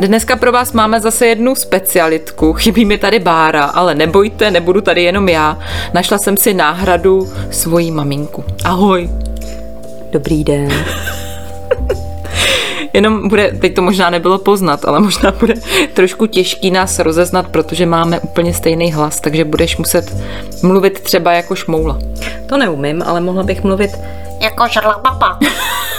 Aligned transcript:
Dneska 0.00 0.36
pro 0.36 0.52
vás 0.52 0.72
máme 0.72 1.00
zase 1.00 1.26
jednu 1.26 1.54
specialitku. 1.54 2.52
Chybí 2.52 2.84
mi 2.84 2.98
tady 2.98 3.18
Bára, 3.18 3.64
ale 3.64 3.94
nebojte, 3.94 4.50
nebudu 4.50 4.80
tady 4.80 5.02
jenom 5.02 5.28
já. 5.28 5.58
Našla 5.94 6.18
jsem 6.18 6.36
si 6.36 6.54
náhradu 6.54 7.32
svojí 7.50 7.90
maminku. 7.90 8.44
Ahoj. 8.64 9.10
Dobrý 10.10 10.44
den. 10.44 10.72
Jenom 12.92 13.28
bude, 13.28 13.52
teď 13.60 13.74
to 13.74 13.82
možná 13.82 14.10
nebylo 14.10 14.38
poznat, 14.38 14.84
ale 14.84 15.00
možná 15.00 15.32
bude 15.32 15.54
trošku 15.94 16.26
těžký 16.26 16.70
nás 16.70 16.98
rozeznat, 16.98 17.48
protože 17.48 17.86
máme 17.86 18.20
úplně 18.20 18.54
stejný 18.54 18.92
hlas, 18.92 19.20
takže 19.20 19.44
budeš 19.44 19.76
muset 19.76 20.16
mluvit 20.62 21.00
třeba 21.00 21.32
jako 21.32 21.54
šmoula. 21.54 21.98
To 22.46 22.56
neumím, 22.56 23.02
ale 23.06 23.20
mohla 23.20 23.42
bych 23.42 23.64
mluvit 23.64 23.90
jako 24.40 24.68
žrlababa. 24.68 25.38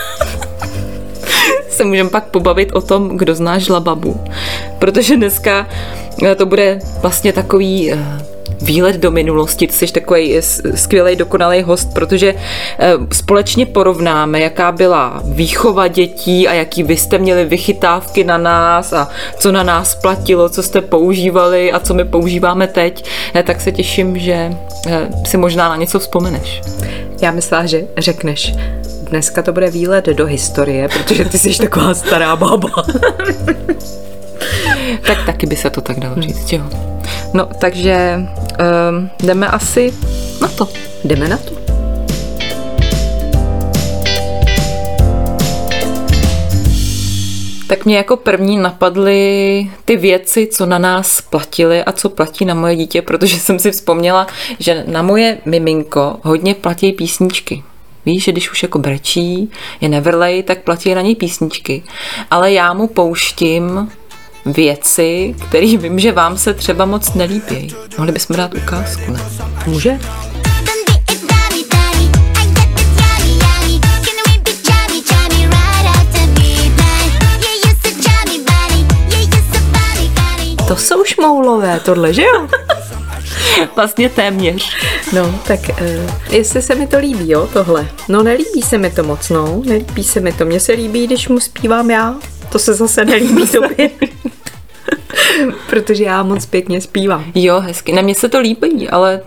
se 1.79 1.85
můžeme 1.85 2.09
pak 2.09 2.23
pobavit 2.23 2.71
o 2.71 2.81
tom, 2.81 3.17
kdo 3.17 3.35
zná 3.35 3.57
žlababu. 3.57 4.19
Protože 4.79 5.17
dneska 5.17 5.67
eh, 6.25 6.35
to 6.35 6.45
bude 6.45 6.79
vlastně 7.01 7.33
takový 7.33 7.93
eh, 7.93 7.97
výlet 8.61 8.95
do 8.95 9.11
minulosti. 9.11 9.67
Ty 9.67 9.73
jsi 9.73 9.93
takový 9.93 10.41
skvělý, 10.75 11.15
dokonalý 11.15 11.61
host, 11.61 11.93
protože 11.93 12.35
eh, 12.79 12.93
společně 13.11 13.65
porovnáme, 13.65 14.39
jaká 14.39 14.71
byla 14.71 15.21
výchova 15.25 15.87
dětí 15.87 16.47
a 16.47 16.53
jaký 16.53 16.83
vy 16.83 16.97
jste 16.97 17.17
měli 17.17 17.45
vychytávky 17.45 18.23
na 18.23 18.37
nás 18.37 18.93
a 18.93 19.09
co 19.39 19.51
na 19.51 19.63
nás 19.63 19.95
platilo, 19.95 20.49
co 20.49 20.63
jste 20.63 20.81
používali 20.81 21.71
a 21.71 21.79
co 21.79 21.93
my 21.93 22.05
používáme 22.05 22.67
teď. 22.67 23.05
Tak 23.43 23.61
se 23.61 23.71
těším, 23.71 24.19
že 24.19 24.51
si 25.25 25.37
možná 25.37 25.69
na 25.69 25.75
něco 25.75 25.99
vzpomeneš. 25.99 26.61
Já 27.21 27.31
myslela, 27.31 27.65
že 27.65 27.87
řekneš, 27.97 28.53
dneska 29.09 29.41
to 29.41 29.53
bude 29.53 29.69
výlet 29.69 30.05
do 30.05 30.25
historie, 30.25 30.87
protože 30.87 31.25
ty 31.25 31.39
jsi 31.39 31.57
taková 31.57 31.93
stará 31.93 32.35
baba. 32.35 32.69
tak 35.07 35.25
taky 35.25 35.45
by 35.45 35.55
se 35.55 35.69
to 35.69 35.81
tak 35.81 35.99
dalo 35.99 36.15
říct, 36.21 36.53
jo. 36.53 36.63
No, 37.33 37.45
takže 37.59 38.19
um, 38.19 39.09
jdeme 39.23 39.47
asi 39.47 39.93
na 40.41 40.47
to. 40.47 40.67
Jdeme 41.03 41.27
na 41.27 41.37
to. 41.37 41.59
Tak 47.67 47.85
mě 47.85 47.97
jako 47.97 48.17
první 48.17 48.57
napadly 48.57 49.69
ty 49.85 49.97
věci, 49.97 50.47
co 50.47 50.65
na 50.65 50.77
nás 50.77 51.21
platily 51.21 51.83
a 51.83 51.91
co 51.91 52.09
platí 52.09 52.45
na 52.45 52.53
moje 52.53 52.75
dítě, 52.75 53.01
protože 53.01 53.39
jsem 53.39 53.59
si 53.59 53.71
vzpomněla, 53.71 54.27
že 54.59 54.83
na 54.87 55.01
moje 55.01 55.37
miminko 55.45 56.19
hodně 56.23 56.55
platí 56.55 56.91
písničky. 56.91 57.63
Víš, 58.05 58.23
že 58.23 58.31
když 58.31 58.51
už 58.51 58.63
jako 58.63 58.79
brečí, 58.79 59.51
je 59.81 59.89
nevrlej, 59.89 60.43
tak 60.43 60.63
platí 60.63 60.95
na 60.95 61.01
něj 61.01 61.15
písničky. 61.15 61.83
Ale 62.31 62.51
já 62.51 62.73
mu 62.73 62.87
pouštím 62.87 63.91
věci, 64.45 65.35
které 65.47 65.77
vím, 65.77 65.99
že 65.99 66.11
vám 66.11 66.37
se 66.37 66.53
třeba 66.53 66.85
moc 66.85 67.13
nelíbí. 67.13 67.75
Mohli 67.97 68.11
bychom 68.11 68.35
dát 68.35 68.53
ukázku, 68.53 69.11
ne? 69.11 69.19
Může? 69.67 69.99
To 80.67 80.75
jsou 80.75 81.03
šmoulové, 81.03 81.79
tohle, 81.79 82.13
že 82.13 82.23
jo? 82.23 82.47
vlastně 83.75 84.09
téměř. 84.09 84.75
No, 85.13 85.39
tak 85.47 85.59
uh, 85.69 86.11
jestli 86.31 86.61
se 86.61 86.75
mi 86.75 86.87
to 86.87 86.99
líbí, 86.99 87.29
jo, 87.29 87.49
tohle. 87.53 87.89
No, 88.09 88.23
nelíbí 88.23 88.61
se 88.61 88.77
mi 88.77 88.91
to 88.91 89.03
moc, 89.03 89.29
no, 89.29 89.61
nelíbí 89.65 90.03
se 90.03 90.19
mi 90.19 90.33
to. 90.33 90.45
Mně 90.45 90.59
se 90.59 90.71
líbí, 90.71 91.07
když 91.07 91.27
mu 91.27 91.39
zpívám 91.39 91.91
já, 91.91 92.15
to 92.51 92.59
se 92.59 92.73
zase 92.73 93.05
nelíbí 93.05 93.47
tobě. 93.51 93.89
Protože 95.69 96.03
já 96.03 96.23
moc 96.23 96.45
pěkně 96.45 96.81
zpívám. 96.81 97.25
Jo, 97.35 97.59
hezky. 97.59 97.91
Na 97.93 98.01
mě 98.01 98.15
se 98.15 98.29
to 98.29 98.39
líbí, 98.39 98.89
ale 98.89 99.21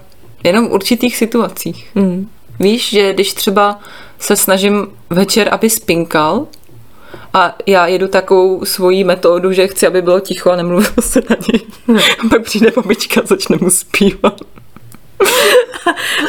jenom 0.44 0.69
v 0.69 0.72
určitých 0.72 1.16
situacích. 1.16 1.91
Mm. 1.94 2.28
Víš, 2.60 2.91
že 2.91 3.12
když 3.12 3.32
třeba 3.32 3.81
se 4.19 4.37
snažím 4.37 4.87
večer, 5.10 5.48
aby 5.53 5.71
spinkal, 5.71 6.47
a 7.34 7.54
já 7.66 7.87
jedu 7.87 8.09
takovou 8.09 8.65
svoji 8.65 9.04
metodu, 9.04 9.53
že 9.53 9.69
chci, 9.69 9.87
aby 9.87 10.03
bylo 10.03 10.21
ticho 10.21 10.50
a 10.50 10.56
nemluvilo 10.56 10.92
se 11.00 11.21
na 11.31 11.37
něj. 11.53 11.60
Hmm. 11.87 11.98
A 11.98 12.28
pak 12.31 12.42
přijde 12.42 12.72
babička 12.76 13.21
a 13.21 13.26
začne 13.26 13.59
mu 13.60 13.71
zpívat. 13.71 14.41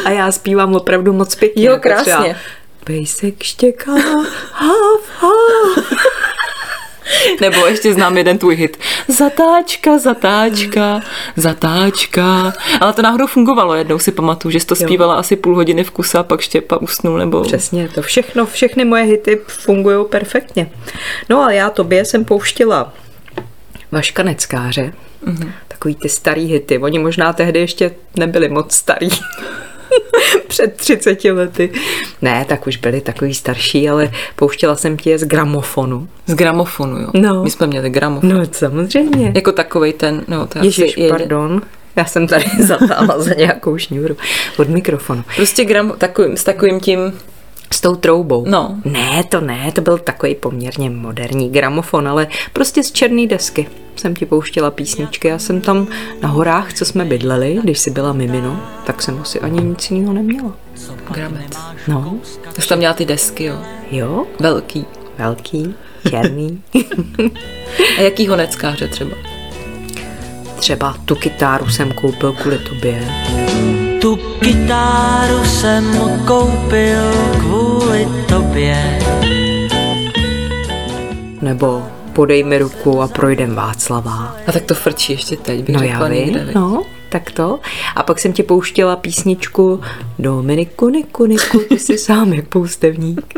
A 0.04 0.10
já 0.10 0.32
zpívám 0.32 0.74
opravdu 0.74 1.12
moc 1.12 1.34
pěkně. 1.34 1.66
Jo, 1.66 1.72
jako 1.72 1.82
krásně. 1.82 2.36
Pejsek 2.84 3.42
štěká, 3.42 3.92
hav, 4.52 5.00
hav. 5.18 5.94
Nebo 7.40 7.66
ještě 7.66 7.94
znám 7.94 8.18
jeden 8.18 8.38
tvůj 8.38 8.56
hit. 8.56 8.78
Zatáčka, 9.08 9.98
zatáčka, 9.98 11.00
zatáčka. 11.36 12.52
Ale 12.80 12.92
to 12.92 13.02
náhodou 13.02 13.26
fungovalo 13.26 13.74
jednou, 13.74 13.98
si 13.98 14.12
pamatuju, 14.12 14.52
že 14.52 14.60
jsi 14.60 14.66
to 14.66 14.74
zpívala 14.74 15.14
jo. 15.14 15.20
asi 15.20 15.36
půl 15.36 15.54
hodiny 15.54 15.84
v 15.84 15.90
kuse 15.90 16.18
a 16.18 16.22
pak 16.22 16.40
Štěpa 16.40 16.76
usnul. 16.76 17.18
Nebo... 17.18 17.42
Přesně, 17.42 17.88
to 17.94 18.02
všechno, 18.02 18.46
všechny 18.46 18.84
moje 18.84 19.02
hity 19.02 19.40
fungují 19.46 20.06
perfektně. 20.10 20.70
No 21.28 21.42
a 21.42 21.52
já 21.52 21.70
tobě 21.70 22.04
jsem 22.04 22.24
pouštila 22.24 22.92
Vaška 23.92 24.22
Neckáře, 24.22 24.92
mm-hmm. 25.26 25.50
takový 25.68 25.94
ty 25.94 26.08
starý 26.08 26.44
hity. 26.44 26.78
Oni 26.78 26.98
možná 26.98 27.32
tehdy 27.32 27.60
ještě 27.60 27.90
nebyli 28.16 28.48
moc 28.48 28.74
starý. 28.74 29.08
před 30.48 30.76
30 30.76 31.24
lety. 31.24 31.70
Ne, 32.22 32.44
tak 32.48 32.66
už 32.66 32.76
byli 32.76 33.00
takový 33.00 33.34
starší, 33.34 33.88
ale 33.88 34.10
pouštěla 34.36 34.76
jsem 34.76 34.96
ti 34.96 35.10
je 35.10 35.18
z 35.18 35.24
gramofonu. 35.24 36.08
Z 36.26 36.34
gramofonu, 36.34 36.98
jo? 36.98 37.08
No. 37.14 37.44
My 37.44 37.50
jsme 37.50 37.66
měli 37.66 37.90
gramofon. 37.90 38.30
No, 38.30 38.46
samozřejmě. 38.52 39.32
Jako 39.34 39.52
takovej 39.52 39.92
ten, 39.92 40.24
no, 40.28 40.46
to 40.46 40.58
Ježiš, 40.58 40.98
asi 40.98 41.08
pardon. 41.08 41.62
Já 41.96 42.04
jsem 42.04 42.26
tady 42.26 42.44
zatáhla 42.60 43.22
za 43.22 43.34
nějakou 43.34 43.78
šňůru 43.78 44.16
od 44.58 44.68
mikrofonu. 44.68 45.24
Prostě 45.36 45.64
gram, 45.64 45.92
takovým, 45.98 46.36
s 46.36 46.44
takovým 46.44 46.80
tím 46.80 47.12
s 47.74 47.80
tou 47.80 47.94
troubou. 47.94 48.44
No. 48.48 48.76
Ne, 48.84 49.24
to 49.28 49.40
ne, 49.40 49.72
to 49.72 49.80
byl 49.80 49.98
takový 49.98 50.34
poměrně 50.34 50.90
moderní 50.90 51.50
gramofon, 51.50 52.08
ale 52.08 52.26
prostě 52.52 52.82
z 52.82 52.92
černé 52.92 53.26
desky 53.26 53.68
jsem 53.96 54.14
ti 54.14 54.26
pouštěla 54.26 54.70
písničky. 54.70 55.28
Já 55.28 55.38
jsem 55.38 55.60
tam 55.60 55.86
na 56.22 56.28
horách, 56.28 56.74
co 56.74 56.84
jsme 56.84 57.04
bydleli, 57.04 57.58
když 57.62 57.78
jsi 57.78 57.90
byla 57.90 58.12
mimino, 58.12 58.60
tak 58.86 59.02
jsem 59.02 59.18
asi 59.20 59.40
ani 59.40 59.62
nic 59.62 59.90
jiného 59.90 60.12
neměla. 60.12 60.52
Gramec. 61.10 61.56
No. 61.88 62.18
To 62.54 62.62
jsi 62.62 62.68
tam 62.68 62.78
měla 62.78 62.94
ty 62.94 63.04
desky, 63.04 63.44
jo? 63.44 63.58
Jo. 63.90 64.26
Velký. 64.40 64.84
Velký, 65.18 65.74
černý. 66.10 66.62
A 67.98 68.00
jaký 68.00 68.28
honeckáře 68.28 68.88
třeba? 68.88 69.33
Třeba 70.64 70.94
tu 71.04 71.14
kytáru 71.14 71.68
jsem 71.68 71.92
koupil 71.92 72.32
kvůli 72.32 72.58
tobě. 72.58 73.08
Tu 74.00 74.16
kytáru 74.16 75.44
jsem 75.44 75.98
koupil 76.26 77.12
kvůli 77.38 78.08
tobě. 78.28 78.98
Nebo 81.42 81.82
podej 82.12 82.44
mi 82.44 82.58
ruku 82.58 83.02
a 83.02 83.08
projdem 83.08 83.54
Václava. 83.54 84.36
A 84.46 84.52
tak 84.52 84.62
to 84.62 84.74
frčí 84.74 85.12
ještě 85.12 85.36
teď, 85.36 85.64
bych 85.64 85.76
no 85.76 85.82
já 85.82 86.08
vím, 86.08 86.38
no, 86.54 86.82
tak 87.08 87.30
to. 87.30 87.60
A 87.96 88.02
pak 88.02 88.20
jsem 88.20 88.32
ti 88.32 88.42
pouštěla 88.42 88.96
písničku 88.96 89.80
Dominiku, 90.18 90.88
Niku, 90.88 91.26
Niku, 91.26 91.58
ty 91.68 91.78
jsi 91.78 91.98
sám 92.08 92.32
jak 92.32 92.48
poustevník. 92.48 93.34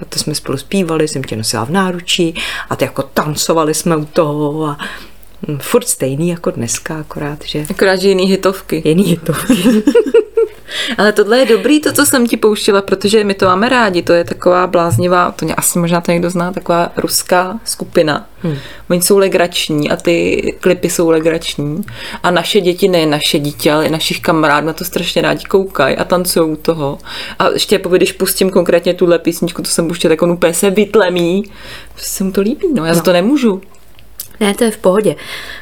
A 0.00 0.04
to 0.08 0.18
jsme 0.18 0.34
spolu 0.34 0.58
zpívali, 0.58 1.08
jsem 1.08 1.24
tě 1.24 1.36
nosila 1.36 1.64
v 1.64 1.70
náručí 1.70 2.34
a 2.70 2.76
ty 2.76 2.84
jako 2.84 3.02
tancovali 3.02 3.74
jsme 3.74 3.96
u 3.96 4.04
toho 4.04 4.66
a 4.66 4.78
furt 5.60 5.88
stejný 5.88 6.28
jako 6.28 6.50
dneska, 6.50 6.98
akorát, 7.00 7.38
že... 7.44 7.66
Akorát, 7.70 7.96
že 7.96 8.08
jiný 8.08 8.26
hitovky. 8.26 8.82
Jiný 8.84 9.02
hitovky. 9.02 9.54
Ale 10.98 11.12
tohle 11.12 11.38
je 11.38 11.46
dobrý, 11.46 11.80
to, 11.80 11.92
co 11.92 12.06
jsem 12.06 12.26
ti 12.26 12.36
pouštila, 12.36 12.82
protože 12.82 13.24
my 13.24 13.34
to 13.34 13.46
máme 13.46 13.68
rádi. 13.68 14.02
To 14.02 14.12
je 14.12 14.24
taková 14.24 14.66
bláznivá, 14.66 15.30
to 15.30 15.44
mě 15.44 15.54
asi 15.54 15.78
možná 15.78 16.00
to 16.00 16.12
někdo 16.12 16.30
zná, 16.30 16.52
taková 16.52 16.92
ruská 16.96 17.60
skupina. 17.64 18.26
Hmm. 18.42 18.56
Oni 18.90 19.02
jsou 19.02 19.18
legrační 19.18 19.90
a 19.90 19.96
ty 19.96 20.42
klipy 20.60 20.90
jsou 20.90 21.10
legrační. 21.10 21.84
A 22.22 22.30
naše 22.30 22.60
děti, 22.60 22.88
ne 22.88 23.06
naše 23.06 23.38
dítě, 23.38 23.72
ale 23.72 23.86
i 23.86 23.90
našich 23.90 24.20
kamarádů 24.20 24.66
na 24.66 24.72
to 24.72 24.84
strašně 24.84 25.22
rádi 25.22 25.44
koukají 25.44 25.96
a 25.96 26.04
tancují 26.04 26.50
u 26.50 26.56
toho. 26.56 26.98
A 27.38 27.48
ještě 27.48 27.80
když 27.90 28.12
pustím 28.12 28.50
konkrétně 28.50 28.94
tuhle 28.94 29.18
písničku, 29.18 29.62
to 29.62 29.70
jsem 29.70 29.86
pouštěla, 29.86 30.12
tak 30.12 30.22
on 30.22 30.30
úplně 30.30 30.54
se 30.54 30.70
vytlemí. 30.70 31.44
Se 31.96 32.24
mu 32.24 32.32
to 32.32 32.40
líbí, 32.40 32.68
no. 32.74 32.84
Já 32.84 32.92
no. 32.92 32.94
za 32.94 33.02
to 33.02 33.12
nemůžu. 33.12 33.60
Ne, 34.40 34.54
to 34.54 34.64
je 34.64 34.70
v 34.70 34.78
pohodě. 34.78 35.16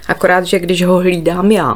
Akorát, 0.08 0.44
že 0.44 0.58
když 0.58 0.84
ho 0.84 0.98
hlídám 0.98 1.52
já, 1.52 1.74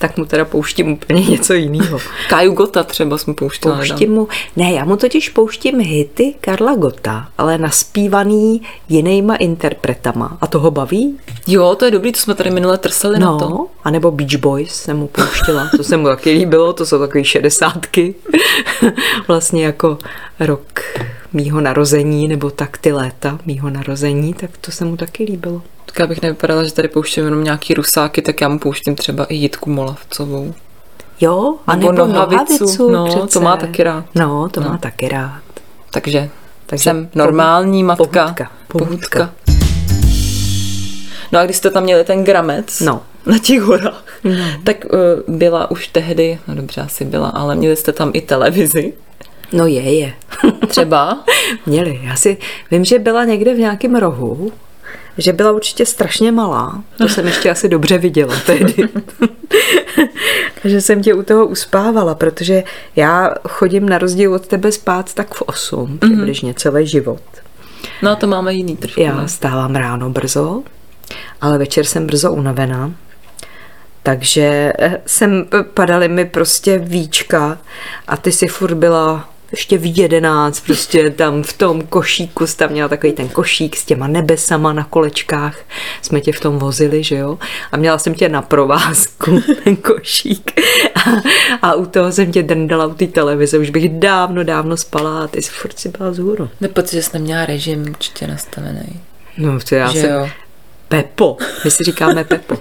tak 0.00 0.16
mu 0.16 0.24
teda 0.24 0.44
pouštím 0.44 0.92
úplně 0.92 1.22
něco 1.22 1.54
jiného. 1.54 1.98
Kaju 2.28 2.52
Gota 2.52 2.82
třeba 2.82 3.18
jsme 3.18 3.34
pouštěla. 3.34 3.76
Pouštím 3.76 4.12
mu, 4.12 4.28
ne, 4.56 4.72
já 4.72 4.84
mu 4.84 4.96
totiž 4.96 5.28
pouštím 5.28 5.80
hity 5.80 6.34
Karla 6.40 6.74
Gota, 6.74 7.28
ale 7.38 7.58
naspívaný 7.58 8.62
jinýma 8.88 9.36
interpretama. 9.36 10.38
A 10.40 10.46
to 10.46 10.60
ho 10.60 10.70
baví? 10.70 11.18
Jo, 11.46 11.74
to 11.74 11.84
je 11.84 11.90
dobrý, 11.90 12.12
to 12.12 12.20
jsme 12.20 12.34
tady 12.34 12.50
minule 12.50 12.78
trseli 12.78 13.18
na 13.18 13.38
to. 13.38 13.48
No, 13.48 13.66
a 13.84 13.90
nebo 13.90 14.10
Beach 14.10 14.36
Boys 14.36 14.74
jsem 14.74 14.96
mu 14.96 15.06
pouštila, 15.08 15.70
to 15.76 15.84
se 15.84 15.96
mu 15.96 16.06
taky 16.06 16.30
líbilo, 16.30 16.72
to 16.72 16.86
jsou 16.86 16.98
takové 16.98 17.24
šedesátky. 17.24 18.14
vlastně 19.28 19.64
jako 19.64 19.98
rok 20.40 20.82
mýho 21.32 21.60
narození, 21.60 22.28
nebo 22.28 22.50
tak 22.50 22.78
ty 22.78 22.92
léta 22.92 23.38
mýho 23.46 23.70
narození, 23.70 24.34
tak 24.34 24.50
to 24.60 24.70
se 24.70 24.84
mu 24.84 24.96
taky 24.96 25.24
líbilo. 25.24 25.62
Tak 25.94 26.08
bych 26.08 26.22
nevypadala, 26.22 26.64
že 26.64 26.72
tady 26.72 26.88
pouštím 26.88 27.24
jenom 27.24 27.44
nějaký 27.44 27.74
rusáky, 27.74 28.22
tak 28.22 28.40
já 28.40 28.48
mu 28.48 28.58
pouštím 28.58 28.94
třeba 28.96 29.24
i 29.24 29.34
Jitku 29.34 29.70
Molavcovou. 29.70 30.54
Jo, 31.20 31.54
a 31.66 31.76
Nebo 31.76 31.92
nebo, 31.92 32.06
nohavicu. 32.06 32.64
nohavicu, 32.64 32.90
No, 32.90 33.14
to 33.14 33.26
přece. 33.26 33.40
má 33.44 33.56
taky 33.56 33.82
rád. 33.82 34.04
No, 34.14 34.48
to 34.48 34.60
No. 34.60 34.68
má 34.68 34.78
taky 34.78 35.08
rád. 35.08 35.42
Takže, 35.92 36.30
Takže 36.66 36.82
jsem 36.82 37.08
normální 37.14 37.84
matka. 37.84 38.04
pohůdka, 38.04 38.50
pohůdka. 38.68 38.86
Pohůdka. 38.86 39.30
No 41.32 41.38
a 41.38 41.44
když 41.44 41.56
jste 41.56 41.70
tam 41.70 41.82
měli 41.82 42.04
ten 42.04 42.24
gramec 42.24 42.80
No. 42.80 43.02
na 43.26 43.38
těch 43.38 43.62
horách, 43.62 44.04
no. 44.24 44.32
tak 44.64 44.76
uh, 44.84 45.36
byla 45.36 45.70
už 45.70 45.88
tehdy, 45.88 46.38
no 46.48 46.54
dobře, 46.54 46.80
asi 46.80 47.04
byla, 47.04 47.28
ale 47.28 47.54
měli 47.54 47.76
jste 47.76 47.92
tam 47.92 48.10
i 48.14 48.20
televizi. 48.20 48.92
No 49.52 49.66
je, 49.66 49.98
je. 49.98 50.14
Třeba? 50.68 51.24
Měli. 51.66 52.00
Já 52.02 52.16
si 52.16 52.36
vím, 52.70 52.84
že 52.84 52.98
byla 52.98 53.24
někde 53.24 53.54
v 53.54 53.58
nějakém 53.58 53.96
rohu, 53.96 54.52
že 55.18 55.32
byla 55.32 55.52
určitě 55.52 55.86
strašně 55.86 56.32
malá. 56.32 56.82
To 56.98 57.08
jsem 57.08 57.26
ještě 57.26 57.50
asi 57.50 57.68
dobře 57.68 57.98
viděla 57.98 58.34
tehdy. 58.46 58.74
Takže 60.62 60.80
jsem 60.80 61.02
tě 61.02 61.14
u 61.14 61.22
toho 61.22 61.46
uspávala, 61.46 62.14
protože 62.14 62.64
já 62.96 63.34
chodím 63.48 63.88
na 63.88 63.98
rozdíl 63.98 64.34
od 64.34 64.46
tebe 64.46 64.72
spát 64.72 65.14
tak 65.14 65.34
v 65.34 65.42
8, 65.42 65.98
přibližně 65.98 66.54
celý 66.54 66.86
život. 66.86 67.22
No 68.02 68.16
to 68.16 68.26
máme 68.26 68.54
jiný 68.54 68.76
trošku. 68.76 69.00
Já 69.00 69.20
ne? 69.20 69.28
stávám 69.28 69.74
ráno 69.74 70.10
brzo, 70.10 70.62
ale 71.40 71.58
večer 71.58 71.84
jsem 71.84 72.06
brzo 72.06 72.32
unavená. 72.32 72.92
Takže 74.02 74.72
eh, 74.78 75.00
jsem, 75.06 75.46
padaly 75.74 76.08
mi 76.08 76.24
prostě 76.24 76.78
víčka 76.78 77.58
a 78.08 78.16
ty 78.16 78.32
si 78.32 78.46
furt 78.46 78.74
byla 78.74 79.28
ještě 79.50 79.78
v 79.78 79.98
jedenáct, 79.98 80.60
prostě 80.60 81.10
tam 81.10 81.42
v 81.42 81.52
tom 81.52 81.82
košíku, 81.82 82.46
jsi 82.46 82.56
tam 82.56 82.70
měla 82.70 82.88
takový 82.88 83.12
ten 83.12 83.28
košík 83.28 83.76
s 83.76 83.84
těma 83.84 84.06
nebesama 84.06 84.72
na 84.72 84.84
kolečkách, 84.84 85.58
jsme 86.02 86.20
tě 86.20 86.32
v 86.32 86.40
tom 86.40 86.58
vozili, 86.58 87.04
že 87.04 87.16
jo? 87.16 87.38
A 87.72 87.76
měla 87.76 87.98
jsem 87.98 88.14
tě 88.14 88.28
na 88.28 88.42
provázku, 88.42 89.42
ten 89.64 89.76
košík. 89.76 90.60
A, 90.94 91.10
a 91.62 91.74
u 91.74 91.86
toho 91.86 92.12
jsem 92.12 92.32
tě 92.32 92.42
drndala 92.42 92.86
u 92.86 92.94
té 92.94 93.06
televize, 93.06 93.58
už 93.58 93.70
bych 93.70 93.88
dávno, 93.88 94.44
dávno 94.44 94.76
spala 94.76 95.24
a 95.24 95.26
ty 95.26 95.42
jsi 95.42 95.50
furt 95.50 95.78
si 95.78 95.88
byla 95.88 96.10
vzhůru. 96.10 96.50
Nepocit, 96.60 96.92
že 96.92 97.02
jsem 97.02 97.20
neměla 97.20 97.46
režim 97.46 97.86
určitě 97.90 98.26
nastavený. 98.26 99.00
No, 99.38 99.58
to 99.68 99.74
já 99.74 99.92
že 99.92 100.00
jsem, 100.00 100.10
jo? 100.10 100.28
Pepo. 100.88 101.36
My 101.64 101.70
si 101.70 101.84
říkáme 101.84 102.24
Pepo. 102.24 102.58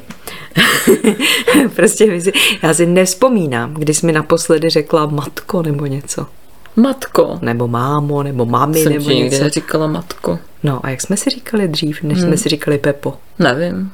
prostě 1.75 2.05
my 2.05 2.21
si, 2.21 2.31
já 2.63 2.73
si 2.73 2.85
nevzpomínám, 2.85 3.73
kdy 3.73 3.93
jsi 3.93 4.05
mi 4.05 4.11
naposledy 4.11 4.69
řekla 4.69 5.05
matko 5.05 5.61
nebo 5.63 5.85
něco. 5.85 6.25
Matko. 6.77 7.39
Nebo 7.41 7.67
mámo, 7.67 8.23
nebo 8.23 8.45
mami, 8.45 8.83
Jsem 8.83 8.93
nebo 8.93 9.09
něco. 9.09 9.43
neříkala 9.43 9.87
matko. 9.87 10.39
No 10.63 10.79
a 10.85 10.89
jak 10.89 11.01
jsme 11.01 11.17
si 11.17 11.29
říkali 11.29 11.67
dřív, 11.67 12.03
než 12.03 12.19
jsme 12.21 12.37
si 12.37 12.49
říkali 12.49 12.77
Pepo? 12.77 13.13
Nevím. 13.39 13.91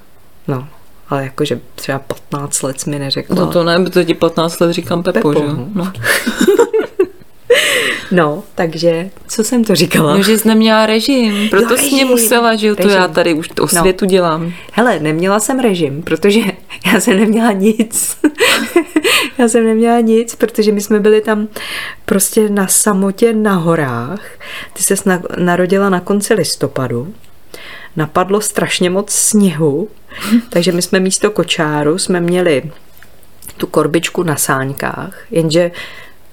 No, 0.47 0.67
ale 1.09 1.23
jakože 1.23 1.59
třeba 1.75 1.99
15 1.99 2.61
let 2.61 2.81
jsi 2.81 2.89
mi 2.89 2.99
neřekla. 2.99 3.35
No 3.35 3.47
to 3.51 3.63
ne, 3.63 3.79
protože 3.85 4.05
ti 4.05 4.13
15 4.13 4.59
let 4.59 4.73
říkám 4.73 5.03
Pepo, 5.03 5.13
Pepo, 5.13 5.33
že 5.33 5.45
jo? 5.45 5.67
no. 5.73 5.91
No. 8.13 8.23
no, 8.23 8.43
takže 8.55 9.09
co 9.27 9.43
jsem 9.43 9.63
to 9.63 9.75
říkala? 9.75 10.17
no, 10.17 10.23
že 10.23 10.37
jsi 10.37 10.47
neměla 10.47 10.85
režim, 10.85 11.49
proto 11.49 11.73
Jo, 11.73 11.77
jsi 11.77 11.91
mě 11.91 12.05
musela, 12.05 12.55
že 12.55 12.67
jo, 12.67 12.75
to 12.75 12.89
já 12.89 13.07
tady 13.07 13.33
už 13.33 13.49
o 13.49 13.61
No. 13.61 13.67
světu 13.67 14.05
dělám. 14.05 14.53
Hele, 14.71 14.99
neměla 14.99 15.39
jsem 15.39 15.59
režim, 15.59 16.01
protože 16.03 16.39
já 16.93 16.99
jsem 16.99 17.19
neměla 17.19 17.51
nic. 17.51 18.17
já 19.37 19.47
jsem 19.47 19.65
neměla 19.65 19.99
nic, 19.99 20.35
protože 20.35 20.71
my 20.71 20.81
jsme 20.81 20.99
byli 20.99 21.21
tam 21.21 21.47
prostě 22.05 22.49
na 22.49 22.67
samotě 22.67 23.33
na 23.33 23.55
horách. 23.55 24.21
Ty 24.73 24.83
se 24.83 24.95
narodila 25.37 25.89
na 25.89 25.99
konci 25.99 26.33
listopadu. 26.33 27.13
Napadlo 27.95 28.41
strašně 28.41 28.89
moc 28.89 29.11
sněhu, 29.11 29.89
takže 30.49 30.71
my 30.71 30.81
jsme 30.81 30.99
místo 30.99 31.31
kočáru 31.31 31.97
jsme 31.97 32.19
měli 32.19 32.63
tu 33.57 33.67
korbičku 33.67 34.23
na 34.23 34.35
sáňkách, 34.35 35.17
jenže 35.31 35.71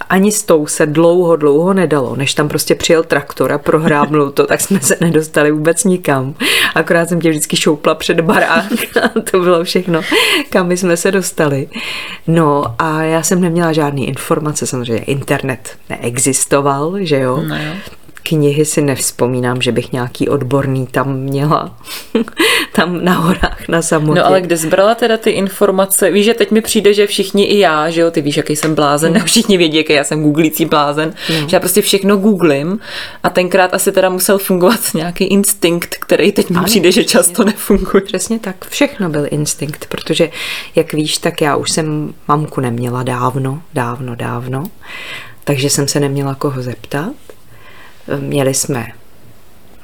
ani 0.08 0.32
s 0.32 0.42
tou 0.42 0.66
se 0.66 0.86
dlouho, 0.86 1.36
dlouho 1.36 1.74
nedalo, 1.74 2.16
než 2.16 2.34
tam 2.34 2.48
prostě 2.48 2.74
přijel 2.74 3.02
traktor 3.02 3.52
a 3.52 3.58
prohrábnul 3.58 4.30
to, 4.30 4.46
tak 4.46 4.60
jsme 4.60 4.80
se 4.80 4.96
nedostali 5.00 5.50
vůbec 5.50 5.84
nikam. 5.84 6.34
Akorát 6.74 7.08
jsem 7.08 7.20
tě 7.20 7.30
vždycky 7.30 7.56
šoupla 7.56 7.94
před 7.94 8.20
barák 8.20 8.72
a 9.02 9.20
to 9.30 9.40
bylo 9.40 9.64
všechno, 9.64 10.00
kam 10.50 10.66
my 10.66 10.76
jsme 10.76 10.96
se 10.96 11.10
dostali. 11.10 11.68
No 12.26 12.64
a 12.78 13.02
já 13.02 13.22
jsem 13.22 13.40
neměla 13.40 13.72
žádný 13.72 14.08
informace, 14.08 14.66
samozřejmě 14.66 15.04
internet 15.04 15.76
neexistoval, 15.90 16.94
že 17.00 17.20
jo. 17.20 17.42
No 17.48 17.56
jo. 17.56 17.72
Knihy 18.22 18.64
si 18.64 18.82
nevzpomínám, 18.82 19.62
že 19.62 19.72
bych 19.72 19.92
nějaký 19.92 20.28
odborný 20.28 20.86
tam 20.86 21.16
měla. 21.16 21.76
tam 22.72 23.04
na 23.04 23.14
horách, 23.14 23.68
na 23.68 23.82
samotě. 23.82 24.20
No 24.20 24.26
ale 24.26 24.40
kde 24.40 24.56
zbrala 24.56 24.94
teda 24.94 25.16
ty 25.16 25.30
informace? 25.30 26.10
Víš, 26.10 26.24
že 26.24 26.34
teď 26.34 26.50
mi 26.50 26.60
přijde, 26.60 26.94
že 26.94 27.06
všichni 27.06 27.44
i 27.44 27.58
já, 27.58 27.90
že 27.90 28.00
jo, 28.00 28.10
ty 28.10 28.20
víš, 28.20 28.36
jaký 28.36 28.56
jsem 28.56 28.74
blázen, 28.74 29.12
mm. 29.12 29.24
všichni 29.24 29.58
vědí, 29.58 29.76
jaký 29.76 29.92
já 29.92 30.04
jsem 30.04 30.22
googlící 30.22 30.64
blázen, 30.64 31.14
že 31.26 31.56
já 31.56 31.60
prostě 31.60 31.82
všechno 31.82 32.16
googlím 32.16 32.78
a 33.22 33.30
tenkrát 33.30 33.74
asi 33.74 33.92
teda 33.92 34.08
musel 34.08 34.38
fungovat 34.38 34.80
nějaký 34.94 35.24
instinkt, 35.24 35.96
který 35.96 36.32
teď 36.32 36.50
mi 36.50 36.56
Ano, 36.56 36.66
přijde, 36.66 36.92
že 36.92 37.04
často 37.04 37.44
nefunguje. 37.44 38.00
Přesně 38.00 38.38
tak, 38.38 38.66
všechno 38.68 39.08
byl 39.08 39.26
instinkt, 39.30 39.86
protože 39.86 40.30
jak 40.74 40.92
víš, 40.92 41.18
tak 41.18 41.40
já 41.40 41.56
už 41.56 41.70
jsem 41.70 42.14
mamku 42.28 42.60
neměla 42.60 43.02
dávno, 43.02 43.62
dávno, 43.74 44.14
dávno, 44.14 44.64
takže 45.44 45.70
jsem 45.70 45.88
se 45.88 46.00
neměla 46.00 46.34
koho 46.34 46.62
zeptat. 46.62 47.12
Měli 48.18 48.54
jsme 48.54 48.86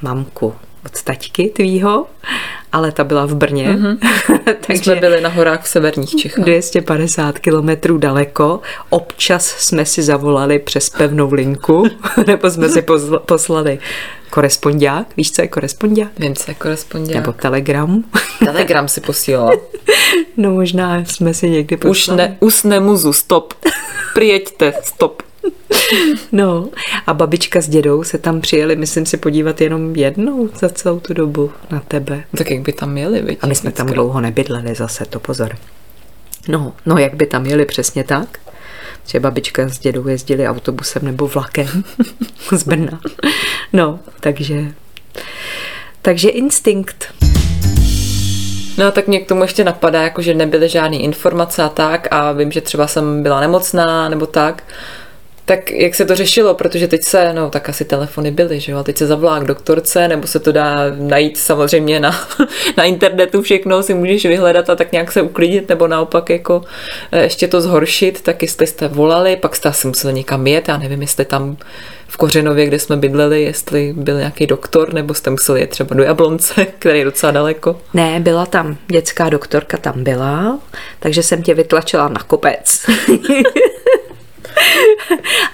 mamku 0.02 0.54
od 0.86 1.02
taťky 1.02 1.48
tvýho, 1.48 2.06
ale 2.72 2.92
ta 2.92 3.04
byla 3.04 3.26
v 3.26 3.34
Brně, 3.34 3.68
mm-hmm. 3.72 3.98
Takže 4.66 4.82
jsme 4.82 4.94
byli 4.96 5.20
na 5.20 5.28
horách 5.28 5.62
v 5.64 5.68
severních 5.68 6.16
Čechách. 6.16 6.44
250 6.44 7.38
kilometrů 7.38 7.98
daleko. 7.98 8.60
Občas 8.90 9.46
jsme 9.46 9.86
si 9.86 10.02
zavolali 10.02 10.58
přes 10.58 10.90
pevnou 10.90 11.34
linku, 11.34 11.84
nebo 12.26 12.50
jsme 12.50 12.68
si 12.68 12.80
pozla- 12.82 13.18
poslali 13.18 13.78
korespondák. 14.30 15.06
Víš, 15.16 15.32
co 15.32 15.42
je 15.42 15.48
korespondák? 15.48 16.08
Vím, 16.18 16.34
co 16.36 16.50
je 16.50 16.54
korespondent. 16.54 17.14
Nebo 17.14 17.32
telegram. 17.32 18.04
Telegram 18.44 18.88
si 18.88 19.00
posílala. 19.00 19.52
No 20.36 20.50
možná 20.50 20.98
jsme 21.04 21.34
si 21.34 21.50
někdy 21.50 21.76
Už 21.76 21.82
poslali. 21.82 22.18
ne, 22.18 22.36
už 22.40 22.62
nemuzu, 22.62 23.12
stop. 23.12 23.54
Přijeďte, 24.14 24.72
stop. 24.84 25.22
No 26.32 26.68
a 27.06 27.14
babička 27.14 27.60
s 27.60 27.68
dědou 27.68 28.04
se 28.04 28.18
tam 28.18 28.40
přijeli, 28.40 28.76
myslím 28.76 29.06
si, 29.06 29.16
podívat 29.16 29.60
jenom 29.60 29.96
jednou 29.96 30.48
za 30.54 30.68
celou 30.68 31.00
tu 31.00 31.14
dobu 31.14 31.52
na 31.70 31.80
tebe. 31.80 32.24
Tak 32.38 32.50
jak 32.50 32.60
by 32.60 32.72
tam 32.72 32.92
měli, 32.92 33.22
viď? 33.22 33.38
A 33.42 33.46
my 33.46 33.54
jsme 33.54 33.72
tam 33.72 33.86
dlouho 33.86 34.20
nebydleli 34.20 34.74
zase, 34.74 35.04
to 35.04 35.20
pozor. 35.20 35.56
No, 36.48 36.72
no 36.86 36.98
jak 36.98 37.14
by 37.14 37.26
tam 37.26 37.46
jeli 37.46 37.64
přesně 37.64 38.04
tak? 38.04 38.38
Že 39.06 39.20
babička 39.20 39.68
s 39.68 39.78
dědou 39.78 40.08
jezdili 40.08 40.48
autobusem 40.48 41.04
nebo 41.04 41.26
vlakem 41.26 41.84
z 42.52 42.62
Brna. 42.62 43.00
No, 43.72 43.98
takže... 44.20 44.72
Takže 46.02 46.28
instinkt. 46.28 47.14
No 48.78 48.92
tak 48.92 49.08
mě 49.08 49.20
k 49.20 49.28
tomu 49.28 49.42
ještě 49.42 49.64
napadá, 49.64 50.02
jako 50.02 50.22
že 50.22 50.34
nebyly 50.34 50.68
žádné 50.68 50.96
informace 50.96 51.62
a 51.62 51.68
tak 51.68 52.08
a 52.10 52.32
vím, 52.32 52.52
že 52.52 52.60
třeba 52.60 52.86
jsem 52.86 53.22
byla 53.22 53.40
nemocná 53.40 54.08
nebo 54.08 54.26
tak. 54.26 54.62
Tak 55.48 55.70
jak 55.70 55.94
se 55.94 56.04
to 56.04 56.14
řešilo, 56.14 56.54
protože 56.54 56.88
teď 56.88 57.02
se, 57.02 57.32
no 57.32 57.50
tak 57.50 57.68
asi 57.68 57.84
telefony 57.84 58.30
byly, 58.30 58.60
že 58.60 58.72
jo, 58.72 58.78
a 58.78 58.82
teď 58.82 58.98
se 58.98 59.06
zavolá 59.06 59.40
k 59.40 59.44
doktorce, 59.44 60.08
nebo 60.08 60.26
se 60.26 60.40
to 60.40 60.52
dá 60.52 60.74
najít 60.98 61.36
samozřejmě 61.36 62.00
na, 62.00 62.28
na 62.76 62.84
internetu 62.84 63.42
všechno, 63.42 63.82
si 63.82 63.94
můžeš 63.94 64.26
vyhledat 64.26 64.70
a 64.70 64.76
tak 64.76 64.92
nějak 64.92 65.12
se 65.12 65.22
uklidit, 65.22 65.68
nebo 65.68 65.86
naopak 65.86 66.30
jako 66.30 66.62
eh, 67.12 67.22
ještě 67.22 67.48
to 67.48 67.60
zhoršit, 67.60 68.22
tak 68.22 68.42
jestli 68.42 68.66
jste 68.66 68.88
volali, 68.88 69.36
pak 69.36 69.56
jste 69.56 69.68
asi 69.68 69.86
museli 69.86 70.14
někam 70.14 70.46
jet, 70.46 70.68
já 70.68 70.76
nevím, 70.76 71.02
jestli 71.02 71.24
tam 71.24 71.56
v 72.08 72.16
Kořenově, 72.16 72.66
kde 72.66 72.78
jsme 72.78 72.96
bydleli, 72.96 73.42
jestli 73.42 73.94
byl 73.96 74.18
nějaký 74.18 74.46
doktor, 74.46 74.94
nebo 74.94 75.14
jste 75.14 75.30
museli 75.30 75.60
jet 75.60 75.70
třeba 75.70 75.94
do 75.94 76.02
Jablonce, 76.02 76.64
který 76.78 76.98
je 76.98 77.04
docela 77.04 77.32
daleko. 77.32 77.80
Ne, 77.94 78.20
byla 78.20 78.46
tam, 78.46 78.76
dětská 78.88 79.28
doktorka 79.28 79.76
tam 79.76 80.04
byla, 80.04 80.58
takže 81.00 81.22
jsem 81.22 81.42
tě 81.42 81.54
vytlačila 81.54 82.08
na 82.08 82.20
kopec. 82.26 82.86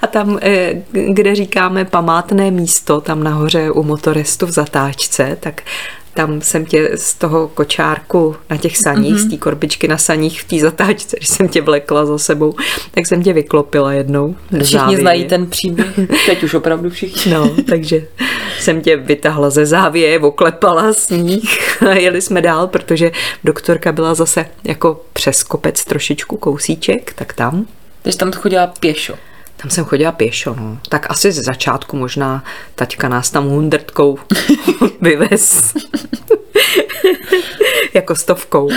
A 0.03 0.07
tam, 0.07 0.39
eh, 0.43 0.83
kde 0.93 1.35
říkáme 1.35 1.85
památné 1.85 2.51
místo, 2.51 3.01
tam 3.01 3.23
nahoře 3.23 3.71
u 3.71 3.83
motorestu 3.83 4.47
v 4.47 4.51
zatáčce, 4.51 5.37
tak 5.41 5.63
tam 6.15 6.41
jsem 6.41 6.67
tě 6.67 6.91
z 6.95 7.15
toho 7.15 7.49
kočárku 7.49 8.37
na 8.51 8.57
těch 8.57 8.79
saních, 8.79 9.15
mm-hmm. 9.15 9.27
z 9.27 9.31
té 9.31 9.37
korbičky 9.37 9.89
na 9.89 9.99
saních 9.99 10.41
v 10.41 10.49
té 10.49 10.59
zatáčce, 10.59 11.17
když 11.17 11.29
jsem 11.29 11.49
tě 11.49 11.63
vlekla 11.63 12.07
za 12.07 12.19
sebou, 12.19 12.55
tak 12.91 13.07
jsem 13.07 13.23
tě 13.23 13.33
vyklopila 13.33 13.93
jednou. 13.93 14.37
Všichni 14.51 14.79
závěje. 14.79 15.01
znají 15.01 15.25
ten 15.25 15.47
příběh. 15.47 15.87
Teď 16.27 16.43
už 16.43 16.55
opravdu 16.55 16.91
všichni. 16.91 17.33
No, 17.33 17.51
takže 17.69 18.07
jsem 18.61 18.81
tě 18.81 18.97
vytahla 18.97 19.51
ze 19.51 19.67
závěje, 19.67 20.19
oklepala 20.19 20.93
sníh 20.93 21.83
a 21.89 21.95
jeli 21.95 22.21
jsme 22.21 22.43
dál, 22.43 22.67
protože 22.67 23.13
doktorka 23.45 23.93
byla 23.93 24.15
zase 24.15 24.47
jako 24.65 25.01
přes 25.13 25.43
kopec 25.43 25.85
trošičku 25.85 26.37
kousíček, 26.37 27.13
tak 27.13 27.33
tam. 27.33 27.67
Takže 28.03 28.19
tam 28.19 28.33
chodila 28.33 28.67
pěšo. 28.67 29.15
Tam 29.63 29.71
jsem 29.71 29.85
chodila 29.85 30.13
pěšo, 30.13 30.55
no. 30.59 30.79
Tak 30.89 31.11
asi 31.11 31.33
ze 31.33 31.43
začátku 31.43 31.97
možná 31.97 32.45
taťka 32.75 33.09
nás 33.09 33.31
tam 33.31 33.49
hundrtkou 33.49 34.19
vyvez. 35.01 35.75
jako 37.95 38.15
stovkou. 38.17 38.69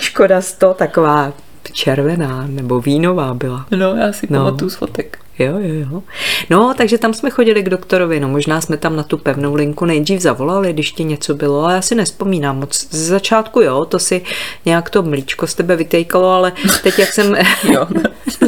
Škoda 0.00 0.40
sto, 0.40 0.74
taková 0.74 1.32
červená 1.72 2.44
nebo 2.46 2.80
vínová 2.80 3.34
byla. 3.34 3.66
No, 3.70 3.94
já 3.96 4.12
si 4.12 4.26
No. 4.30 4.38
pamatuju 4.44 4.70
z 4.70 4.74
fotek. 4.74 5.18
Jo, 5.38 5.52
jo, 5.58 5.74
jo. 5.92 6.02
No, 6.50 6.74
takže 6.76 6.98
tam 6.98 7.14
jsme 7.14 7.30
chodili 7.30 7.62
k 7.62 7.68
doktorovi, 7.68 8.20
no 8.20 8.28
možná 8.28 8.60
jsme 8.60 8.76
tam 8.76 8.96
na 8.96 9.02
tu 9.02 9.18
pevnou 9.18 9.54
linku 9.54 9.84
nejdřív 9.84 10.20
zavolali, 10.20 10.72
když 10.72 10.92
ti 10.92 11.04
něco 11.04 11.34
bylo, 11.34 11.64
ale 11.64 11.74
já 11.74 11.82
si 11.82 11.94
nespomínám 11.94 12.58
moc. 12.58 12.86
Z 12.90 13.06
začátku 13.08 13.60
jo, 13.60 13.84
to 13.84 13.98
si 13.98 14.22
nějak 14.64 14.90
to 14.90 15.02
mlíčko 15.02 15.46
z 15.46 15.54
tebe 15.54 15.76
vytejkalo, 15.76 16.28
ale 16.30 16.52
teď 16.82 16.98
jak 16.98 17.12
jsem... 17.12 17.36
Jo. 17.72 17.86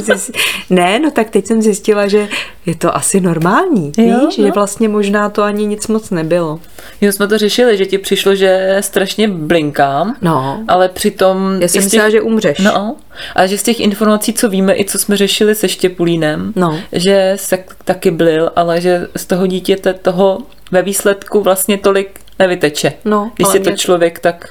ne, 0.71 0.99
no 0.99 1.11
tak 1.11 1.31
teď 1.31 1.47
jsem 1.47 1.63
zjistila, 1.63 2.09
že 2.09 2.29
je 2.67 2.75
to 2.75 2.97
asi 2.97 3.21
normální, 3.21 3.93
Jo, 3.99 4.05
víš, 4.27 4.37
no. 4.37 4.45
že 4.47 4.53
vlastně 4.53 4.89
možná 4.89 5.29
to 5.29 5.43
ani 5.43 5.67
nic 5.67 5.87
moc 5.89 6.11
nebylo. 6.11 6.61
Jo, 7.01 7.13
jsme 7.13 7.29
to 7.29 7.39
řešili, 7.39 7.77
že 7.77 7.87
ti 7.87 7.99
přišlo, 7.99 8.35
že 8.35 8.77
strašně 8.81 9.29
blinkám, 9.29 10.17
No. 10.23 10.61
ale 10.69 10.89
přitom... 10.89 11.57
Já 11.61 11.69
jsem 11.69 11.83
z 11.83 11.85
myslela, 11.85 12.11
že 12.11 12.21
umřeš. 12.21 12.59
No, 12.59 12.97
ale 13.35 13.49
že 13.49 13.59
z 13.59 13.63
těch 13.63 13.81
informací, 13.81 14.33
co 14.33 14.49
víme, 14.49 14.75
i 14.77 14.85
co 14.85 14.99
jsme 14.99 15.17
řešili 15.17 15.55
se 15.55 15.69
Štěpulínem, 15.69 16.53
No. 16.57 16.76
Že 16.93 17.33
se 17.37 17.59
taky 17.85 18.11
blil, 18.11 18.51
ale 18.57 18.81
že 18.81 19.07
z 19.17 19.27
toho 19.27 19.47
dítěte 19.47 19.95
toho 19.95 20.39
ve 20.71 20.83
výsledku 20.83 21.41
vlastně 21.43 21.79
tolik 21.79 22.21
nevyteče. 22.39 22.93
No, 23.05 23.31
Když 23.37 23.49
si 23.49 23.61
to 23.61 23.71
mě- 23.71 23.79
člověk 23.79 24.19
tak 24.19 24.49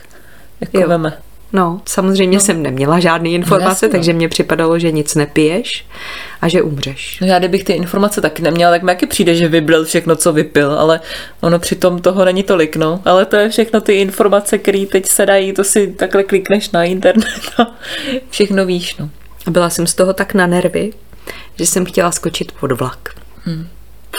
jako 0.62 0.80
Jo. 0.82 0.88
veme. 0.88 1.18
No, 1.54 1.82
samozřejmě 1.86 2.38
no. 2.38 2.42
jsem 2.44 2.64
neměla 2.64 3.00
žádné 3.00 3.30
informace, 3.30 3.70
jasně, 3.70 3.88
no. 3.88 3.92
takže 3.92 4.14
mně 4.14 4.30
připadalo, 4.30 4.80
že 4.80 4.92
nic 4.92 5.16
nepiješ 5.16 5.86
a 6.42 6.48
že 6.48 6.62
umřeš. 6.62 7.20
No 7.22 7.28
já 7.28 7.40
kdybych 7.40 7.64
ty 7.64 7.74
informace 7.74 8.22
taky 8.22 8.42
neměla, 8.42 8.72
tak 8.72 8.84
mi 8.84 8.92
jaký 8.92 9.06
přijde, 9.06 9.36
že 9.36 9.48
vyblil 9.48 9.86
všechno, 9.86 10.16
co 10.16 10.34
vypil, 10.34 10.72
ale 10.72 11.00
ono 11.42 11.60
přitom 11.60 12.02
toho 12.02 12.26
není 12.26 12.44
tolik, 12.44 12.76
no. 12.76 13.02
Ale 13.06 13.26
to 13.26 13.36
je 13.36 13.50
všechno 13.50 13.82
ty 13.82 13.94
informace, 13.94 14.58
které 14.58 14.86
teď 14.92 15.06
se 15.06 15.26
dají, 15.26 15.54
to 15.54 15.64
si 15.64 15.88
takhle 15.88 16.24
klikneš 16.24 16.72
na 16.72 16.84
internet 16.84 17.42
a 17.58 17.68
všechno 18.30 18.66
víš, 18.66 18.98
no. 18.98 19.10
A 19.48 19.52
byla 19.52 19.70
jsem 19.70 19.88
z 19.88 19.94
toho 19.96 20.14
tak 20.14 20.34
na 20.34 20.48
nervy, 20.48 20.92
že 21.56 21.66
jsem 21.66 21.86
chtěla 21.86 22.12
skočit 22.12 22.52
pod 22.52 22.72
vlak. 22.72 23.10
Hmm. 23.44 23.68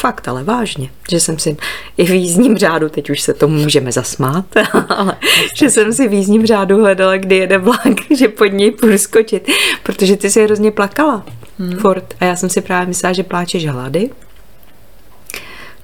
Fakt, 0.00 0.28
ale 0.28 0.44
vážně, 0.44 0.90
že 1.10 1.20
jsem 1.20 1.38
si 1.38 1.56
i 1.96 2.04
v 2.04 2.10
jízdním 2.10 2.58
řádu, 2.58 2.88
teď 2.88 3.10
už 3.10 3.20
se 3.20 3.34
tomu 3.34 3.54
můžeme 3.54 3.92
zasmát, 3.92 4.44
ale 4.88 5.16
že 5.54 5.70
jsem 5.70 5.92
si 5.92 6.08
v 6.08 6.12
jízdním 6.12 6.46
řádu 6.46 6.80
hledala, 6.80 7.16
kdy 7.16 7.36
jede 7.36 7.58
vlak, 7.58 7.96
že 8.16 8.28
pod 8.28 8.46
něj 8.46 8.70
půjdu 8.70 8.98
skočit, 8.98 9.48
protože 9.82 10.16
ty 10.16 10.30
si 10.30 10.44
hrozně 10.44 10.70
plakala. 10.70 11.26
Hmm. 11.58 11.76
Fort. 11.76 12.14
A 12.20 12.24
já 12.24 12.36
jsem 12.36 12.48
si 12.48 12.60
právě 12.60 12.86
myslela, 12.86 13.12
že 13.12 13.22
pláčeš 13.22 13.66
hlady. 13.66 14.10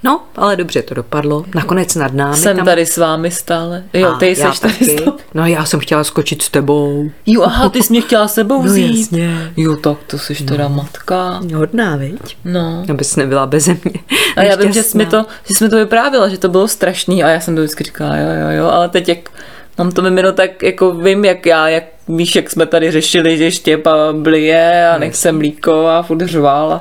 No, 0.05 0.21
ale 0.37 0.57
dobře 0.57 0.83
to 0.83 0.95
dopadlo. 0.95 1.45
Nakonec 1.55 1.95
nad 1.95 2.15
námi. 2.15 2.37
Jsem 2.37 2.57
tam... 2.57 2.67
tady 2.67 2.87
s 2.87 2.97
vámi 2.97 3.31
stále. 3.31 3.85
Jo, 3.93 4.09
A 4.09 4.19
ty 4.19 4.27
jsi 4.37 4.43
tady 4.61 4.75
taky. 4.75 5.05
No 5.35 5.47
já 5.47 5.65
jsem 5.65 5.81
chtěla 5.81 6.05
skočit 6.05 6.43
s 6.43 6.49
tebou. 6.51 7.11
Jo, 7.27 7.43
aha, 7.43 7.69
ty 7.69 7.83
jsi 7.83 7.93
mě 7.93 8.01
chtěla 8.01 8.29
s 8.29 8.35
sebou 8.35 8.63
No 8.63 8.69
vzít. 8.69 8.99
jasně. 9.01 9.53
Jo, 9.57 9.77
tak 9.77 9.97
to 10.07 10.19
jsi 10.19 10.35
teda 10.45 10.69
matka. 10.69 11.41
Hodná, 11.55 11.97
viď? 11.97 12.37
No. 12.45 12.85
Abys 12.91 13.17
nebyla 13.17 13.47
beze 13.47 13.77
mě. 13.85 14.01
A 14.37 14.43
já 14.43 14.57
vím, 14.57 14.73
že 14.73 14.83
jsi, 14.83 14.99
mi 14.99 15.07
to, 15.07 15.27
že 15.45 15.55
jsi 15.55 15.65
mi 15.65 15.71
to 15.71 15.77
vyprávěla, 15.77 16.29
že 16.29 16.39
to 16.39 16.49
bylo 16.49 16.69
strašný 16.69 17.25
a 17.25 17.29
já 17.29 17.41
jsem 17.41 17.55
to 17.55 17.61
vždycky 17.63 17.85
říkala, 17.85 18.17
jo, 18.17 18.29
jo, 18.41 18.49
jo, 18.51 18.67
ale 18.71 18.89
teď 18.89 19.09
jak 19.09 19.19
mám 19.79 19.93
to 19.93 20.03
mimino, 20.03 20.33
tak 20.33 20.63
jako 20.63 20.91
vím, 20.95 21.25
jak 21.25 21.47
já, 21.47 21.69
jak 21.69 21.85
víš, 22.09 22.37
jak 22.37 22.51
jsme 22.51 22.67
tady 22.67 22.91
řešili, 22.91 23.39
že 23.39 23.51
štěpa 23.51 23.97
blije 24.13 24.89
a 24.89 24.99
nechce 24.99 25.33
mlíko 25.33 25.87
a 25.87 26.03
furt 26.03 26.21
řval 26.27 26.73
a 26.73 26.81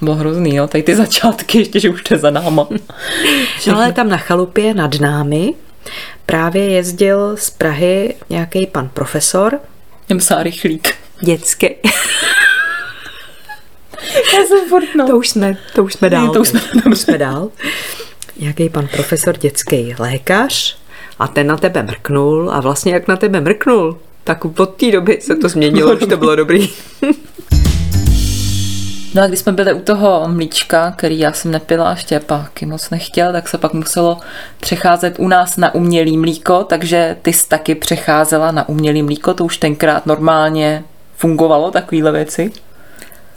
bylo 0.00 0.16
hrozný, 0.16 0.54
jo, 0.56 0.66
tady 0.66 0.82
ty 0.82 0.96
začátky 0.96 1.58
ještě, 1.58 1.80
že 1.80 1.88
už 1.90 2.02
to 2.02 2.14
je 2.14 2.18
za 2.18 2.30
náma. 2.30 2.66
No, 3.66 3.76
ale 3.76 3.92
tam 3.92 4.08
na 4.08 4.16
chalupě 4.16 4.74
nad 4.74 5.00
námi 5.00 5.54
právě 6.26 6.64
jezdil 6.70 7.36
z 7.36 7.50
Prahy 7.50 8.14
nějaký 8.30 8.66
pan 8.66 8.88
profesor, 8.88 9.60
Jem 10.08 10.20
sá 10.20 10.42
rychlík. 10.42 10.94
dětský. 11.20 11.66
Já 14.34 14.44
jsem 14.48 14.68
furt, 14.68 14.94
no. 14.96 15.06
To 15.06 15.16
už 15.16 15.28
jsme, 15.28 15.56
to 15.74 15.84
už 15.84 15.92
jsme 15.92 16.10
dál. 16.10 16.28
To 16.32 16.40
už 16.40 16.48
jsme- 16.48 16.60
to 16.82 16.90
už 16.90 16.98
jsme 16.98 17.18
dál. 17.18 17.48
Nějaký 18.38 18.68
pan 18.68 18.88
profesor, 18.88 19.38
dětský 19.38 19.94
lékař 19.98 20.78
a 21.18 21.28
ten 21.28 21.46
na 21.46 21.56
tebe 21.56 21.82
mrknul 21.82 22.50
a 22.52 22.60
vlastně 22.60 22.92
jak 22.92 23.08
na 23.08 23.16
tebe 23.16 23.40
mrknul, 23.40 23.98
tak 24.24 24.44
od 24.44 24.74
té 24.76 24.90
doby 24.92 25.18
se 25.20 25.36
to 25.36 25.48
změnilo, 25.48 25.92
už 25.94 26.00
to 26.08 26.16
bylo 26.16 26.36
dobrý. 26.36 26.68
No 29.16 29.22
a 29.22 29.26
když 29.26 29.40
jsme 29.40 29.52
byli 29.52 29.72
u 29.72 29.80
toho 29.80 30.28
mlíčka, 30.28 30.94
který 30.96 31.18
já 31.18 31.32
jsem 31.32 31.50
nepila 31.50 31.90
a 31.90 31.94
Štěpáky 31.94 32.66
moc 32.66 32.90
nechtěl, 32.90 33.32
tak 33.32 33.48
se 33.48 33.58
pak 33.58 33.72
muselo 33.72 34.18
přecházet 34.60 35.14
u 35.18 35.28
nás 35.28 35.56
na 35.56 35.74
umělý 35.74 36.16
mlíko, 36.16 36.64
takže 36.64 37.16
ty 37.22 37.32
jsi 37.32 37.48
taky 37.48 37.74
přecházela 37.74 38.52
na 38.52 38.68
umělý 38.68 39.02
mlíko, 39.02 39.34
to 39.34 39.44
už 39.44 39.56
tenkrát 39.58 40.06
normálně 40.06 40.84
fungovalo, 41.16 41.70
takovýhle 41.70 42.12
věci. 42.12 42.52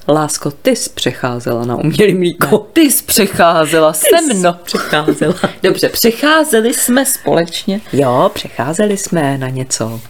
Lásko, 0.07 0.51
ty 0.51 0.75
jsi 0.75 0.89
přecházela 0.89 1.65
na 1.65 1.75
umělý 1.75 2.13
mlíko. 2.13 2.57
Ty 2.57 2.81
jsi 2.81 3.03
přecházela 3.03 3.93
se 3.93 4.07
mnou. 4.33 4.53
Přecházela. 4.63 5.35
Dobře, 5.63 5.89
přecházeli 5.89 6.73
jsme 6.73 7.05
společně. 7.05 7.81
Jo, 7.93 8.31
přecházeli 8.33 8.97
jsme 8.97 9.37
na 9.37 9.49
něco. 9.49 10.01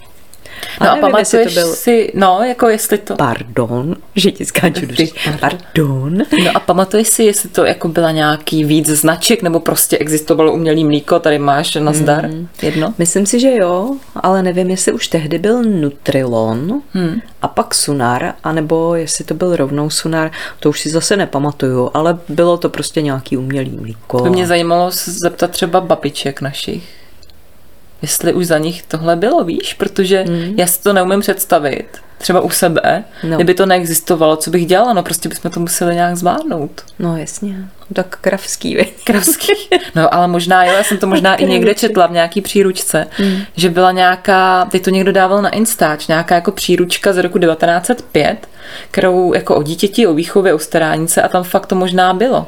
No 0.81 0.91
a 0.91 0.95
nevím, 0.95 1.15
jestli 1.17 1.37
pamatuješ 1.37 1.77
si, 1.77 2.11
no, 2.15 2.39
jako 2.43 2.69
jestli 2.69 2.97
to... 2.97 3.15
Pardon, 3.15 3.95
že 4.15 4.31
ti 4.31 4.45
skáču 4.45 4.85
do. 4.85 4.95
Pardon. 5.39 6.17
No 6.43 6.51
a 6.55 6.59
pamatuješ 6.59 7.07
si, 7.07 7.23
jestli 7.23 7.49
to 7.49 7.65
jako 7.65 7.87
byla 7.87 8.11
nějaký 8.11 8.63
víc 8.63 8.87
značek, 8.89 9.41
nebo 9.41 9.59
prostě 9.59 9.97
existovalo 9.97 10.53
umělý 10.53 10.83
mlíko, 10.83 11.19
tady 11.19 11.39
máš 11.39 11.75
na 11.75 11.93
zdar 11.93 12.25
Hmm. 12.25 12.47
jedno? 12.61 12.93
Myslím 12.97 13.25
si, 13.25 13.39
že 13.39 13.55
jo, 13.55 13.95
ale 14.15 14.43
nevím, 14.43 14.69
jestli 14.69 14.91
už 14.91 15.07
tehdy 15.07 15.39
byl 15.39 15.63
Nutrilon 15.63 16.81
hmm. 16.93 17.21
a 17.41 17.47
pak 17.47 17.75
Sunar, 17.75 18.33
anebo 18.43 18.95
jestli 18.95 19.25
to 19.25 19.33
byl 19.33 19.55
rovnou 19.55 19.89
Sunar, 19.89 20.31
to 20.59 20.69
už 20.69 20.79
si 20.79 20.89
zase 20.89 21.17
nepamatuju, 21.17 21.91
ale 21.93 22.17
bylo 22.29 22.57
to 22.57 22.69
prostě 22.69 23.01
nějaký 23.01 23.37
umělý 23.37 23.77
mlíko. 23.81 24.19
To 24.19 24.29
mě 24.29 24.47
zajímalo 24.47 24.91
zeptat 25.23 25.51
třeba 25.51 25.81
babiček 25.81 26.41
našich. 26.41 26.98
Jestli 28.01 28.33
už 28.33 28.45
za 28.45 28.57
nich 28.57 28.83
tohle 28.83 29.15
bylo, 29.15 29.43
víš? 29.43 29.73
Protože 29.73 30.25
mm. 30.27 30.53
já 30.57 30.67
si 30.67 30.83
to 30.83 30.93
neumím 30.93 31.19
představit. 31.19 31.87
Třeba 32.17 32.41
u 32.41 32.49
sebe, 32.49 33.03
No. 33.23 33.35
kdyby 33.35 33.53
to 33.53 33.65
neexistovalo, 33.65 34.35
co 34.35 34.51
bych 34.51 34.65
dělala? 34.65 34.93
No 34.93 35.03
prostě 35.03 35.29
bychom 35.29 35.51
to 35.51 35.59
museli 35.59 35.95
nějak 35.95 36.15
zvládnout. 36.15 36.81
No 36.99 37.17
jasně, 37.17 37.55
tak 37.93 38.17
kravský, 38.21 38.75
vy. 38.75 38.87
Kravský. 39.03 39.53
No 39.95 40.13
ale 40.13 40.27
možná, 40.27 40.65
jo, 40.65 40.73
já 40.73 40.83
jsem 40.83 40.97
to 40.97 41.07
možná 41.07 41.35
i 41.35 41.45
někde 41.45 41.75
četla 41.75 42.07
v 42.07 42.11
nějaký 42.11 42.41
příručce, 42.41 43.07
mm. 43.19 43.37
že 43.55 43.69
byla 43.69 43.91
nějaká, 43.91 44.67
teď 44.71 44.83
to 44.83 44.89
někdo 44.89 45.11
dával 45.11 45.41
na 45.41 45.49
Instač, 45.49 46.07
nějaká 46.07 46.35
jako 46.35 46.51
příručka 46.51 47.13
z 47.13 47.17
roku 47.17 47.39
1905, 47.39 48.47
kterou 48.91 49.33
jako 49.33 49.55
o 49.55 49.63
dítěti, 49.63 50.07
o 50.07 50.13
výchově, 50.13 50.53
o 50.53 50.59
starání 50.59 51.07
se 51.07 51.21
a 51.21 51.27
tam 51.27 51.43
fakt 51.43 51.65
to 51.65 51.75
možná 51.75 52.13
bylo 52.13 52.47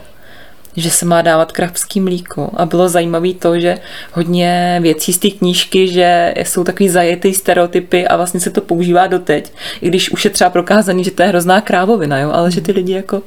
že 0.75 0.91
se 0.91 1.05
má 1.05 1.21
dávat 1.21 1.51
kravský 1.51 2.01
mlíko. 2.01 2.49
A 2.53 2.65
bylo 2.65 2.89
zajímavé 2.89 3.33
to, 3.33 3.59
že 3.59 3.77
hodně 4.11 4.79
věcí 4.81 5.13
z 5.13 5.17
té 5.17 5.29
knížky, 5.29 5.87
že 5.87 6.33
jsou 6.37 6.63
takový 6.63 6.89
zajetý 6.89 7.33
stereotypy 7.33 8.07
a 8.07 8.17
vlastně 8.17 8.39
se 8.39 8.49
to 8.49 8.61
používá 8.61 9.07
doteď, 9.07 9.53
i 9.81 9.87
když 9.87 10.11
už 10.11 10.25
je 10.25 10.31
třeba 10.31 10.49
prokázaný, 10.49 11.03
že 11.03 11.11
to 11.11 11.21
je 11.23 11.27
hrozná 11.27 11.61
krávovina, 11.61 12.19
jo? 12.19 12.31
ale 12.31 12.51
že 12.51 12.61
ty 12.61 12.71
lidi 12.71 12.93
jako, 12.93 13.21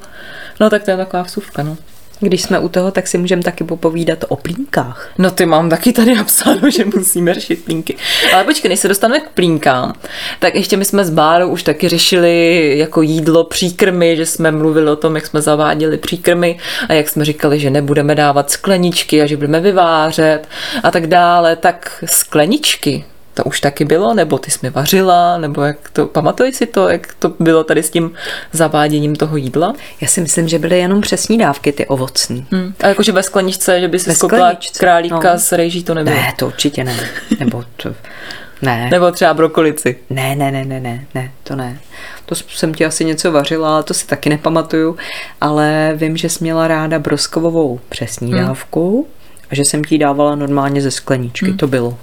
no 0.59 0.69
tak 0.69 0.83
to 0.83 0.91
je 0.91 0.97
taková 0.97 1.23
vsuvka, 1.23 1.63
no. 1.63 1.77
Když 2.19 2.41
jsme 2.41 2.59
u 2.59 2.69
toho, 2.69 2.91
tak 2.91 3.07
si 3.07 3.17
můžeme 3.17 3.43
taky 3.43 3.63
popovídat 3.63 4.25
o 4.27 4.35
plínkách. 4.35 5.09
No 5.17 5.31
ty 5.31 5.45
mám 5.45 5.69
taky 5.69 5.93
tady 5.93 6.15
napsáno, 6.15 6.69
že 6.69 6.85
musíme 6.85 7.33
řešit 7.33 7.65
plínky. 7.65 7.95
Ale 8.33 8.43
počkej, 8.43 8.69
než 8.69 8.79
se 8.79 8.87
dostaneme 8.87 9.19
k 9.19 9.29
plínkám, 9.29 9.93
tak 10.39 10.55
ještě 10.55 10.77
my 10.77 10.85
jsme 10.85 11.05
s 11.05 11.09
Bárou 11.09 11.49
už 11.49 11.63
taky 11.63 11.89
řešili 11.89 12.73
jako 12.77 13.01
jídlo, 13.01 13.43
příkrmy, 13.43 14.17
že 14.17 14.25
jsme 14.25 14.51
mluvili 14.51 14.91
o 14.91 14.95
tom, 14.95 15.15
jak 15.15 15.25
jsme 15.25 15.41
zaváděli 15.41 15.97
příkrmy 15.97 16.57
a 16.89 16.93
jak 16.93 17.09
jsme 17.09 17.25
říkali, 17.25 17.59
že 17.59 17.69
nebudeme 17.69 18.15
dávat 18.15 18.51
skleničky 18.51 19.21
a 19.21 19.25
že 19.25 19.37
budeme 19.37 19.59
vyvářet 19.59 20.47
a 20.83 20.91
tak 20.91 21.07
dále. 21.07 21.55
Tak 21.55 22.03
skleničky 22.05 23.05
To 23.35 23.43
už 23.43 23.61
taky 23.61 23.85
bylo, 23.85 24.13
nebo 24.13 24.37
ty 24.37 24.51
jsi 24.51 24.59
mi 24.63 24.69
vařila, 24.69 25.37
nebo 25.37 25.61
jak 25.61 25.89
to, 25.89 26.05
pamatuješ 26.05 26.55
si 26.55 26.65
to, 26.65 26.89
jak 26.89 27.13
to 27.19 27.33
bylo 27.39 27.63
tady 27.63 27.83
s 27.83 27.89
tím 27.89 28.11
zaváděním 28.51 29.15
toho 29.15 29.37
jídla? 29.37 29.73
Já 30.01 30.07
si 30.07 30.21
myslím, 30.21 30.47
že 30.47 30.59
byly 30.59 30.79
jenom 30.79 31.01
přesní 31.01 31.37
dávky, 31.37 31.71
ty 31.71 31.85
ovocní. 31.87 32.47
Hmm. 32.51 32.73
A 32.83 32.87
jakože 32.87 33.11
ve 33.11 33.23
skleničce, 33.23 33.79
že 33.79 33.87
by 33.87 33.99
si 33.99 34.15
skopla 34.15 34.37
skleničce, 34.37 34.79
králíka 34.79 35.33
no. 35.33 35.39
s 35.39 35.51
rejží, 35.51 35.83
to 35.83 35.93
nebylo. 35.93 36.15
Ne, 36.15 36.33
to 36.37 36.47
určitě 36.47 36.83
ne. 36.83 36.99
Nebo 37.39 37.63
to... 37.77 37.95
Ne. 38.61 38.89
Nebo 38.91 39.11
třeba 39.11 39.33
brokolici. 39.33 39.97
Ne, 40.09 40.35
ne, 40.35 40.51
ne, 40.51 40.65
ne, 40.65 40.79
ne, 40.79 41.05
ne, 41.15 41.31
to 41.43 41.55
ne. 41.55 41.79
To 42.25 42.35
jsem 42.35 42.73
ti 42.73 42.85
asi 42.85 43.05
něco 43.05 43.31
vařila, 43.31 43.73
ale 43.73 43.83
to 43.83 43.93
si 43.93 44.07
taky 44.07 44.29
nepamatuju, 44.29 44.97
ale 45.41 45.93
vím, 45.95 46.17
že 46.17 46.29
jsi 46.29 46.43
měla 46.43 46.67
ráda 46.67 46.99
broskovovou 46.99 47.79
přesní 47.89 48.33
Hmm. 48.33 48.45
dávku 48.45 49.07
a 49.51 49.55
že 49.55 49.65
jsem 49.65 49.83
ti 49.83 49.97
dávala 49.97 50.35
normálně 50.35 50.81
ze 50.81 50.91
skleničky, 50.91 51.53
to 51.53 51.67
bylo. 51.67 51.97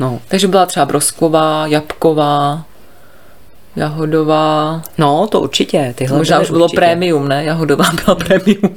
No. 0.00 0.20
Takže 0.28 0.48
byla 0.48 0.66
třeba 0.66 0.86
brosková, 0.86 1.66
jabková, 1.66 2.64
jahodová. 3.76 4.82
no, 4.98 5.26
to 5.26 5.40
určitě. 5.40 5.94
Tyhle 5.96 6.18
Možná 6.18 6.40
už 6.40 6.50
bylo 6.50 6.64
určitě. 6.64 6.76
prémium, 6.76 7.28
ne? 7.28 7.44
Jahodová 7.44 7.84
byla 8.04 8.14
prémium. 8.14 8.76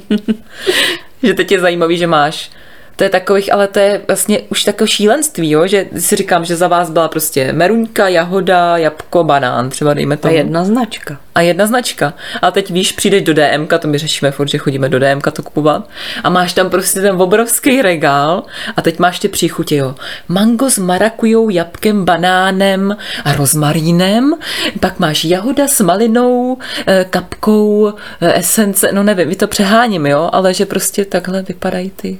že 1.22 1.34
teď 1.34 1.52
je 1.52 1.60
zajímavý, 1.60 1.98
že 1.98 2.06
máš 2.06 2.50
to 2.96 3.04
je 3.04 3.10
takových, 3.10 3.52
ale 3.52 3.68
to 3.68 3.78
je 3.78 4.00
vlastně 4.06 4.40
už 4.48 4.64
takové 4.64 4.88
šílenství, 4.88 5.50
jo? 5.50 5.66
že 5.66 5.86
si 5.98 6.16
říkám, 6.16 6.44
že 6.44 6.56
za 6.56 6.68
vás 6.68 6.90
byla 6.90 7.08
prostě 7.08 7.52
meruňka, 7.52 8.08
jahoda, 8.08 8.76
jabko, 8.76 9.24
banán, 9.24 9.70
třeba 9.70 9.94
dejme 9.94 10.14
A 10.14 10.18
tomu. 10.18 10.34
jedna 10.34 10.64
značka. 10.64 11.18
A 11.34 11.40
jedna 11.40 11.66
značka. 11.66 12.14
A 12.42 12.50
teď 12.50 12.70
víš, 12.70 12.92
přijdeš 12.92 13.22
do 13.22 13.34
DMK, 13.34 13.72
to 13.78 13.88
my 13.88 13.98
řešíme 13.98 14.30
furt, 14.30 14.48
že 14.48 14.58
chodíme 14.58 14.88
do 14.88 14.98
DMK 14.98 15.32
to 15.32 15.42
kupovat. 15.42 15.88
A 16.24 16.30
máš 16.30 16.52
tam 16.52 16.70
prostě 16.70 17.00
ten 17.00 17.22
obrovský 17.22 17.82
regál 17.82 18.42
a 18.76 18.82
teď 18.82 18.98
máš 18.98 19.18
ty 19.18 19.28
příchutě, 19.28 19.76
jo. 19.76 19.94
Mango 20.28 20.70
s 20.70 20.78
marakujou, 20.78 21.48
jabkem, 21.48 22.04
banánem 22.04 22.96
a 23.24 23.32
rozmarínem. 23.32 24.34
Pak 24.80 24.98
máš 24.98 25.24
jahoda 25.24 25.68
s 25.68 25.80
malinou, 25.80 26.58
eh, 26.86 27.06
kapkou, 27.10 27.92
eh, 28.20 28.34
esence, 28.38 28.92
no 28.92 29.02
nevím, 29.02 29.28
my 29.28 29.36
to 29.36 29.46
přeháním, 29.46 30.06
jo, 30.06 30.30
ale 30.32 30.54
že 30.54 30.66
prostě 30.66 31.04
takhle 31.04 31.42
vypadají 31.42 31.90
ty 31.90 32.18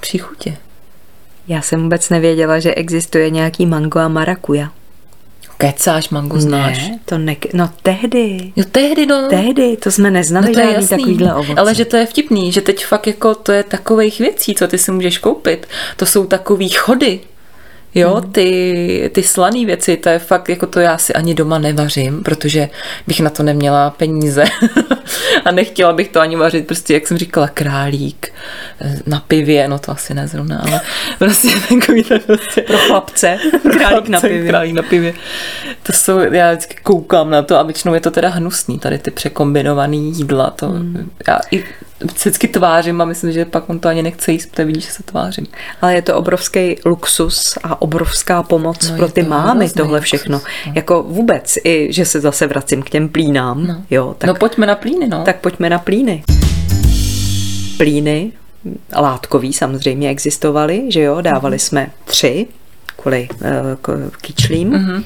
příchutě. 0.00 0.56
Já 1.48 1.62
jsem 1.62 1.82
vůbec 1.82 2.10
nevěděla, 2.10 2.58
že 2.58 2.74
existuje 2.74 3.30
nějaký 3.30 3.66
mango 3.66 3.98
a 3.98 4.08
marakuja. 4.08 4.70
Kecáš, 5.58 6.08
mango 6.10 6.40
znáš. 6.40 6.88
Ne, 6.88 6.98
to 7.04 7.18
ne, 7.18 7.36
no 7.54 7.70
tehdy. 7.82 8.52
Jo, 8.56 8.64
tehdy, 8.72 9.06
no. 9.06 9.26
Tehdy, 9.28 9.76
to 9.76 9.90
jsme 9.90 10.10
neznali 10.10 10.46
No 10.46 10.52
to 10.54 10.60
je 10.60 10.72
jasný, 10.72 10.88
takovýhle 10.88 11.34
ovoce. 11.34 11.54
ale 11.60 11.74
že 11.74 11.84
to 11.84 11.96
je 11.96 12.06
vtipný, 12.06 12.52
že 12.52 12.60
teď 12.60 12.84
fakt 12.86 13.06
jako 13.06 13.34
to 13.34 13.52
je 13.52 13.62
takových 13.62 14.18
věcí, 14.18 14.54
co 14.54 14.68
ty 14.68 14.78
si 14.78 14.92
můžeš 14.92 15.18
koupit. 15.18 15.66
To 15.96 16.06
jsou 16.06 16.26
takový 16.26 16.68
chody. 16.68 17.20
Jo, 17.94 18.14
Hmm. 18.14 18.32
ty, 18.32 19.10
ty 19.14 19.22
slané 19.22 19.66
věci, 19.66 19.96
to 19.96 20.08
je 20.08 20.18
fakt, 20.18 20.48
jako 20.48 20.66
to 20.66 20.80
já 20.80 20.98
si 20.98 21.14
ani 21.14 21.34
doma 21.34 21.58
nevařím, 21.58 22.22
protože 22.22 22.68
bych 23.06 23.20
na 23.20 23.30
to 23.30 23.42
neměla 23.42 23.90
peníze 23.90 24.44
a 25.44 25.50
nechtěla 25.50 25.92
bych 25.92 26.08
to 26.08 26.20
ani 26.20 26.36
vařit, 26.36 26.66
prostě 26.66 26.94
jak 26.94 27.06
jsem 27.06 27.18
říkala, 27.18 27.48
králík 27.48 28.32
eh, 28.80 28.98
na 29.06 29.20
pivě, 29.20 29.68
no 29.68 29.78
to 29.78 29.92
asi 29.92 30.14
nezrovna, 30.14 30.58
ale 30.58 30.80
prostě 31.18 31.48
takový 31.68 32.04
ten 32.04 32.20
prostě 32.20 32.60
Pro 32.60 32.78
chlapce, 32.78 33.38
králík 33.62 34.08
na 34.08 34.18
Chlapce, 34.18 34.28
pivě. 34.28 34.48
Králík 34.48 34.74
na 34.74 34.82
pivě. 34.82 35.14
To 35.82 35.92
jsou, 35.92 36.18
já 36.18 36.50
vždycky 36.52 36.76
koukám 36.82 37.30
na 37.30 37.42
to 37.42 37.58
a 37.58 37.62
většinou 37.62 37.94
je 37.94 38.00
to 38.00 38.10
teda 38.10 38.28
hnusný, 38.28 38.78
tady 38.78 38.98
ty 38.98 39.10
překombinovaný 39.10 40.12
jídla. 40.12 40.50
To, 40.50 40.68
hmm. 40.68 41.10
Já 41.28 41.38
i 41.50 41.64
vždycky 42.00 42.48
tvářím 42.48 43.00
a 43.00 43.04
myslím, 43.04 43.32
že 43.32 43.44
pak 43.44 43.70
on 43.70 43.78
to 43.80 43.88
ani 43.88 44.02
nechce 44.02 44.32
jíst, 44.32 44.50
protože 44.50 44.64
vidí, 44.64 44.80
že 44.80 44.90
se 44.90 45.02
tvářím. 45.02 45.46
Ale 45.82 45.94
je 45.94 46.02
to 46.02 46.16
obrovský 46.16 46.76
luxus 46.86 47.58
a 47.62 47.82
obrovská 47.82 48.42
pomoc 48.42 48.90
No, 48.90 48.96
pro 48.96 49.08
ty 49.08 49.22
to 49.22 49.28
mámy 49.30 49.70
tohle 49.70 49.98
luxus, 49.98 50.04
všechno. 50.04 50.38
no. 50.66 50.72
Jako 50.74 51.02
vůbec 51.02 51.54
i, 51.64 51.88
že 51.92 52.04
se 52.04 52.20
zase 52.20 52.46
vracím 52.46 52.82
k 52.82 52.90
těm 52.90 53.08
plínám, 53.08 53.66
No. 53.66 53.82
jo, 53.90 54.14
tak, 54.18 54.28
no 54.28 54.34
pojďme 54.34 54.66
na 54.66 54.74
plíny, 54.74 55.08
no. 55.08 55.22
tak 55.24 55.40
pojďme 55.40 55.70
na 55.70 55.78
plíny. 55.78 56.22
Plíny, 57.76 58.32
látkový 58.96 59.52
samozřejmě 59.52 60.08
existovaly, 60.08 60.84
že 60.88 61.00
jo, 61.02 61.20
dávali 61.20 61.58
jsme 61.58 61.90
tři 62.04 62.46
kvůli 62.96 63.28
uh, 63.32 64.10
kyčlím. 64.20 64.68
Mhm. 64.68 65.04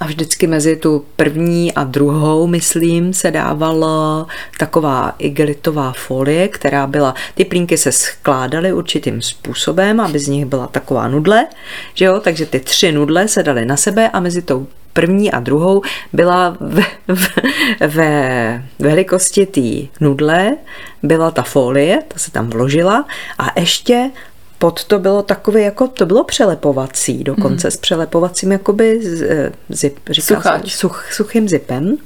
A 0.00 0.06
vždycky 0.06 0.46
mezi 0.46 0.76
tu 0.76 1.04
první 1.16 1.74
a 1.74 1.84
druhou, 1.84 2.46
myslím, 2.46 3.12
se 3.12 3.30
dávala 3.30 4.26
taková 4.58 5.14
igelitová 5.18 5.92
folie, 5.92 6.48
která 6.48 6.86
byla, 6.86 7.14
ty 7.34 7.44
plínky 7.44 7.78
se 7.78 7.92
skládaly 7.92 8.72
určitým 8.72 9.22
způsobem, 9.22 10.00
aby 10.00 10.18
z 10.18 10.28
nich 10.28 10.44
byla 10.44 10.66
taková 10.66 11.08
nudle, 11.08 11.46
že 11.94 12.04
jo, 12.04 12.20
takže 12.20 12.46
ty 12.46 12.60
tři 12.60 12.92
nudle 12.92 13.28
se 13.28 13.42
daly 13.42 13.64
na 13.64 13.76
sebe 13.76 14.10
a 14.10 14.20
mezi 14.20 14.42
tou 14.42 14.66
první 14.92 15.32
a 15.32 15.40
druhou 15.40 15.82
byla 16.12 16.56
ve, 16.60 16.82
ve, 17.08 17.88
ve 17.88 18.62
velikosti 18.78 19.46
té 19.46 19.88
nudle, 20.00 20.56
byla 21.02 21.30
ta 21.30 21.42
folie, 21.42 22.02
ta 22.08 22.18
se 22.18 22.30
tam 22.30 22.50
vložila 22.50 23.04
a 23.38 23.60
ještě 23.60 24.10
pod 24.58 24.84
to 24.84 24.98
bylo 24.98 25.22
takové, 25.22 25.60
jako 25.60 25.88
to 25.88 26.06
bylo 26.06 26.24
přelepovací, 26.24 27.24
dokonce 27.24 27.66
mm. 27.66 27.70
s 27.70 27.76
přelepovacím 27.76 28.52
jakoby 28.52 29.00
z- 29.02 29.52
zip, 29.68 29.98
říká 30.10 30.60
se, 30.60 30.70
such, 30.70 31.12
suchým 31.12 31.48
zipem, 31.48 31.96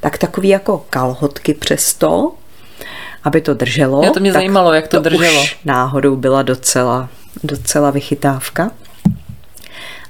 tak 0.00 0.18
takový 0.18 0.48
jako 0.48 0.86
kalhotky 0.90 1.54
přes 1.54 1.94
to, 1.94 2.32
aby 3.24 3.40
to 3.40 3.54
drželo. 3.54 4.04
Jo, 4.04 4.12
to 4.12 4.20
mě 4.20 4.32
zajímalo, 4.32 4.72
jak 4.72 4.88
to 4.88 5.00
drželo. 5.00 5.42
Už 5.42 5.58
náhodou 5.64 6.16
byla 6.16 6.42
docela, 6.42 7.08
docela 7.44 7.90
vychytávka. 7.90 8.70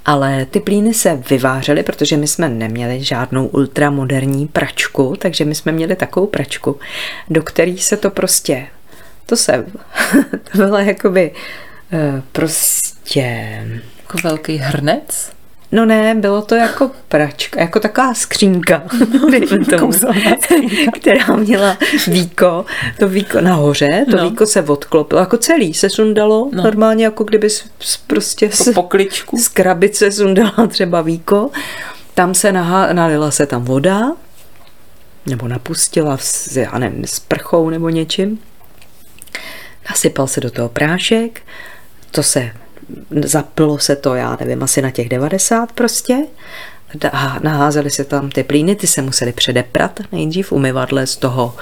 Ale 0.05 0.46
ty 0.51 0.61
plíny 0.61 0.94
se 0.94 1.22
vyvářely, 1.31 1.83
protože 1.83 2.16
my 2.16 2.27
jsme 2.27 2.48
neměli 2.48 3.05
žádnou 3.05 3.46
ultramoderní 3.46 4.46
pračku, 4.46 5.16
takže 5.18 5.44
my 5.44 5.55
jsme 5.55 5.72
měli 5.72 5.96
takovou 5.96 6.27
pračku, 6.27 6.79
do 7.31 7.42
který 7.42 7.79
se 7.79 7.96
to 7.96 8.11
prostě, 8.11 8.66
to 9.27 9.37
se, 9.37 9.66
to 10.53 10.59
byla 10.59 10.81
jakoby 10.81 11.33
eh, 11.35 11.67
prostě, 12.33 13.66
Jako 13.98 14.18
velký 14.29 14.57
hrnec. 14.57 15.33
no 15.72 15.87
ne, 15.87 16.14
bylo 16.14 16.42
to 16.42 16.55
jako 16.55 16.90
pračka, 17.09 17.61
jako 17.61 17.81
taková 17.81 18.14
skřínka, 18.14 18.83
dejme 19.31 19.64
tomu, 19.64 19.92
která 21.01 21.37
měla 21.37 21.79
víko, 22.07 22.64
to 22.98 23.09
víko 23.09 23.40
nahoře, 23.40 24.05
to 24.11 24.16
No. 24.16 24.31
víko 24.31 24.46
se 24.46 24.62
odklopilo, 24.62 25.20
jako 25.20 25.37
celý 25.37 25.74
se 25.74 25.90
sundalo, 25.90 26.51
No. 26.53 26.62
normálně 26.62 27.05
jako 27.05 27.24
kdyby 27.24 27.51
s, 27.51 27.64
prostě 28.07 28.44
Jako 28.44 28.57
s, 28.64 28.72
pokličku. 28.74 29.38
z 29.38 29.48
krabice 29.48 30.12
sundala 30.12 30.66
třeba 30.68 31.03
víko, 31.03 31.51
tam 32.14 32.35
se 32.35 32.53
nahá, 32.53 32.92
nalila 32.92 33.31
se 33.31 33.46
tam 33.46 33.64
voda, 33.64 34.12
nebo 35.27 35.48
napustila 35.48 36.16
s, 36.20 36.57
já 36.57 36.79
nevím, 36.79 37.05
s 37.07 37.20
prchou 37.20 37.70
nebo 37.70 37.88
něčím. 37.88 38.38
Nasypal 39.90 40.27
se 40.27 40.40
do 40.40 40.51
toho 40.51 40.68
prášek, 40.68 41.40
to 42.11 42.23
se, 42.23 42.51
zapilo 43.25 43.79
se 43.79 43.97
to, 43.97 44.14
já 44.14 44.37
nevím, 44.40 44.62
asi 44.62 44.83
na 44.83 44.90
těch 44.90 45.09
90 45.09 45.73
prostě. 45.73 46.16
A 47.12 47.38
naházely 47.42 47.90
se 47.90 48.05
tam 48.05 48.31
ty 48.31 48.42
plíny, 48.42 48.77
ty 48.77 48.87
se 48.87 49.03
museli 49.03 49.33
předeprat 49.33 50.01
nejdřív 50.12 50.53
umyvadle 50.53 51.07
z 51.07 51.16
toho, 51.16 51.57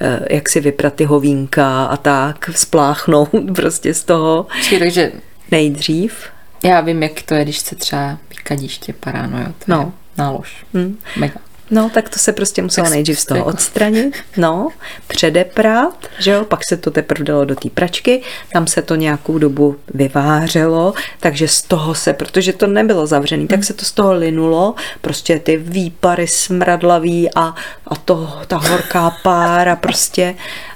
eh, 0.00 0.20
jak 0.34 0.48
si 0.48 0.60
vyprat 0.60 0.94
ty 0.94 1.04
hovínka 1.04 1.84
a 1.84 1.96
tak, 1.96 2.50
spláchnout 2.54 3.30
prostě 3.54 3.94
z 3.94 4.04
toho 4.04 4.46
Počkej, 4.58 4.78
takže 4.78 5.12
nejdřív. 5.50 6.24
já 6.64 6.80
vím, 6.80 7.02
jak 7.02 7.22
to 7.22 7.34
je, 7.34 7.44
když 7.44 7.58
se 7.58 7.74
třeba 7.76 8.18
vykadíště 8.30 8.92
paráno, 8.92 9.38
jo. 9.38 9.46
To 9.46 9.64
No. 9.66 9.78
je 9.80 9.92
nálož. 10.18 10.64
Hm. 10.74 10.96
Mega. 11.16 11.40
No, 11.72 11.90
tak 11.90 12.08
to 12.08 12.18
se 12.18 12.32
prostě 12.32 12.62
muselo 12.62 12.84
Tak 12.84 12.92
nejdřív 12.92 13.20
z 13.20 13.24
toho 13.26 13.38
jako- 13.38 13.50
odstranit, 13.50 14.16
no, 14.36 14.68
předeprat, 15.06 16.06
že 16.18 16.30
jo, 16.30 16.44
pak 16.44 16.64
se 16.64 16.76
to 16.76 16.90
teprve 16.90 17.24
dalo 17.24 17.44
do 17.44 17.54
té 17.54 17.70
pračky, 17.70 18.22
tam 18.52 18.66
se 18.66 18.82
to 18.82 18.94
nějakou 18.94 19.38
dobu 19.38 19.76
vyvářelo, 19.94 20.94
takže 21.20 21.48
z 21.48 21.62
toho 21.62 21.94
se, 21.94 22.12
protože 22.12 22.52
to 22.52 22.66
nebylo 22.66 23.06
zavřený, 23.06 23.48
tak 23.48 23.64
se 23.64 23.74
to 23.74 23.84
z 23.84 23.92
toho 23.92 24.12
linulo, 24.12 24.74
prostě 25.00 25.38
ty 25.38 25.56
výpary 25.56 26.26
smradlavý 26.26 27.30
a, 27.34 27.54
a 27.86 27.96
to, 28.04 28.40
ta 28.46 28.56
horká 28.56 29.16
pára 29.22 29.76
prostě 29.76 30.34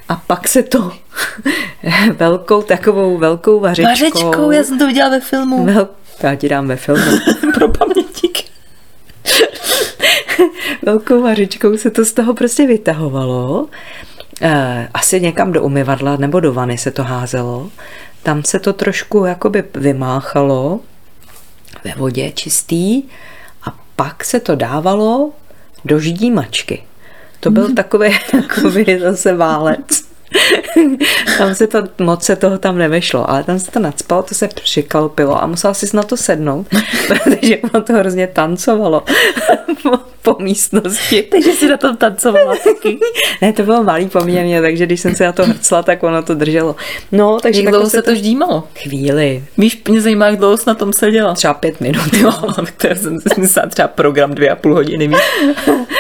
a 0.09 0.17
pak 0.27 0.49
se 0.49 0.63
to 0.63 0.93
velkou 2.17 2.63
takovou 2.63 3.19
velkou 3.19 3.61
vařičkou. 3.61 3.89
Vařečkou, 3.91 4.51
já 4.51 4.65
jsem 4.65 4.79
to 4.79 4.87
viděla 4.87 5.09
ve 5.09 5.21
filmu. 5.21 5.65
Vel, 5.67 5.89
já 6.23 6.35
ti 6.35 6.49
dám 6.49 6.69
ve 6.69 6.77
filmu. 6.77 7.19
Pro 7.55 7.69
pamětík. 7.69 8.45
velkou 10.83 11.23
vařičkou 11.23 11.77
se 11.77 11.91
to 11.91 12.05
z 12.05 12.13
toho 12.13 12.35
prostě 12.35 12.67
vytahovalo. 12.67 13.69
Eh, 14.43 14.89
Asi 14.95 15.21
někam 15.21 15.53
do 15.53 15.63
umyvadla 15.63 16.17
nebo 16.17 16.41
do 16.41 16.53
vany 16.53 16.79
se 16.79 16.91
to 16.91 17.03
házelo. 17.05 17.71
Tam 18.23 18.45
se 18.45 18.59
to 18.59 18.73
trošku 18.73 19.25
jakoby 19.25 19.65
vymáchalo 19.75 20.81
ve 21.85 21.95
vodě 21.95 22.31
čistý 22.31 23.03
a 23.65 23.79
pak 23.97 24.25
se 24.25 24.41
to 24.41 24.55
dávalo 24.55 25.33
do 25.85 25.99
ždímačky. 25.99 26.83
To 27.41 27.51
byl 27.51 27.75
takový, 27.75 28.11
takový 28.31 28.99
zase 28.99 29.35
válec. 29.35 30.07
tam 31.39 31.55
se 31.55 31.67
to, 31.67 31.83
moc 31.99 32.25
se 32.25 32.37
toho 32.37 32.59
tam 32.59 32.79
nevešlo, 32.79 33.31
ale 33.31 33.45
tam 33.45 33.59
se 33.59 33.71
to 33.71 33.81
nadspalo, 33.81 34.23
to 34.23 34.35
se 34.35 34.49
přikalpilo 34.49 35.43
a 35.43 35.47
musela 35.47 35.75
si 35.75 35.97
na 35.97 36.03
to 36.03 36.17
sednout, 36.17 36.67
protože 37.09 37.57
ono 37.57 37.83
to 37.83 37.93
hrozně 37.93 38.27
tancovalo 38.27 39.05
po, 40.23 40.37
místnosti. 40.39 41.23
Takže 41.23 41.53
si 41.53 41.69
na 41.69 41.77
tom 41.77 41.97
tancovala 41.97 42.57
taky. 42.57 42.99
Ne, 43.43 43.53
to 43.53 43.63
bylo 43.63 43.85
malý 43.85 44.09
poměrně, 44.09 44.63
takže 44.63 44.87
když 44.87 45.01
jsem 45.01 45.15
se 45.15 45.25
na 45.25 45.33
to 45.33 45.45
hrcla, 45.47 45.83
tak 45.83 46.03
ono 46.03 46.23
to 46.23 46.35
drželo. 46.35 46.77
No, 47.13 47.39
takže 47.41 47.63
Jak 47.63 47.71
dlouho 47.71 47.91
se 47.91 48.03
to 48.03 48.15
ždímalo? 48.15 48.65
Chvíli, 48.83 49.45
Víš, 49.59 49.83
mě 49.89 50.01
zajímá, 50.01 50.27
jak 50.27 50.37
dlouho 50.37 50.57
jsi 50.57 50.65
na 50.67 50.75
tom 50.75 50.93
seděla. 50.93 51.35
třeba 51.35 51.55
pět 51.55 51.81
minut. 51.81 52.15
Jo, 52.15 52.33
to 52.77 52.89
jsem 52.95 53.21
si 53.21 53.41
myslela 53.41 53.69
třeba 53.69 53.89
program 53.89 54.35
dvě 54.35 54.51
a 54.51 54.57
půl 54.57 54.75
hodiny, 54.75 55.09
víš? 55.09 55.19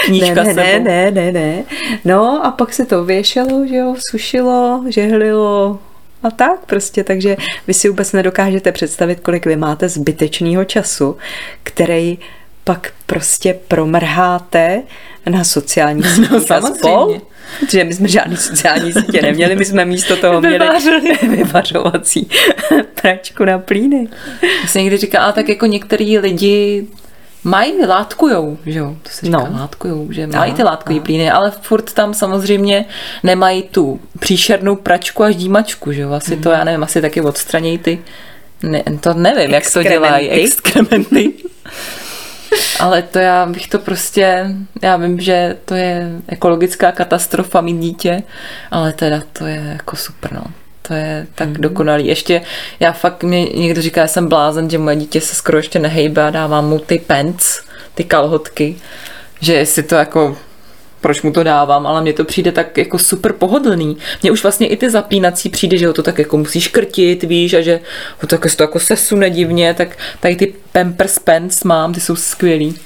Knížka 0.05 0.43
ne, 0.43 0.55
ne, 0.55 0.81
ne, 0.81 0.81
ne, 0.81 1.11
ne, 1.11 1.33
ne. 1.33 1.65
No 2.05 2.47
a 2.47 2.51
pak 2.51 2.73
se 2.73 2.85
to 2.87 3.05
věšelo, 3.05 3.67
že 3.67 3.77
jo, 3.77 3.95
sušilo, 4.19 4.85
žehlilo 4.89 5.79
a 6.23 6.31
tak 6.31 6.67
prostě, 6.67 7.05
takže 7.05 7.37
vy 7.67 7.75
si 7.75 7.89
vůbec 7.89 8.13
nedokážete 8.13 8.73
představit, 8.73 9.21
kolik 9.21 9.47
vy 9.47 9.57
máte 9.57 9.89
zbytečného 9.89 10.65
času, 10.65 11.17
který 11.63 12.19
pak 12.65 12.93
prostě 13.07 13.59
promrháte 13.69 14.83
na 15.31 15.45
sociálních 15.45 16.07
sítích 16.07 16.31
No, 16.31 16.41
samozřejmě. 16.41 17.21
Protože 17.61 17.85
my 17.85 17.95
jsme 17.95 18.09
žádný 18.09 18.37
sociální 18.37 18.93
sítě 18.93 19.23
neměli, 19.23 19.57
my 19.57 19.65
jsme 19.65 19.85
místo 19.85 20.17
toho 20.17 20.41
měli 20.41 20.69
vyvařovací 21.29 22.29
pračku 23.03 23.45
na 23.45 23.59
plíny. 23.59 24.09
Já 24.63 24.69
jsem 24.69 24.83
někdy 24.83 24.97
říkala, 24.97 25.33
tak 25.33 25.49
jako 25.49 25.67
některý 25.67 26.19
lidi 26.19 26.87
mají, 27.47 27.87
látkujou, 27.87 28.59
že 28.67 28.79
jo, 28.79 28.97
to 29.03 29.09
se 29.11 29.27
říká, 29.27 29.39
No. 29.39 29.49
no. 29.53 29.61
látkujou, 29.61 30.13
že 30.13 30.27
mají 30.27 30.53
ty 30.53 30.63
Aha, 30.63 30.71
látkový 30.71 31.01
plíny, 31.01 31.31
ale 31.31 31.51
furt 31.63 31.93
tam 31.93 32.15
samozřejmě 32.15 32.85
nemají 33.23 33.63
tu 33.63 34.01
příšernou 34.19 34.77
pračku 34.77 35.23
a 35.23 35.31
ždímačku, 35.31 35.93
že 35.93 36.01
jo, 36.03 36.13
asi 36.13 36.37
to, 36.37 36.51
já 36.51 36.65
nevím, 36.65 36.83
asi 36.83 37.01
taky 37.03 37.21
odstranějí 37.21 37.79
ty, 37.79 37.99
ne, 38.63 38.83
to 39.01 39.15
nevím, 39.15 39.51
jak 39.51 39.73
to 39.73 39.83
dělají, 39.83 40.29
Exkrementy. 40.31 40.45
exkrementy. 40.45 41.33
Ale 42.81 43.03
to 43.03 43.19
já 43.19 43.47
bych 43.47 43.69
to 43.69 43.79
prostě, 43.79 44.47
já 44.83 44.97
vím, 44.97 45.21
že 45.21 45.57
to 45.65 45.75
je 45.75 46.11
ekologická 46.29 46.93
katastrofa 46.93 47.61
mít 47.61 47.79
dítě, 47.79 48.23
ale 48.71 48.93
teda 48.93 49.23
to 49.33 49.47
je 49.47 49.63
jako 49.73 49.97
super, 49.97 50.33
no. 50.33 50.45
To 50.89 50.95
je 50.95 51.27
tak 51.35 51.49
mm. 51.49 51.55
dokonalý. 51.55 52.07
Ještě 52.07 52.43
já 52.81 52.93
fakt, 52.93 53.25
mě 53.25 53.45
někdo 53.45 53.83
říká, 53.83 54.07
že 54.07 54.09
jsem 54.09 54.29
blázen, 54.29 54.71
že 54.71 54.79
moje 54.79 54.97
dítě 54.97 55.21
se 55.21 55.35
skoro 55.35 55.59
ještě 55.59 55.79
nehejbe 55.79 56.23
a 56.23 56.31
dávám 56.31 56.69
mu 56.69 56.79
ty 56.79 56.99
pants, 56.99 57.61
ty 57.95 58.05
kalhotky, 58.05 58.77
že 59.41 59.55
jestli 59.55 59.83
to 59.83 59.95
jako 59.95 60.37
proč 61.01 61.23
mu 61.23 61.33
to 61.33 61.43
dávám, 61.43 61.87
ale 61.87 62.03
mně 62.03 62.13
to 62.13 62.25
přijde 62.25 62.53
tak 62.53 62.79
jako 62.79 62.99
super 62.99 63.33
pohodlný. 63.33 63.97
Mně 64.23 64.31
už 64.31 64.43
vlastně 64.43 64.67
i 64.67 64.77
ty 64.77 64.91
zapínací 64.91 65.49
přijde, 65.49 65.77
že 65.77 65.87
ho 65.87 65.93
to 65.93 66.03
tak 66.03 66.19
jako 66.19 66.37
musíš 66.37 66.69
krtit, 66.69 67.23
víš, 67.23 67.55
a 67.55 67.61
že 67.61 67.81
ho 68.23 68.29
tak 68.29 68.51
se 68.51 68.57
to 68.57 68.63
jako 68.63 68.81
sesune 68.81 69.31
divně, 69.31 69.75
tak 69.75 69.99
tady 70.21 70.37
ty 70.37 70.55
Pampers 70.73 71.19
Pants 71.19 71.65
mám, 71.65 71.95
ty 71.95 72.01
jsou 72.01 72.17
skvělý. 72.17 72.79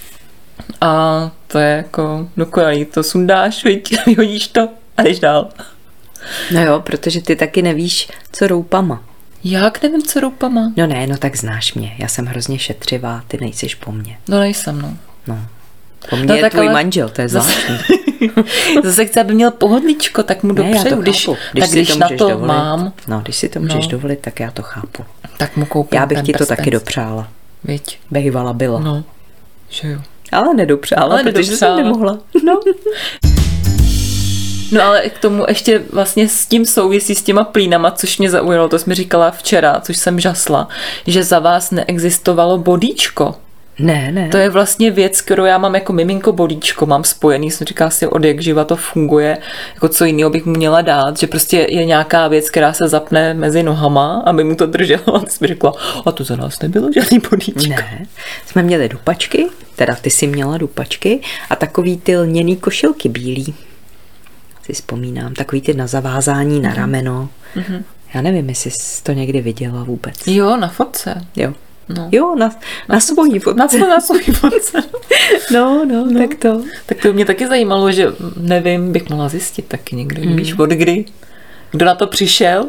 A 0.80 1.30
to 1.46 1.58
je 1.58 1.68
jako 1.68 2.28
dokonalý, 2.36 2.84
to 2.84 3.02
sundáš, 3.02 3.64
vyhodíš 4.06 4.48
to 4.48 4.68
a 4.96 5.02
jdeš 5.02 5.20
dál. 5.20 5.48
No 6.54 6.62
jo, 6.64 6.80
protože 6.80 7.22
ty 7.22 7.36
taky 7.36 7.62
nevíš, 7.62 8.08
co 8.32 8.46
roupama. 8.46 9.02
Jak 9.44 9.82
nevím, 9.82 10.02
co 10.02 10.20
roupama? 10.20 10.72
No 10.76 10.86
ne, 10.86 11.06
no 11.06 11.16
tak 11.16 11.36
znáš 11.36 11.74
mě. 11.74 11.94
Já 11.98 12.08
jsem 12.08 12.26
hrozně 12.26 12.58
šetřivá, 12.58 13.22
ty 13.28 13.38
nejsiš 13.40 13.74
po 13.74 13.92
mně. 13.92 14.18
No 14.28 14.38
nejsem, 14.38 14.82
no. 14.82 14.96
No. 15.26 15.38
Po 16.10 16.16
mně 16.16 16.26
No 16.26 16.34
je 16.34 16.40
tak 16.40 16.52
tvůj 16.52 16.64
ale- 16.64 16.72
manžel, 16.72 17.08
to 17.08 17.20
je 17.22 17.28
Zase- 17.28 17.50
zvláštní. 17.50 18.30
Zase 18.84 19.04
chci, 19.04 19.20
aby 19.20 19.34
měl 19.34 19.50
pohodlíčko, 19.50 20.22
tak 20.22 20.42
mu 20.42 20.52
Ne, 20.52 20.62
já 20.62 20.72
dopřeju, 20.72 20.96
to 20.96 21.02
když, 21.02 21.26
chápu. 21.26 21.36
tak 21.60 21.68
si 21.68 21.76
když 21.76 21.88
to 21.92 21.98
na 21.98 22.08
to 22.08 22.14
dovolit, 22.28 22.46
mám, 22.48 22.92
No, 23.08 23.20
když 23.20 23.36
si 23.36 23.48
to 23.48 23.60
můžeš 23.60 23.84
No. 23.84 23.90
dovolit, 23.90 24.18
tak 24.20 24.40
já 24.40 24.50
to 24.50 24.62
chápu. 24.62 25.04
tak 25.36 25.56
mu 25.56 25.66
koupím 25.66 25.96
Já 26.00 26.06
bych 26.06 26.22
ti 26.22 26.32
to 26.32 26.46
taky 26.46 26.70
dopřála. 26.70 27.28
Viď? 27.64 27.98
Bejvala 28.10 28.52
byla. 28.52 28.80
No, 28.80 29.04
že 29.68 29.88
jo. 29.88 30.00
Ale 30.32 30.54
nedopřála, 30.54 31.04
Ale 31.14 31.22
protože 31.22 31.42
nedopřála. 31.50 31.76
jsem 31.76 31.84
nemohla. 31.84 32.18
No. 32.44 32.60
No 34.72 34.82
ale 34.82 35.08
k 35.08 35.18
tomu 35.18 35.44
ještě 35.48 35.82
vlastně 35.92 36.28
s 36.28 36.46
tím 36.46 36.66
souvisí 36.66 37.14
s 37.14 37.22
těma 37.22 37.44
plínama, 37.44 37.90
což 37.90 38.18
mě 38.18 38.30
zaujalo, 38.30 38.68
to 38.68 38.78
jsi 38.78 38.88
mi 38.88 38.94
říkala 38.94 39.30
včera, 39.30 39.80
což 39.80 39.96
jsem 39.96 40.20
žasla, 40.20 40.68
že 41.06 41.24
za 41.24 41.38
vás 41.38 41.70
neexistovalo 41.70 42.58
bodíčko. 42.58 43.34
Ne, 43.78 44.12
ne. 44.12 44.28
To 44.28 44.36
je 44.36 44.48
vlastně 44.48 44.90
věc, 44.90 45.20
kterou 45.20 45.44
já 45.44 45.58
mám 45.58 45.74
jako 45.74 45.92
miminko 45.92 46.32
bolíčko, 46.32 46.86
mám 46.86 47.04
spojený, 47.04 47.50
jsem 47.50 47.66
říká 47.66 47.90
si 47.90 48.06
od 48.06 48.24
jak 48.24 48.40
živa 48.40 48.64
to 48.64 48.76
funguje, 48.76 49.38
jako 49.74 49.88
co 49.88 50.04
jiného 50.04 50.30
bych 50.30 50.46
mu 50.46 50.52
měla 50.52 50.80
dát, 50.80 51.18
že 51.18 51.26
prostě 51.26 51.66
je 51.70 51.84
nějaká 51.84 52.28
věc, 52.28 52.50
která 52.50 52.72
se 52.72 52.88
zapne 52.88 53.34
mezi 53.34 53.62
nohama, 53.62 54.22
aby 54.26 54.44
mu 54.44 54.54
to 54.54 54.66
drželo. 54.66 55.16
A 55.16 55.20
jsi 55.26 55.38
mi 55.40 55.46
řekla, 55.46 55.72
a 56.06 56.12
to 56.12 56.24
za 56.24 56.36
nás 56.36 56.60
nebylo 56.60 56.88
žádný 56.94 57.18
bolíčko. 57.30 57.70
Ne, 57.70 58.06
jsme 58.46 58.62
měli 58.62 58.88
dupačky, 58.88 59.46
teda 59.76 59.94
ty 59.94 60.10
si 60.10 60.26
měla 60.26 60.58
dupačky 60.58 61.20
a 61.50 61.56
takový 61.56 61.96
ty 61.96 62.16
lněný 62.16 62.56
košilky 62.56 63.08
bílý. 63.08 63.54
Si 64.70 64.74
vzpomínám, 64.74 65.34
takový 65.34 65.60
ty 65.60 65.74
na 65.74 65.86
zavázání 65.86 66.54
Mhm. 66.54 66.62
na 66.62 66.74
rameno. 66.74 67.28
Já 68.14 68.20
nevím, 68.22 68.48
jestli 68.48 68.70
jsi 68.70 69.02
to 69.02 69.12
někdy 69.12 69.40
viděla 69.40 69.84
vůbec. 69.84 70.26
Jo, 70.26 70.56
na 70.56 70.68
fotce. 70.68 71.26
Jo. 71.36 71.54
No. 71.88 72.08
Jo, 72.12 72.34
na, 72.38 72.50
na 72.88 73.00
svojí 73.00 73.38
fotce. 73.38 73.78
Na, 73.78 73.86
na 73.88 74.00
svůj 74.00 74.22
fotce. 74.22 74.82
No, 75.52 75.84
no, 75.84 76.06
no, 76.06 76.20
tak 76.20 76.38
to. 76.38 76.62
Tak 76.86 77.02
to 77.02 77.12
mě 77.12 77.24
taky 77.24 77.46
zajímalo, 77.46 77.92
že 77.92 78.06
nevím, 78.36 78.92
bych 78.92 79.10
mohla 79.10 79.28
zjistit 79.28 79.66
taky 79.66 79.96
někdy, 79.96 80.26
mm. 80.26 80.36
víš, 80.36 80.58
od 80.58 80.70
kdy. 80.70 81.04
Kdo 81.70 81.86
na 81.86 81.94
to 81.94 82.06
přišel? 82.06 82.68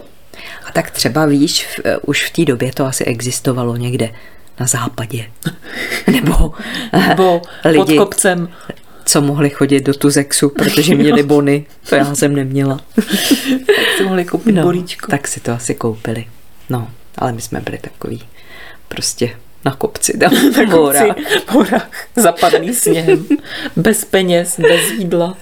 A 0.68 0.72
tak 0.72 0.92
třeba 0.92 1.26
víš, 1.26 1.66
v, 1.68 1.80
už 2.06 2.30
v 2.30 2.34
té 2.34 2.46
době 2.46 2.72
to 2.74 2.86
asi 2.86 3.04
existovalo 3.06 3.76
někde 3.76 4.10
na 4.60 4.66
západě. 4.68 5.26
Nebo, 6.12 6.54
Nebo 7.08 7.42
pod 7.64 7.70
lidi, 7.70 7.98
kopcem. 7.98 8.50
Co 9.12 9.22
mohli 9.22 9.50
chodit 9.50 9.80
do 9.80 9.94
Tuzexu, 9.94 10.50
protože 10.50 10.96
měli 10.96 11.24
bony. 11.24 11.66
To 11.90 11.96
já 11.96 12.16
jsem 12.16 12.36
neměla. 12.36 12.80
Tak 13.66 13.98
si 13.98 14.04
mohli 14.04 14.26
koupit 14.26 14.52
no, 14.52 14.64
bolíčko. 14.64 15.12
tak 15.12 15.28
si 15.28 15.40
to 15.40 15.52
asi 15.52 15.76
koupili. 15.76 16.26
No, 16.70 16.88
ale 17.18 17.32
my 17.32 17.42
jsme 17.42 17.60
byli 17.60 17.78
takový 17.78 18.24
prostě 18.88 19.36
na 19.66 19.72
kopci 19.72 20.18
tam 20.18 20.32
v 20.68 20.70
horách. 20.70 21.16
Horách, 21.48 21.90
zapadný 22.16 22.74
sněhem, 22.74 23.26
bez 23.76 24.06
peněz, 24.06 24.60
bez 24.60 24.92
jídla. 24.92 25.38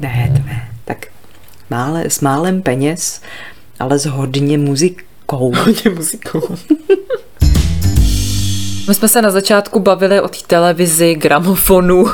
Ne, 0.00 0.32
to 0.36 0.46
ne. 0.46 0.68
Tak 0.84 1.06
mále, 1.70 2.04
s 2.10 2.20
málem 2.20 2.62
peněz, 2.62 3.22
ale 3.80 3.98
s 3.98 4.06
hodně 4.06 4.58
muzikou. 4.58 5.52
Hodně 5.56 5.90
muzikou. 5.90 6.56
My 8.88 8.94
jsme 8.94 9.08
se 9.08 9.22
na 9.22 9.30
začátku 9.30 9.80
bavili 9.80 10.20
o 10.20 10.28
té 10.28 10.38
televizi, 10.46 11.14
gramofonu 11.14 12.06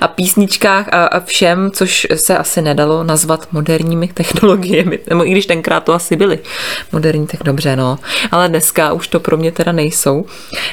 a 0.00 0.08
písničkách 0.08 0.88
a, 0.92 1.06
a 1.06 1.20
všem, 1.20 1.70
což 1.70 2.06
se 2.14 2.38
asi 2.38 2.62
nedalo 2.62 3.04
nazvat 3.04 3.48
moderními 3.52 4.08
technologiemi, 4.08 4.98
nebo 5.08 5.26
i 5.26 5.30
když 5.30 5.46
tenkrát 5.46 5.84
to 5.84 5.92
asi 5.92 6.16
byly 6.16 6.38
moderní, 6.92 7.26
tak 7.26 7.42
dobře, 7.42 7.76
no. 7.76 7.98
Ale 8.30 8.48
dneska 8.48 8.92
už 8.92 9.08
to 9.08 9.20
pro 9.20 9.36
mě 9.36 9.52
teda 9.52 9.72
nejsou. 9.72 10.24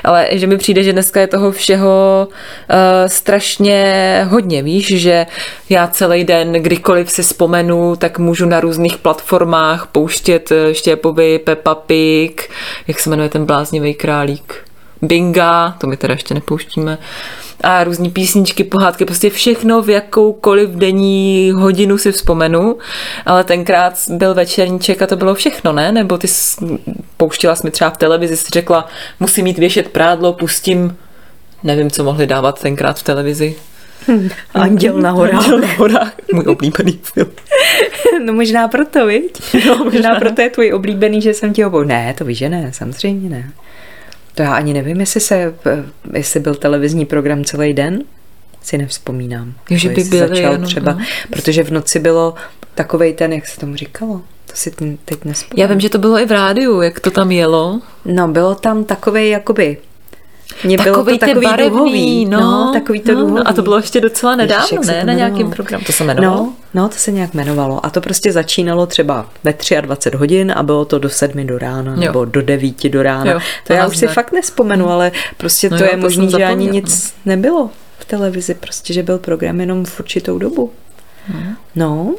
Ale 0.03 0.27
že 0.31 0.47
mi 0.47 0.57
přijde, 0.57 0.83
že 0.83 0.93
dneska 0.93 1.21
je 1.21 1.27
toho 1.27 1.51
všeho 1.51 2.27
uh, 2.27 2.75
strašně 3.07 4.27
hodně, 4.29 4.63
víš, 4.63 4.87
že 4.87 5.25
já 5.69 5.87
celý 5.87 6.23
den, 6.23 6.53
kdykoliv 6.53 7.11
si 7.11 7.23
vzpomenu, 7.23 7.95
tak 7.95 8.19
můžu 8.19 8.45
na 8.45 8.59
různých 8.59 8.97
platformách 8.97 9.87
pouštět 9.91 10.51
eh, 10.51 10.73
Štěpovi, 10.73 11.39
Peppa 11.39 11.75
Pig, 11.75 12.49
jak 12.87 12.99
se 12.99 13.09
jmenuje 13.09 13.29
ten 13.29 13.45
bláznivý 13.45 13.93
králík, 13.93 14.65
Binga, 15.01 15.75
to 15.77 15.87
my 15.87 15.97
teda 15.97 16.13
ještě 16.13 16.33
nepouštíme, 16.33 16.97
a 17.61 17.83
různý 17.83 18.09
písničky, 18.09 18.63
pohádky, 18.63 19.05
prostě 19.05 19.29
všechno 19.29 19.81
v 19.81 19.89
jakoukoliv 19.89 20.69
denní 20.69 21.51
hodinu 21.55 21.97
si 21.97 22.11
vzpomenu, 22.11 22.77
ale 23.25 23.43
tenkrát 23.43 23.93
byl 24.09 24.33
večerníček 24.33 25.01
a 25.01 25.07
to 25.07 25.15
bylo 25.15 25.35
všechno, 25.35 25.71
ne? 25.73 25.91
Nebo 25.91 26.17
ty 26.17 26.27
jsi, 26.27 26.65
pouštila 27.17 27.55
jsi 27.55 27.67
mi 27.67 27.71
třeba 27.71 27.89
v 27.89 27.97
televizi, 27.97 28.37
jsi 28.37 28.47
řekla, 28.53 28.87
musím 29.19 29.43
mít 29.43 29.57
věšet 29.57 29.89
prádlo, 29.89 30.33
pustím, 30.33 30.97
nevím, 31.63 31.91
co 31.91 32.03
mohli 32.03 32.27
dávat 32.27 32.61
tenkrát 32.61 32.99
v 32.99 33.03
televizi. 33.03 33.55
Anděl 34.53 34.97
na 35.01 35.11
horách. 35.11 35.43
Anděl 35.43 35.59
na 35.59 35.67
horách, 35.67 36.13
můj 36.33 36.43
oblíbený 36.47 36.99
film. 37.03 37.31
No 38.25 38.33
možná 38.33 38.67
proto, 38.67 39.05
viď? 39.05 39.53
No, 39.53 39.77
možná. 39.77 39.83
možná 39.83 40.15
proto 40.19 40.41
je 40.41 40.49
tvůj 40.49 40.73
oblíbený, 40.73 41.21
že 41.21 41.33
jsem 41.33 41.53
ti 41.53 41.63
ho... 41.63 41.83
Ne, 41.83 42.15
to 42.17 42.25
víš, 42.25 42.37
že 42.37 42.49
ne, 42.49 42.71
samozřejmě 42.73 43.29
ne. 43.29 43.51
To 44.35 44.41
já 44.43 44.53
ani 44.53 44.73
nevím, 44.73 44.99
jestli, 44.99 45.19
se, 45.19 45.53
jestli 46.13 46.39
byl 46.39 46.55
televizní 46.55 47.05
program 47.05 47.43
celý 47.43 47.73
den, 47.73 48.03
si 48.61 48.77
nevzpomínám. 48.77 49.53
Jo, 49.69 49.77
že 49.77 49.89
To 49.89 49.95
by 49.95 50.03
byly 50.03 50.19
začal 50.19 50.51
jenom, 50.51 50.63
třeba, 50.63 50.91
no. 50.91 51.05
protože 51.29 51.63
v 51.63 51.71
noci 51.71 51.99
bylo 51.99 52.33
takovej 52.75 53.13
ten, 53.13 53.33
jak 53.33 53.47
se 53.47 53.59
tomu 53.59 53.75
říkalo, 53.75 54.21
to 54.45 54.53
si 54.53 54.71
teď 55.05 55.25
nespomínám. 55.25 55.61
Já 55.61 55.67
vím, 55.67 55.79
že 55.79 55.89
to 55.89 55.97
bylo 55.97 56.19
i 56.19 56.25
v 56.25 56.31
rádiu, 56.31 56.81
jak 56.81 56.99
to 56.99 57.11
tam 57.11 57.31
jelo. 57.31 57.81
No, 58.05 58.27
bylo 58.27 58.55
tam 58.55 58.83
takovej 58.83 59.29
jakoby 59.29 59.77
Bylo 60.63 60.77
Takový 60.77 61.19
to 61.19 61.25
takový 61.25 61.45
barevný, 61.47 61.69
duhový. 61.69 62.25
no, 62.25 62.71
takový 62.73 62.99
to 63.01 63.11
no, 63.13 63.19
duhový. 63.19 63.35
no, 63.35 63.47
a 63.47 63.53
to 63.53 63.61
bylo 63.61 63.77
ještě 63.77 64.01
docela 64.01 64.35
nedávno, 64.35 64.67
Ježiš, 64.71 64.87
ne? 64.87 65.03
Na 65.03 65.13
nějakým 65.13 65.49
programu. 65.51 65.85
To 65.85 65.91
se 65.91 66.03
jmenovalo? 66.03 66.37
No, 66.43 66.53
no, 66.73 66.89
to 66.89 66.95
se 66.95 67.11
nějak 67.11 67.33
jmenovalo. 67.33 67.85
A 67.85 67.89
to 67.89 68.01
prostě 68.01 68.31
začínalo 68.31 68.85
třeba 68.85 69.29
ve 69.43 69.53
23 69.81 70.17
hodin 70.17 70.53
a 70.55 70.63
bylo 70.63 70.85
to 70.85 70.99
do 70.99 71.09
7 71.09 71.47
do 71.47 71.57
rána, 71.57 71.91
Jo. 71.93 71.99
nebo 71.99 72.25
do 72.25 72.41
9 72.41 72.89
do 72.89 73.03
rána. 73.03 73.31
Jo, 73.31 73.39
to 73.67 73.73
já 73.73 73.87
už 73.87 73.97
si 73.97 74.07
fakt 74.07 74.31
nespomenu, 74.31 74.89
ale 74.89 75.11
prostě 75.37 75.69
No 75.69 75.77
to 75.77 75.83
jo, 75.83 75.89
je 75.91 75.97
to 75.97 76.01
možný, 76.01 76.29
že 76.31 76.45
ani 76.45 76.67
nic 76.67 77.13
nebylo 77.25 77.69
v 77.99 78.05
televizi, 78.05 78.53
prostě, 78.53 78.93
že 78.93 79.03
byl 79.03 79.17
program 79.17 79.59
jenom 79.59 79.85
v 79.85 79.99
určitou 79.99 80.37
dobu. 80.37 80.71
No, 81.75 82.15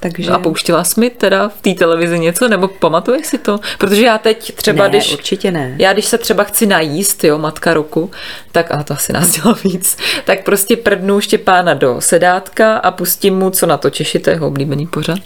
takže... 0.00 0.30
No 0.30 0.36
a 0.36 0.38
pouštila 0.38 0.84
jsi 0.84 1.00
mi 1.00 1.10
teda 1.10 1.48
v 1.48 1.60
té 1.60 1.74
televizi 1.74 2.18
něco, 2.18 2.48
nebo 2.48 2.68
pamatuješ 2.68 3.26
si 3.26 3.38
to? 3.38 3.60
Protože 3.78 4.06
já 4.06 4.18
teď 4.18 4.54
třeba, 4.54 4.84
ne, 4.84 4.90
když... 4.90 5.12
určitě 5.12 5.50
ne. 5.50 5.74
Já 5.78 5.92
když 5.92 6.04
se 6.04 6.18
třeba 6.18 6.44
chci 6.44 6.66
najíst, 6.66 7.24
jo, 7.24 7.38
matka 7.38 7.74
roku, 7.74 8.10
tak, 8.52 8.72
a 8.72 8.82
to 8.82 8.94
asi 8.94 9.12
nás 9.12 9.30
dělá 9.30 9.56
víc, 9.64 9.96
tak 10.24 10.44
prostě 10.44 10.76
prdnu 10.76 11.20
Štěpána 11.20 11.74
do 11.74 12.00
sedátka 12.00 12.76
a 12.76 12.90
pustím 12.90 13.38
mu, 13.38 13.50
co 13.50 13.66
na 13.66 13.76
to 13.76 13.90
Češi, 13.90 14.18
to 14.18 14.30
je 14.30 14.36
jeho 14.36 14.46
oblíbený 14.46 14.86
pořad. 14.86 15.18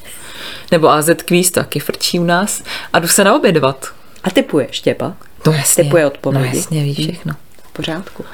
Nebo 0.70 0.90
AZ 0.90 1.10
Quiz, 1.26 1.50
taky 1.50 1.80
frčí 1.80 2.18
u 2.18 2.24
nás. 2.24 2.62
A 2.92 2.98
jdu 2.98 3.08
se 3.08 3.24
naobědvat. 3.24 3.86
A 4.24 4.30
typuje 4.30 4.68
Štěpa? 4.70 5.14
No 5.46 5.52
jasně. 5.52 5.84
Typuje 5.84 6.06
odpovědi. 6.06 6.48
No 6.48 6.54
jasně, 6.54 6.82
ví 6.82 6.94
všechno. 6.94 7.34
Pořádku. 7.72 8.24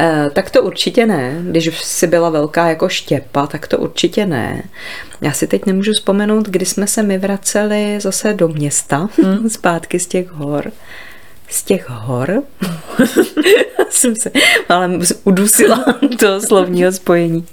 E, 0.00 0.30
tak 0.30 0.50
to 0.50 0.62
určitě 0.62 1.06
ne. 1.06 1.38
Když 1.42 1.80
jsi 1.82 2.06
byla 2.06 2.30
velká 2.30 2.68
jako 2.68 2.88
štěpa, 2.88 3.46
tak 3.46 3.68
to 3.68 3.78
určitě 3.78 4.26
ne. 4.26 4.62
Já 5.20 5.32
si 5.32 5.46
teď 5.46 5.66
nemůžu 5.66 5.92
vzpomenout, 5.92 6.48
kdy 6.48 6.66
jsme 6.66 6.86
se 6.86 7.02
my 7.02 7.18
vraceli 7.18 8.00
zase 8.00 8.34
do 8.34 8.48
města, 8.48 9.08
hmm. 9.22 9.50
zpátky 9.50 10.00
z 10.00 10.06
těch 10.06 10.30
hor. 10.30 10.72
Z 11.48 11.62
těch 11.62 11.88
hor? 11.88 12.42
jsem 13.90 14.16
se 14.16 14.30
ale 14.68 14.90
udusila 15.24 15.84
toho 16.18 16.40
slovního 16.40 16.92
spojení. 16.92 17.46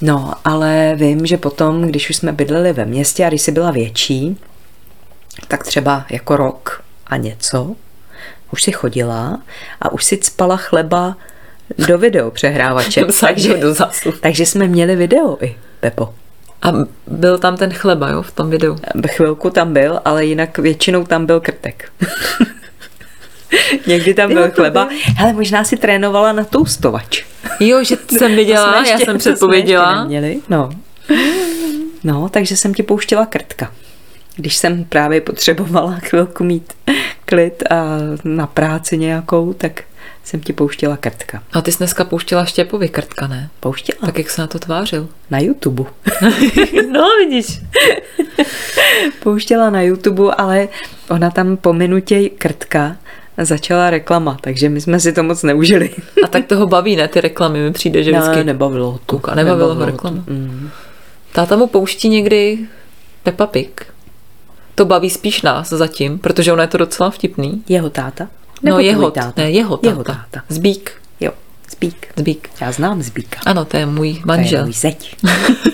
No, 0.00 0.32
ale 0.44 0.92
vím, 0.96 1.26
že 1.26 1.36
potom, 1.36 1.82
když 1.82 2.10
už 2.10 2.16
jsme 2.16 2.32
bydleli 2.32 2.72
ve 2.72 2.84
městě 2.84 3.24
a 3.24 3.28
když 3.28 3.42
jsi 3.42 3.52
byla 3.52 3.70
větší, 3.70 4.36
tak 5.48 5.64
třeba 5.64 6.06
jako 6.10 6.36
rok 6.36 6.82
a 7.06 7.16
něco, 7.16 7.76
už 8.52 8.62
si 8.62 8.72
chodila 8.72 9.40
a 9.80 9.92
už 9.92 10.04
si 10.04 10.16
cpala 10.16 10.56
chleba 10.56 11.16
do 11.88 11.98
video 11.98 12.30
přehrávače. 12.30 13.04
Takže 13.20 13.56
do 13.56 13.74
takže 14.20 14.46
jsme 14.46 14.66
měli 14.66 14.96
video 14.96 15.38
i, 15.44 15.56
Pepo. 15.80 16.14
A 16.62 16.72
byl 17.06 17.38
tam 17.38 17.56
ten 17.56 17.72
chleba, 17.72 18.08
jo, 18.08 18.22
v 18.22 18.30
tom 18.32 18.50
videu. 18.50 18.76
Chvilku 19.08 19.50
tam 19.50 19.72
byl, 19.72 20.00
ale 20.04 20.24
jinak 20.26 20.58
většinou 20.58 21.04
tam 21.04 21.26
byl 21.26 21.40
krtek. 21.40 21.92
Někdy 23.86 24.14
tam 24.14 24.32
byl 24.34 24.50
chleba. 24.50 24.88
Hele, 25.16 25.32
možná 25.32 25.64
si 25.64 25.76
trénovala 25.76 26.32
na 26.32 26.44
toustovač. 26.44 27.24
Jo, 27.60 27.84
že 27.84 27.96
jsem 28.18 28.36
viděla, 28.36 28.68
jsme 28.72 28.88
já 28.88 28.92
ještě- 28.94 29.04
jsem 29.04 29.18
předpověděla. 29.18 30.06
ještě. 30.08 30.40
No. 30.48 30.70
no, 32.04 32.28
takže 32.28 32.56
jsem 32.56 32.74
ti 32.74 32.82
pouštěla 32.82 33.26
krtka. 33.26 33.72
Když 34.36 34.56
jsem 34.56 34.84
právě 34.84 35.20
potřebovala 35.20 35.94
chvilku 35.98 36.44
mít 36.44 36.72
klid 37.26 37.62
a 37.70 37.98
na 38.24 38.46
práci 38.46 38.98
nějakou, 38.98 39.52
tak 39.52 39.82
jsem 40.24 40.40
ti 40.40 40.52
pouštěla 40.52 40.96
krtka. 40.96 41.42
A 41.52 41.60
ty 41.60 41.72
jsi 41.72 41.78
dneska 41.78 42.04
pouštěla 42.04 42.44
Štěpovi 42.44 42.88
krtka, 42.88 43.26
ne? 43.26 43.50
Pouštěla? 43.60 43.98
Tak 44.06 44.18
jak 44.18 44.30
se 44.30 44.40
na 44.40 44.46
to 44.46 44.58
tvářil? 44.58 45.08
Na 45.30 45.38
YouTube. 45.38 45.84
no, 46.92 47.04
vidíš. 47.18 47.60
Pouštěla 49.22 49.70
na 49.70 49.82
YouTube, 49.82 50.34
ale 50.34 50.68
ona 51.10 51.30
tam 51.30 51.56
po 51.56 51.72
minutě 51.72 52.28
krtka 52.28 52.96
začala 53.38 53.90
reklama, 53.90 54.36
takže 54.40 54.68
my 54.68 54.80
jsme 54.80 55.00
si 55.00 55.12
to 55.12 55.22
moc 55.22 55.42
neužili. 55.42 55.90
A 56.24 56.28
tak 56.28 56.46
toho 56.46 56.66
baví, 56.66 56.96
ne, 56.96 57.08
ty 57.08 57.20
reklamy, 57.20 57.62
mi 57.62 57.72
přijde, 57.72 58.02
že 58.02 58.12
vždycky... 58.12 58.36
Ne, 58.36 58.44
nebavilo 58.44 58.90
ho 58.90 58.98
to. 58.98 59.04
Kouká, 59.06 59.34
nebavilo 59.34 59.74
ho 59.74 59.80
to. 59.80 59.86
reklama. 59.86 60.24
Mm. 60.26 60.70
Táta 61.32 61.56
mu 61.56 61.66
pouští 61.66 62.08
někdy 62.08 62.58
Peppa 63.22 63.46
Pig. 63.46 63.86
To 64.76 64.84
baví 64.84 65.10
spíš 65.10 65.42
nás 65.42 65.68
zatím, 65.68 66.18
protože 66.18 66.52
ono 66.52 66.62
je 66.62 66.68
to 66.68 66.78
docela 66.78 67.10
vtipný. 67.10 67.62
Jeho 67.68 67.90
táta? 67.90 68.28
no 68.62 68.72
tvůj 68.72 68.84
jeho, 68.84 69.10
táta? 69.10 69.32
ne, 69.42 69.50
jeho 69.50 69.76
táta. 69.76 69.88
Jeho 69.88 70.04
táta. 70.04 70.42
Zbík. 70.48 70.90
Jo, 71.20 71.32
Zbík. 71.70 72.06
Zbík. 72.16 72.50
Já 72.60 72.72
znám 72.72 73.02
Zbíka. 73.02 73.40
Ano, 73.46 73.64
to 73.64 73.76
je 73.76 73.86
můj 73.86 74.12
To 74.12 74.18
je 74.18 74.22
manžel. 74.24 74.64
můj 74.64 74.72
zeď. 74.72 75.16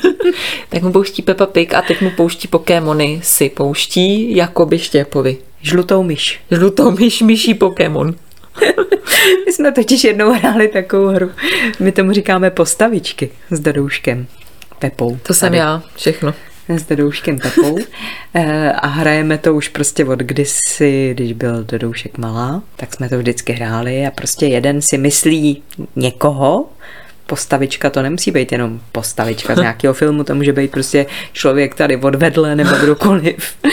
tak 0.69 0.83
mu 0.83 0.93
pouští 0.93 1.23
Peppa 1.23 1.47
Pig 1.47 1.75
a 1.75 1.83
teď 1.83 2.01
mu 2.01 2.11
pouští 2.11 2.49
Pokémony. 2.49 3.21
Si 3.23 3.49
pouští 3.49 4.37
Jakoby 4.37 4.79
Štěpovi. 4.79 5.37
Žlutou 5.63 6.03
myš. 6.03 6.41
Žlutou 6.51 6.91
myš, 6.91 7.23
myší 7.23 7.55
Pokémon. 7.55 8.15
My 9.47 9.53
jsme 9.53 9.73
totiž 9.73 10.05
jednou 10.05 10.33
hráli 10.33 10.69
takovou 10.69 11.07
hru. 11.07 11.31
My 11.81 11.93
tomu 11.93 12.13
říkáme 12.13 12.51
postavičky 12.51 13.31
s 13.51 13.61
Dadouškem. 13.61 14.27
Pepou. 14.79 15.19
To 15.23 15.35
jsem 15.35 15.47
Tady. 15.47 15.59
já, 15.59 15.83
všechno. 15.97 16.35
S 16.69 16.83
Dadouškem 16.87 17.39
Pepou 17.39 17.79
Eh, 18.35 18.73
a 18.73 18.87
hrajeme 18.87 19.39
to 19.39 19.55
už 19.55 19.69
prostě 19.69 20.05
od 20.05 20.19
kdysi, 20.19 21.11
když 21.15 21.33
byl 21.33 21.65
Dadoušek 21.65 22.19
malá, 22.19 22.63
tak 22.77 22.95
jsme 22.95 23.09
to 23.09 23.19
vždycky 23.19 23.53
hráli 23.53 24.07
a 24.07 24.11
prostě 24.11 24.47
jeden 24.47 24.83
si 24.83 24.99
myslí 24.99 25.63
někoho, 25.97 26.69
postavička, 27.27 27.91
to 27.91 28.03
nemusí 28.03 28.31
být 28.31 28.53
jenom 28.53 28.81
postavička 28.93 29.55
z 29.55 29.59
nějakého 29.61 29.95
filmu, 29.95 30.25
to 30.25 30.35
může 30.35 30.53
být 30.53 30.71
prostě 30.71 31.07
člověk 31.33 31.75
tady 31.75 31.97
odvedle 31.97 32.57
nebo 32.57 32.71
kdokoliv. 32.77 33.55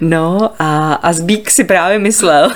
No 0.00 0.50
a, 0.58 0.94
a 0.94 1.12
Zbík 1.12 1.50
si 1.50 1.64
právě 1.64 1.98
myslel, 1.98 2.50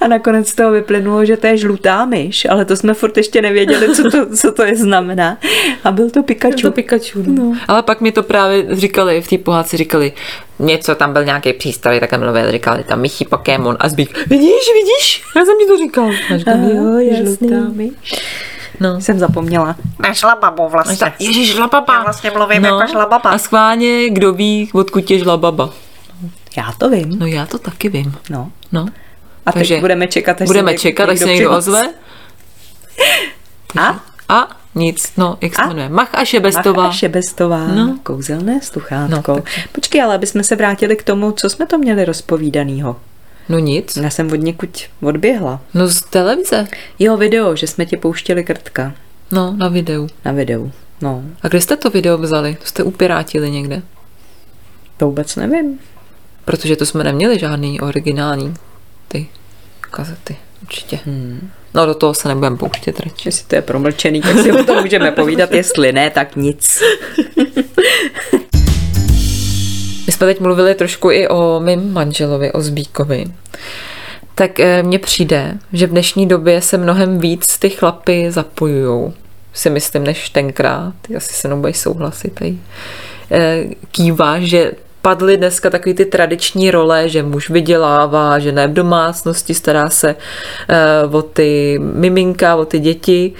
a 0.00 0.08
nakonec 0.08 0.48
z 0.48 0.54
toho 0.54 0.72
vyplynulo, 0.72 1.24
že 1.24 1.36
to 1.36 1.46
je 1.46 1.56
žlutá 1.56 2.04
myš, 2.04 2.46
ale 2.50 2.64
to 2.64 2.76
jsme 2.76 2.94
furt 2.94 3.16
ještě 3.16 3.42
nevěděli, 3.42 3.94
co 3.94 4.10
to, 4.10 4.36
co 4.36 4.52
to 4.52 4.62
je 4.62 4.76
znamená. 4.76 5.38
A 5.84 5.90
byl 5.90 6.10
to 6.10 6.22
Pikachu. 6.22 6.60
To 6.62 6.70
Pikachu, 6.70 7.22
no. 7.26 7.52
Ale 7.68 7.82
pak 7.82 8.00
mi 8.00 8.12
to 8.12 8.22
právě 8.22 8.76
říkali, 8.76 9.22
v 9.22 9.28
té 9.28 9.38
pohádce 9.38 9.76
říkali, 9.76 10.12
něco, 10.58 10.94
tam 10.94 11.12
byl 11.12 11.24
nějaký 11.24 11.52
přístroj, 11.52 12.00
tak 12.00 12.18
mluvil, 12.18 12.50
říkali 12.52 12.84
tam 12.84 13.00
Michi 13.00 13.24
Pokémon 13.24 13.76
a 13.80 13.88
zbík, 13.88 14.18
vidíš, 14.26 14.70
vidíš, 14.74 15.22
já 15.36 15.44
jsem 15.44 15.54
ti 15.60 15.66
to 15.66 15.76
říkal. 15.76 16.10
A 16.34 16.38
říkám, 16.38 16.64
jo, 16.64 16.98
jasný. 16.98 17.36
žlutá 17.36 17.68
myš. 17.72 17.92
No. 18.80 19.00
Jsem 19.00 19.18
zapomněla. 19.18 19.76
Ne 20.02 20.14
šlababu 20.14 20.68
vlastně. 20.68 21.12
Ježíš, 21.18 21.48
Já 21.48 21.54
žlababa. 21.54 22.02
vlastně 22.02 22.30
mluvím 22.30 22.64
jako 22.64 22.86
šlababa. 22.86 23.30
A 23.30 23.38
schválně, 23.38 24.10
kdo 24.10 24.32
ví, 24.32 24.70
odkud 24.72 25.10
je 25.10 25.18
žlababa. 25.18 25.70
Já 26.56 26.72
to 26.78 26.90
vím. 26.90 27.18
No 27.18 27.26
já 27.26 27.46
to 27.46 27.58
taky 27.58 27.88
vím. 27.88 28.14
No. 28.30 28.50
No. 28.72 28.86
A 29.46 29.52
teď 29.52 29.60
Takže 29.60 29.80
budeme 29.80 30.06
čekat, 30.06 30.42
až 30.42 30.46
Budeme 30.46 30.72
se 30.72 30.78
čekat, 30.78 31.08
až 31.08 31.18
se 31.18 31.24
někdo 31.24 31.50
ozve. 31.50 31.88
A? 33.78 34.00
A 34.28 34.56
nic, 34.78 35.12
no, 35.16 35.38
jak 35.40 35.54
se 35.54 35.62
A? 35.62 35.66
jmenuje? 35.68 35.88
Mach 35.88 36.14
a 36.14 36.24
Šebestová. 36.24 36.82
Macha 36.82 36.96
Šebestová, 36.96 37.66
No. 37.68 37.98
kouzelné 38.02 38.60
sluchátko. 38.62 39.32
No, 39.32 39.40
takže- 39.42 39.62
Počkej, 39.72 40.02
ale 40.02 40.14
aby 40.14 40.26
jsme 40.26 40.44
se 40.44 40.56
vrátili 40.56 40.96
k 40.96 41.02
tomu, 41.02 41.32
co 41.32 41.50
jsme 41.50 41.66
to 41.66 41.78
měli 41.78 42.04
rozpovídanýho. 42.04 42.96
No 43.48 43.58
nic. 43.58 43.96
Já 43.96 44.10
jsem 44.10 44.32
od 44.32 44.34
někud 44.36 44.78
odběhla. 45.02 45.60
No 45.74 45.88
z 45.88 46.02
televize. 46.02 46.66
Jo, 46.98 47.16
video, 47.16 47.56
že 47.56 47.66
jsme 47.66 47.86
ti 47.86 47.96
pouštěli 47.96 48.44
krtka 48.44 48.92
No, 49.30 49.54
na 49.56 49.68
videu. 49.68 50.08
na 50.24 50.32
videu. 50.32 50.72
No, 51.02 51.22
A 51.42 51.48
kde 51.48 51.60
jste 51.60 51.76
to 51.76 51.90
video 51.90 52.18
vzali? 52.18 52.56
To 52.60 52.66
jste 52.66 52.82
upirátili 52.82 53.50
někde? 53.50 53.82
to 54.96 55.06
vůbec 55.06 55.36
nevím. 55.36 55.78
Protože 56.44 56.76
to 56.76 56.86
jsme 56.86 57.04
neměli 57.04 57.38
žádný 57.38 57.80
originální 57.80 58.54
ty 59.08 59.26
kazety. 59.80 60.36
Určitě. 60.62 60.98
Hmm. 61.06 61.50
No 61.74 61.86
do 61.86 61.94
toho 61.94 62.14
se 62.14 62.28
nebudeme 62.28 62.56
pouštět 62.56 63.00
radši. 63.00 63.28
Jestli 63.28 63.46
to 63.46 63.54
je 63.54 63.62
promlčený, 63.62 64.20
tak 64.20 64.38
si 64.38 64.52
o 64.52 64.64
tom 64.64 64.80
můžeme 64.82 65.12
povídat, 65.12 65.52
jestli 65.52 65.92
ne, 65.92 66.10
tak 66.10 66.36
nic. 66.36 66.82
My 70.06 70.12
jsme 70.12 70.26
teď 70.26 70.40
mluvili 70.40 70.74
trošku 70.74 71.10
i 71.10 71.28
o 71.28 71.60
mým 71.60 71.92
manželovi, 71.92 72.52
o 72.52 72.60
Zbíkovi. 72.60 73.24
Tak 74.34 74.60
eh, 74.60 74.82
mně 74.82 74.98
přijde, 74.98 75.58
že 75.72 75.86
v 75.86 75.90
dnešní 75.90 76.28
době 76.28 76.62
se 76.62 76.78
mnohem 76.78 77.18
víc 77.18 77.58
ty 77.58 77.70
chlapy 77.70 78.26
zapojujou, 78.30 79.12
si 79.52 79.70
myslím, 79.70 80.04
než 80.04 80.30
tenkrát. 80.30 80.94
Asi 81.16 81.32
se 81.32 81.48
mnou 81.48 81.60
budeš 81.60 81.76
souhlasit. 81.76 82.34
Tady. 82.34 82.58
Eh, 83.30 83.64
Kývá, 83.90 84.40
že 84.40 84.72
padly 85.08 85.36
dneska 85.36 85.70
takový 85.70 85.94
ty 85.94 86.04
tradiční 86.04 86.70
role, 86.70 87.08
že 87.08 87.22
muž 87.22 87.50
vydělává, 87.50 88.38
že 88.38 88.52
ne 88.52 88.68
v 88.68 88.72
domácnosti, 88.72 89.54
stará 89.54 89.90
se 89.90 90.16
eh, 90.68 91.06
o 91.10 91.22
ty 91.22 91.78
miminka, 91.82 92.56
o 92.56 92.64
ty 92.64 92.78
děti. 92.78 93.32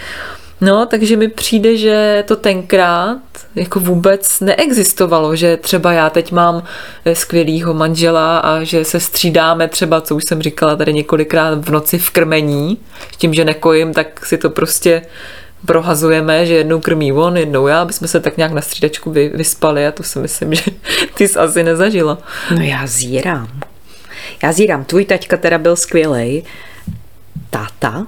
No, 0.61 0.87
takže 0.87 1.16
mi 1.16 1.28
přijde, 1.28 1.76
že 1.76 2.24
to 2.26 2.37
tenkrát 2.37 3.18
jako 3.54 3.81
vůbec 3.81 4.40
neexistovalo, 4.40 5.37
že 5.37 5.57
třeba 5.57 5.92
já 5.92 6.11
teď 6.11 6.33
mám 6.33 6.62
eh, 7.04 7.14
skvělýho 7.14 7.74
manžela 7.74 8.38
a 8.38 8.62
že 8.64 8.85
se 8.85 9.00
střídáme 9.00 9.68
třeba, 9.68 10.00
co 10.00 10.16
už 10.16 10.24
jsem 10.24 10.42
říkala 10.42 10.76
tady 10.76 10.92
několikrát 10.92 11.64
v 11.64 11.70
noci 11.70 11.98
v 11.98 12.11
krmení, 12.11 12.78
s 13.12 13.16
tím, 13.16 13.35
že 13.35 13.44
nekojím, 13.44 13.94
tak 13.94 14.26
si 14.26 14.38
to 14.38 14.50
prostě 14.50 15.02
prohazujeme, 15.66 16.46
že 16.46 16.54
jednou 16.54 16.80
krmí 16.80 17.12
on, 17.12 17.36
jednou 17.36 17.66
já, 17.66 17.82
aby 17.82 17.92
jsme 17.92 18.08
se 18.08 18.20
tak 18.20 18.36
nějak 18.36 18.52
na 18.52 18.60
střídačku 18.60 19.10
vy, 19.10 19.28
vyspali 19.28 19.86
a 19.86 19.92
to 19.92 20.02
si 20.02 20.18
myslím, 20.18 20.54
že 20.54 20.70
ty 21.14 21.28
jsi 21.28 21.38
asi 21.38 21.62
nezažila. 21.62 22.18
No 22.50 22.62
já 22.62 22.86
zírám. 22.86 23.48
Já 24.42 24.52
zírám, 24.52 24.84
tvůj 24.84 25.04
taťka 25.04 25.36
teda 25.36 25.58
byl 25.58 25.76
skvělej. 25.76 26.42
Táta, 27.50 28.06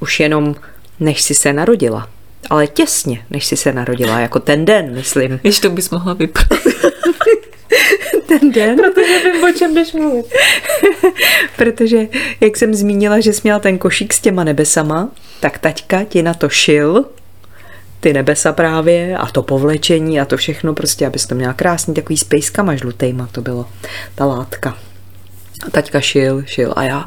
už 0.00 0.20
jenom 0.20 0.54
než 1.00 1.22
si 1.22 1.34
se 1.34 1.52
narodila. 1.52 2.08
Ale 2.50 2.66
těsně, 2.66 3.26
než 3.30 3.46
si 3.46 3.56
se 3.56 3.72
narodila, 3.72 4.20
jako 4.20 4.40
ten 4.40 4.64
den, 4.64 4.94
myslím. 4.94 5.40
Víš, 5.44 5.60
to 5.60 5.70
bys 5.70 5.90
mohla 5.90 6.14
vyprávět. 6.14 6.76
Ten 8.28 8.52
den? 8.52 8.76
Protože 8.76 9.32
vím, 9.32 9.44
o 9.44 9.52
čem 9.52 9.74
jdeš 9.74 9.92
mluvit. 9.92 10.26
Protože, 11.56 12.08
jak 12.40 12.56
jsem 12.56 12.74
zmínila, 12.74 13.20
že 13.20 13.32
jsi 13.32 13.40
měla 13.44 13.58
ten 13.58 13.78
košík 13.78 14.12
s 14.12 14.20
těma 14.20 14.44
nebesama, 14.44 15.10
tak 15.42 15.58
taťka 15.58 16.04
ti 16.04 16.22
na 16.22 16.34
to 16.34 16.48
šil 16.48 17.10
ty 18.00 18.12
nebesa 18.12 18.52
právě 18.52 19.16
a 19.16 19.26
to 19.26 19.42
povlečení 19.42 20.20
a 20.20 20.24
to 20.24 20.36
všechno 20.36 20.74
prostě, 20.74 21.06
abys 21.06 21.26
to 21.26 21.34
měla 21.34 21.52
krásný 21.52 21.94
takový 21.94 22.16
s 22.16 22.24
pejskama 22.24 22.76
žlutejma, 22.76 23.28
to 23.32 23.40
bylo 23.40 23.66
ta 24.14 24.24
látka. 24.24 24.78
A 25.66 25.70
taťka 25.70 26.00
šil, 26.00 26.42
šil 26.46 26.72
a 26.76 26.82
já 26.82 27.04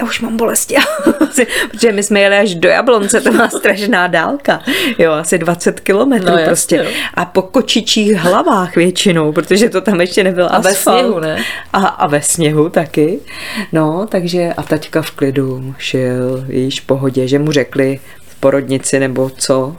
já 0.00 0.06
už 0.06 0.20
mám 0.20 0.36
bolesti. 0.36 0.76
Protože 1.70 1.92
my 1.92 2.02
jsme 2.02 2.20
jeli 2.20 2.36
až 2.38 2.54
do 2.54 2.68
Jablonce, 2.68 3.20
to 3.20 3.32
má 3.32 3.48
strašná 3.48 4.06
dálka. 4.06 4.62
Jo, 4.98 5.12
asi 5.12 5.38
20 5.38 5.80
kilometrů 5.80 6.26
No, 6.30 6.32
jasně, 6.32 6.46
prostě. 6.46 6.76
jo. 6.76 6.84
A 7.14 7.24
po 7.24 7.42
kočičích 7.42 8.12
hlavách 8.14 8.76
většinou, 8.76 9.32
protože 9.32 9.68
to 9.68 9.80
tam 9.80 10.00
ještě 10.00 10.24
nebyl 10.24 10.48
A 10.50 10.60
ve 10.60 10.70
asfalt. 10.70 10.98
sněhu, 11.00 11.20
ne? 11.20 11.44
A, 11.72 11.78
a 11.86 12.06
ve 12.06 12.22
sněhu 12.22 12.68
taky. 12.68 13.18
No, 13.72 14.06
takže 14.10 14.52
a 14.56 14.62
taťka 14.62 15.02
v 15.02 15.10
klidu 15.10 15.74
šel, 15.78 16.44
víš, 16.48 16.80
v 16.80 16.86
pohodě, 16.86 17.28
že 17.28 17.38
mu 17.38 17.52
řekli 17.52 18.00
v 18.26 18.40
porodnici 18.40 18.98
nebo 18.98 19.30
co, 19.38 19.76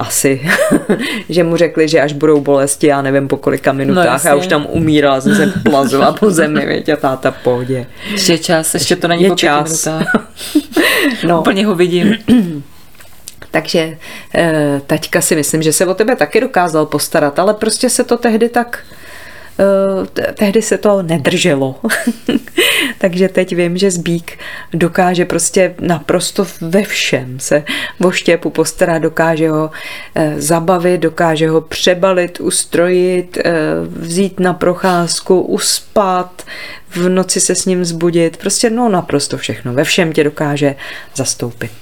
asi, 0.00 0.40
že 1.28 1.44
mu 1.44 1.56
řekli, 1.56 1.88
že 1.88 2.00
až 2.00 2.12
budou 2.12 2.40
bolesti, 2.40 2.86
já 2.86 3.02
nevím 3.02 3.28
po 3.28 3.36
kolika 3.36 3.72
minutách, 3.72 4.04
No, 4.06 4.12
jasně. 4.12 4.28
já 4.30 4.34
už 4.36 4.46
tam 4.46 4.66
umírala, 4.70 5.20
jsem 5.20 5.34
se 5.36 5.52
plazila 5.70 6.12
po 6.12 6.30
zemi, 6.30 6.66
věď, 6.66 6.88
a 6.88 6.96
táta 6.96 7.30
v 7.30 7.36
pohodě. 7.42 7.86
Ještě 8.12 8.32
je 8.32 8.38
čas, 8.38 8.74
ještě 8.74 8.96
to 8.96 9.08
není 9.08 9.22
Je 9.22 9.28
po 9.30 9.36
čas. 9.36 9.86
minutách. 9.86 10.26
No, 11.26 11.40
Úplně 11.40 11.66
ho 11.66 11.74
vidím. 11.74 12.14
takže 13.50 13.96
eh, 14.34 14.80
taťka 14.86 15.20
si 15.20 15.36
myslím, 15.36 15.62
že 15.62 15.72
se 15.72 15.86
o 15.86 15.94
tebe 15.94 16.16
taky 16.16 16.40
dokázal 16.40 16.86
postarat, 16.86 17.38
ale 17.38 17.54
prostě 17.54 17.90
se 17.90 18.04
to 18.04 18.16
tehdy 18.16 18.48
tak 18.48 18.78
tehdy 20.34 20.62
se 20.62 20.78
to 20.78 21.02
nedrželo. 21.02 21.76
Takže 22.98 23.28
teď 23.28 23.56
vím, 23.56 23.78
že 23.78 23.90
Zbík 23.90 24.38
dokáže 24.72 25.24
prostě 25.24 25.74
naprosto 25.80 26.46
ve 26.60 26.82
všem 26.82 27.40
se 27.40 27.64
o 28.04 28.10
štěpu 28.10 28.50
postarat, 28.50 29.02
dokáže 29.02 29.50
ho 29.50 29.70
eh, 30.14 30.34
zabavit, 30.40 31.00
dokáže 31.00 31.48
ho 31.48 31.60
přebalit, 31.60 32.40
ustrojit, 32.40 33.38
eh, 33.44 33.52
vzít 33.96 34.40
na 34.40 34.52
procházku, 34.54 35.40
uspat, 35.40 36.42
v 36.90 37.08
noci 37.08 37.40
se 37.40 37.54
s 37.54 37.66
ním 37.66 37.84
zbudit, 37.84 38.36
prostě 38.36 38.70
no 38.70 38.88
naprosto 38.88 39.38
všechno, 39.38 39.72
ve 39.72 39.84
všem 39.84 40.12
tě 40.12 40.24
dokáže 40.24 40.74
zastoupit. 41.14 41.72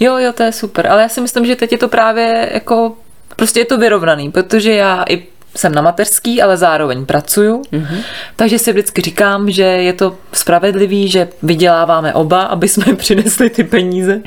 Jo, 0.00 0.18
jo, 0.18 0.32
to 0.32 0.42
je 0.42 0.52
super, 0.52 0.86
ale 0.86 1.02
já 1.02 1.08
si 1.08 1.20
myslím, 1.20 1.46
že 1.46 1.56
teď 1.56 1.72
je 1.72 1.78
to 1.78 1.88
právě 1.88 2.50
jako, 2.54 2.96
prostě 3.36 3.60
je 3.60 3.64
to 3.64 3.78
vyrovnaný, 3.78 4.30
protože 4.30 4.72
já 4.72 5.04
i 5.08 5.22
jsem 5.56 5.74
na 5.74 5.82
mateřský, 5.82 6.42
ale 6.42 6.56
zároveň 6.56 7.06
pracuju, 7.06 7.62
mm-hmm. 7.72 7.98
takže 8.36 8.58
si 8.58 8.72
vždycky 8.72 9.02
říkám, 9.02 9.50
že 9.50 9.62
je 9.62 9.92
to 9.92 10.16
spravedlivý, 10.32 11.08
že 11.08 11.28
vyděláváme 11.42 12.14
oba, 12.14 12.42
aby 12.42 12.68
jsme 12.68 12.94
přinesli 12.96 13.50
ty 13.50 13.64
peníze 13.64 14.20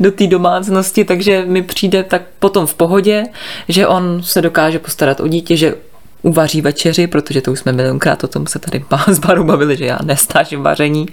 do 0.00 0.12
té 0.12 0.26
domácnosti, 0.26 1.04
takže 1.04 1.44
mi 1.46 1.62
přijde 1.62 2.02
tak 2.02 2.22
potom 2.38 2.66
v 2.66 2.74
pohodě, 2.74 3.24
že 3.68 3.86
on 3.86 4.22
se 4.22 4.42
dokáže 4.42 4.78
postarat 4.78 5.20
o 5.20 5.28
dítě, 5.28 5.56
že 5.56 5.74
uvaří 6.22 6.60
večeři, 6.60 7.06
protože 7.06 7.40
to 7.40 7.52
už 7.52 7.58
jsme 7.58 7.72
milionkrát 7.72 8.24
o 8.24 8.28
tom 8.28 8.46
se 8.46 8.58
tady 8.58 8.84
s 9.08 9.18
Barou 9.18 9.44
bavili, 9.44 9.76
že 9.76 9.84
já 9.84 9.98
nestážím 10.04 10.62
vaření 10.62 11.06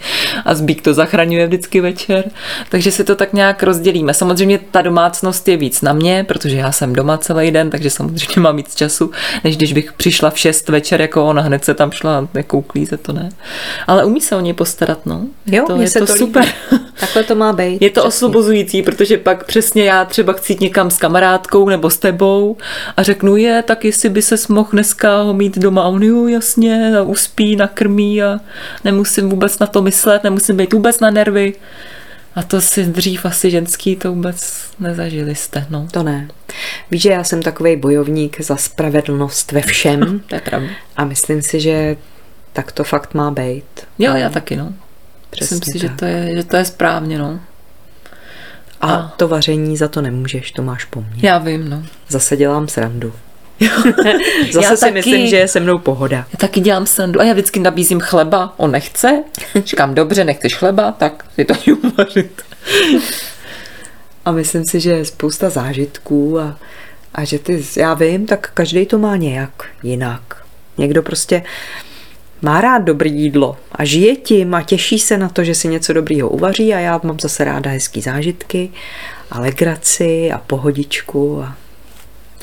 a 0.45 0.55
Zbík 0.55 0.81
to 0.81 0.93
zachraňuje 0.93 1.47
vždycky 1.47 1.81
večer, 1.81 2.23
takže 2.69 2.91
si 2.91 3.03
to 3.03 3.15
tak 3.15 3.33
nějak 3.33 3.63
rozdělíme. 3.63 4.13
Samozřejmě 4.13 4.59
ta 4.71 4.81
domácnost 4.81 5.47
je 5.47 5.57
víc 5.57 5.81
na 5.81 5.93
mě, 5.93 6.25
protože 6.27 6.57
já 6.57 6.71
jsem 6.71 6.93
doma 6.93 7.17
celý 7.17 7.51
den, 7.51 7.69
takže 7.69 7.89
samozřejmě 7.89 8.41
mám 8.41 8.57
víc 8.57 8.75
času, 8.75 9.11
než 9.43 9.57
když 9.57 9.73
bych 9.73 9.93
přišla 9.93 10.29
v 10.29 10.39
6 10.39 10.69
večer 10.69 11.01
jako 11.01 11.25
ona, 11.25 11.41
hned 11.41 11.65
se 11.65 11.73
tam 11.73 11.91
šla 11.91 12.27
jako 12.33 12.57
uklízet, 12.57 13.01
to 13.01 13.13
ne. 13.13 13.29
Ale 13.87 14.05
umí 14.05 14.21
se 14.21 14.35
o 14.35 14.39
ně 14.39 14.53
postarat, 14.53 15.05
no. 15.05 15.25
Jo, 15.45 15.63
to, 15.67 15.81
je 15.81 15.87
se 15.87 15.99
to, 15.99 16.05
to 16.05 16.15
super. 16.15 16.43
líbí. 16.43 16.85
Takhle 16.99 17.23
to 17.23 17.35
má 17.35 17.53
být. 17.53 17.81
Je 17.81 17.89
to 17.89 18.01
Přesně. 18.01 18.07
osvobozující, 18.07 18.81
protože 18.83 19.17
pak 19.17 19.45
přesně 19.45 19.83
já 19.83 20.05
třeba 20.05 20.33
chci 20.33 20.53
jít 20.53 20.61
někam 20.61 20.91
s 20.91 20.97
kamarádkou 20.97 21.69
nebo 21.69 21.89
s 21.89 21.97
tebou 21.97 22.57
a 22.97 23.03
řeknu, 23.03 23.35
je, 23.35 23.63
tak 23.67 23.85
jestli 23.85 24.09
by 24.09 24.21
se 24.21 24.35
mohl 24.49 24.69
dneska 24.71 24.98
ho 25.07 25.33
mít 25.33 25.57
doma. 25.57 25.81
A 25.81 25.87
on, 25.87 26.03
jo, 26.03 26.27
jasně, 26.27 26.97
a 26.97 27.01
uspí, 27.01 27.55
nakrmí 27.55 28.23
a 28.23 28.39
nemusím 28.83 29.29
vůbec 29.29 29.59
na 29.59 29.67
to 29.67 29.81
myslet, 29.81 30.23
nemusím 30.23 30.57
být 30.57 30.73
vůbec 30.73 30.99
na 30.99 31.09
nervy. 31.09 31.53
A 32.35 32.43
to 32.43 32.61
si 32.61 32.83
dřív 32.85 33.25
asi 33.25 33.51
ženský 33.51 33.95
to 33.95 34.13
vůbec 34.13 34.63
nezažili 34.79 35.35
jste, 35.35 35.65
no. 35.69 35.87
To 35.91 36.03
ne. 36.03 36.27
Víš, 36.91 37.01
že 37.01 37.09
já 37.11 37.23
jsem 37.23 37.41
takový 37.41 37.75
bojovník 37.75 38.41
za 38.41 38.55
spravedlnost 38.55 39.51
ve 39.51 39.61
všem 39.61 40.19
To 40.27 40.35
je 40.35 40.41
pravda. 40.41 40.69
a 40.97 41.05
myslím 41.05 41.41
si, 41.41 41.59
že 41.59 41.95
tak 42.53 42.71
to 42.71 42.83
fakt 42.83 43.13
má 43.13 43.31
být. 43.31 43.65
Jo, 43.99 44.13
já 44.15 44.29
taky, 44.29 44.55
no. 44.55 44.73
Přesně 45.29 45.55
Myslím 45.57 45.73
si, 45.73 45.79
že 45.79 45.87
tak. 45.87 45.99
to, 45.99 46.05
je, 46.05 46.35
že 46.35 46.43
to 46.43 46.55
je 46.57 46.65
správně, 46.65 47.17
no. 47.19 47.39
A 48.81 48.93
A- 48.95 49.07
to 49.17 49.27
vaření 49.27 49.77
za 49.77 49.87
to 49.87 50.01
nemůžeš, 50.01 50.51
to 50.51 50.61
máš 50.61 50.85
po 50.85 51.01
mně. 51.01 51.09
Já 51.29 51.37
vím, 51.37 51.69
no. 51.69 51.83
Zase 52.07 52.37
dělám 52.37 52.67
srandu. 52.67 53.13
Zase 54.51 54.65
Já 54.67 54.75
si 54.75 54.81
taky. 54.81 54.93
myslím, 54.93 55.27
že 55.27 55.35
je 55.37 55.47
se 55.47 55.59
mnou 55.59 55.77
pohoda. 55.79 56.17
Já 56.17 56.37
taky 56.37 56.59
dělám 56.59 56.85
srandu 56.85 57.19
a 57.21 57.23
já 57.23 57.33
vždycky 57.33 57.59
nabízím 57.59 57.99
chleba, 57.99 58.53
on 58.57 58.71
nechce. 58.71 59.23
Říkám, 59.65 59.95
dobře, 59.95 60.23
nechceš 60.23 60.55
chleba, 60.55 60.91
tak 60.91 61.25
si 61.35 61.45
to 61.45 61.53
uvařit. 61.83 62.41
A 64.25 64.31
myslím 64.31 64.65
si, 64.65 64.79
že 64.79 64.91
je 64.91 65.05
spousta 65.05 65.49
zážitků 65.49 66.39
a, 66.39 66.57
a 67.15 67.23
že 67.23 67.39
ty, 67.39 67.63
já 67.77 67.93
vím, 67.93 68.25
tak 68.25 68.51
každý 68.53 68.85
to 68.85 68.97
má 68.97 69.15
nějak 69.15 69.51
jinak. 69.83 70.21
Někdo 70.77 71.03
prostě 71.03 71.43
má 72.41 72.61
rád 72.61 72.77
dobrý 72.77 73.11
jídlo 73.11 73.57
a 73.71 73.85
žije 73.85 74.15
tím 74.15 74.53
a 74.55 74.61
těší 74.63 74.99
se 74.99 75.17
na 75.17 75.29
to, 75.29 75.43
že 75.43 75.55
si 75.55 75.67
něco 75.67 75.93
dobrýho 75.93 76.29
uvaří 76.29 76.73
a 76.73 76.79
já 76.79 76.99
mám 77.03 77.19
zase 77.19 77.43
ráda 77.43 77.71
hezký 77.71 78.01
zážitky 78.01 78.71
a 79.31 79.39
legraci 79.39 80.31
a 80.31 80.37
pohodičku 80.37 81.41
a 81.43 81.55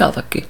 Já 0.01 0.13
taky. 0.13 0.45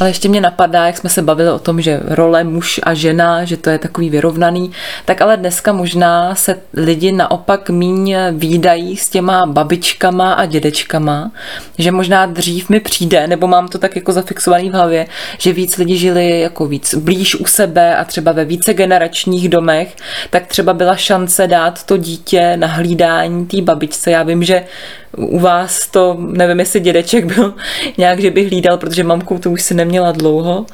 Ale 0.00 0.10
ještě 0.10 0.28
mě 0.28 0.40
napadá, 0.40 0.86
jak 0.86 0.98
jsme 0.98 1.10
se 1.10 1.22
bavili 1.22 1.50
o 1.50 1.58
tom, 1.58 1.80
že 1.80 2.00
role 2.04 2.44
muž 2.44 2.80
a 2.82 2.94
žena, 2.94 3.44
že 3.44 3.56
to 3.56 3.70
je 3.70 3.78
takový 3.78 4.10
vyrovnaný, 4.10 4.72
tak 5.04 5.20
ale 5.20 5.36
dneska 5.36 5.72
možná 5.72 6.34
se 6.34 6.56
lidi 6.72 7.12
naopak 7.12 7.70
míň 7.70 8.16
výdají 8.32 8.96
s 8.96 9.08
těma 9.08 9.46
babičkama 9.46 10.32
a 10.32 10.46
dědečkama, 10.46 11.30
že 11.78 11.90
možná 11.90 12.26
dřív 12.26 12.68
mi 12.68 12.80
přijde, 12.80 13.26
nebo 13.26 13.46
mám 13.46 13.68
to 13.68 13.78
tak 13.78 13.96
jako 13.96 14.12
zafixovaný 14.12 14.70
v 14.70 14.72
hlavě, 14.72 15.06
že 15.38 15.52
víc 15.52 15.76
lidi 15.76 15.96
žili 15.96 16.40
jako 16.40 16.66
víc 16.66 16.94
blíž 16.94 17.34
u 17.34 17.44
sebe 17.44 17.96
a 17.96 18.04
třeba 18.04 18.32
ve 18.32 18.44
více 18.44 18.74
generačních 18.74 19.48
domech, 19.48 19.96
tak 20.30 20.46
třeba 20.46 20.72
byla 20.72 20.96
šance 20.96 21.46
dát 21.46 21.82
to 21.82 21.96
dítě 21.96 22.56
na 22.56 22.66
hlídání 22.66 23.46
té 23.46 23.62
babičce. 23.62 24.10
Já 24.10 24.22
vím, 24.22 24.44
že 24.44 24.64
u 25.16 25.38
vás 25.38 25.86
to, 25.86 26.16
nevím, 26.20 26.60
jestli 26.60 26.80
dědeček 26.80 27.24
byl 27.24 27.54
nějak, 27.98 28.20
že 28.20 28.30
by 28.30 28.44
hlídal, 28.46 28.78
protože 28.78 29.04
mamku 29.04 29.38
to 29.38 29.50
už 29.50 29.62
si 29.62 29.74
neměla 29.74 30.12
dlouho. 30.12 30.66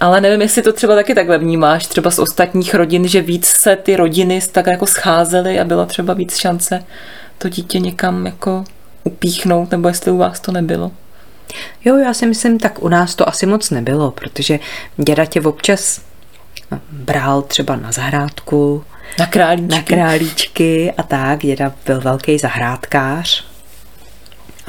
Ale 0.00 0.20
nevím, 0.20 0.42
jestli 0.42 0.62
to 0.62 0.72
třeba 0.72 0.94
taky 0.94 1.14
takhle 1.14 1.38
vnímáš, 1.38 1.86
třeba 1.86 2.10
z 2.10 2.18
ostatních 2.18 2.74
rodin, 2.74 3.08
že 3.08 3.20
víc 3.20 3.46
se 3.46 3.76
ty 3.76 3.96
rodiny 3.96 4.40
tak 4.52 4.66
jako 4.66 4.86
scházely 4.86 5.60
a 5.60 5.64
byla 5.64 5.86
třeba 5.86 6.14
víc 6.14 6.36
šance 6.36 6.84
to 7.38 7.48
dítě 7.48 7.78
někam 7.78 8.26
jako 8.26 8.64
upíchnout, 9.04 9.70
nebo 9.70 9.88
jestli 9.88 10.10
u 10.10 10.16
vás 10.16 10.40
to 10.40 10.52
nebylo. 10.52 10.90
Jo, 11.84 11.96
já 11.96 12.14
si 12.14 12.26
myslím, 12.26 12.58
tak 12.58 12.82
u 12.82 12.88
nás 12.88 13.14
to 13.14 13.28
asi 13.28 13.46
moc 13.46 13.70
nebylo, 13.70 14.10
protože 14.10 14.58
děda 14.96 15.24
tě 15.24 15.40
občas 15.40 16.00
bral 16.92 17.42
třeba 17.42 17.76
na 17.76 17.92
zahrádku, 17.92 18.84
Na 19.18 19.26
králíčky. 19.26 19.74
na 19.74 19.82
králíčky 19.82 20.92
a 20.98 21.02
tak. 21.02 21.40
Děda 21.40 21.72
byl 21.86 22.00
velký 22.00 22.38
zahrádkář 22.38 23.44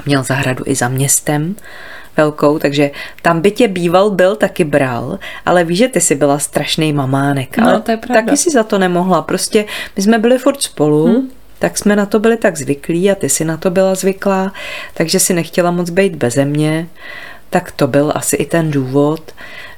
měl 0.05 0.23
zahradu 0.23 0.63
i 0.67 0.75
za 0.75 0.87
městem 0.87 1.55
velkou, 2.17 2.59
takže 2.59 2.91
tam 3.21 3.41
by 3.41 3.51
tě 3.51 3.67
býval 3.67 4.09
byl, 4.09 4.35
taky 4.35 4.63
bral, 4.63 5.19
ale 5.45 5.63
víš, 5.63 5.77
že 5.77 5.87
ty 5.87 6.01
jsi 6.01 6.15
byla 6.15 6.39
strašný 6.39 6.93
mamánek. 6.93 7.57
No, 7.57 7.81
to 7.81 7.91
je 7.91 7.97
pravda. 7.97 8.21
Taky 8.21 8.37
si 8.37 8.49
za 8.49 8.63
to 8.63 8.79
nemohla. 8.79 9.21
Prostě 9.21 9.65
my 9.95 10.03
jsme 10.03 10.17
byli 10.17 10.37
furt 10.37 10.61
spolu, 10.61 11.05
hmm. 11.05 11.29
tak 11.59 11.77
jsme 11.77 11.95
na 11.95 12.05
to 12.05 12.19
byli 12.19 12.37
tak 12.37 12.57
zvyklí 12.57 13.11
a 13.11 13.15
ty 13.15 13.29
si 13.29 13.45
na 13.45 13.57
to 13.57 13.69
byla 13.69 13.95
zvyklá, 13.95 14.53
takže 14.93 15.19
si 15.19 15.33
nechtěla 15.33 15.71
moc 15.71 15.89
být 15.89 16.15
beze 16.15 16.45
mě. 16.45 16.87
Tak 17.49 17.71
to 17.71 17.87
byl 17.87 18.11
asi 18.15 18.35
i 18.35 18.45
ten 18.45 18.71
důvod. 18.71 19.31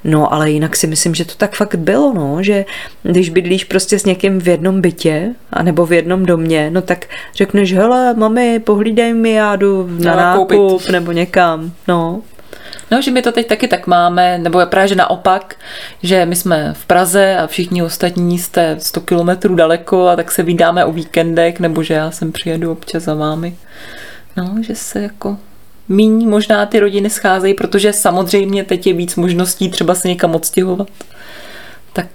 No, 0.03 0.34
ale 0.34 0.51
jinak 0.51 0.75
si 0.75 0.88
myslím, 0.88 1.15
že 1.15 1.26
to 1.26 1.34
tak 1.38 1.55
fakt 1.55 1.76
bylo, 1.76 2.13
no, 2.13 2.43
že 2.43 2.65
když 3.03 3.30
bydlíš 3.30 3.63
prostě 3.63 3.99
s 3.99 4.05
někým 4.05 4.39
v 4.39 4.47
jednom 4.47 4.82
bytě, 4.82 5.34
anebo 5.53 5.86
v 5.86 5.93
jednom 5.93 6.26
domě, 6.26 6.70
no 6.70 6.82
tak 6.82 7.05
řekneš, 7.36 7.74
hele, 7.74 8.13
mami, 8.13 8.59
pohlídej 8.59 9.13
mi, 9.13 9.32
já 9.32 9.55
jdu 9.55 9.88
na 9.99 10.11
Já 10.11 10.18
nakoupit. 10.18 10.57
nákup, 10.59 10.89
nebo 10.89 11.11
někam, 11.11 11.72
no. 11.88 12.22
No, 12.91 13.01
že 13.01 13.11
my 13.11 13.22
to 13.22 13.32
teď 13.32 13.47
taky 13.47 13.68
tak 13.68 13.88
máme, 13.88 14.38
nebo 14.38 14.59
je 14.59 14.65
právě 14.65 14.88
že 14.88 14.95
naopak, 14.95 15.55
že 16.03 16.26
my 16.26 16.36
jsme 16.36 16.74
v 16.74 16.86
Praze 16.86 17.38
a 17.38 17.47
všichni 17.47 17.84
ostatní 17.84 18.39
jste 18.39 18.76
100 18.80 19.01
kilometrů 19.01 19.55
daleko 19.55 20.07
a 20.07 20.15
tak 20.15 20.32
se 20.32 20.43
vydáme 20.43 20.86
o 20.86 20.91
víkendech, 20.91 21.59
nebo 21.59 21.84
že 21.84 21.93
já 21.93 22.11
sem 22.11 22.32
přijedu 22.32 22.72
občas 22.72 23.03
za 23.03 23.13
vámi. 23.13 23.55
No, 24.38 24.55
že 24.61 24.76
se 24.76 25.01
jako 25.01 25.38
míň 25.90 26.30
možná 26.30 26.66
ty 26.66 26.80
rodiny 26.80 27.10
scházejí, 27.10 27.54
protože 27.54 27.94
samozřejmě 27.94 28.64
teď 28.64 28.88
je 28.88 28.94
víc 28.94 29.16
možností 29.16 29.70
třeba 29.70 29.96
se 29.96 30.08
někam 30.08 30.36
odstěhovat. 30.36 30.88
Tak, 31.94 32.10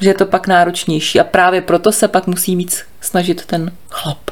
že 0.00 0.10
je 0.10 0.14
to 0.14 0.26
pak 0.26 0.46
náročnější 0.46 1.20
a 1.20 1.24
právě 1.24 1.60
proto 1.60 1.92
se 1.92 2.08
pak 2.08 2.26
musí 2.26 2.56
víc 2.56 2.84
snažit 3.00 3.46
ten 3.46 3.72
chlap. 3.90 4.30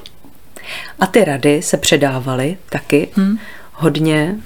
A 1.01 1.07
ty 1.07 1.25
rady 1.25 1.63
se 1.63 1.77
předávaly 1.77 2.57
taky 2.69 3.09
hmm. 3.17 3.39
hodně 3.73 4.37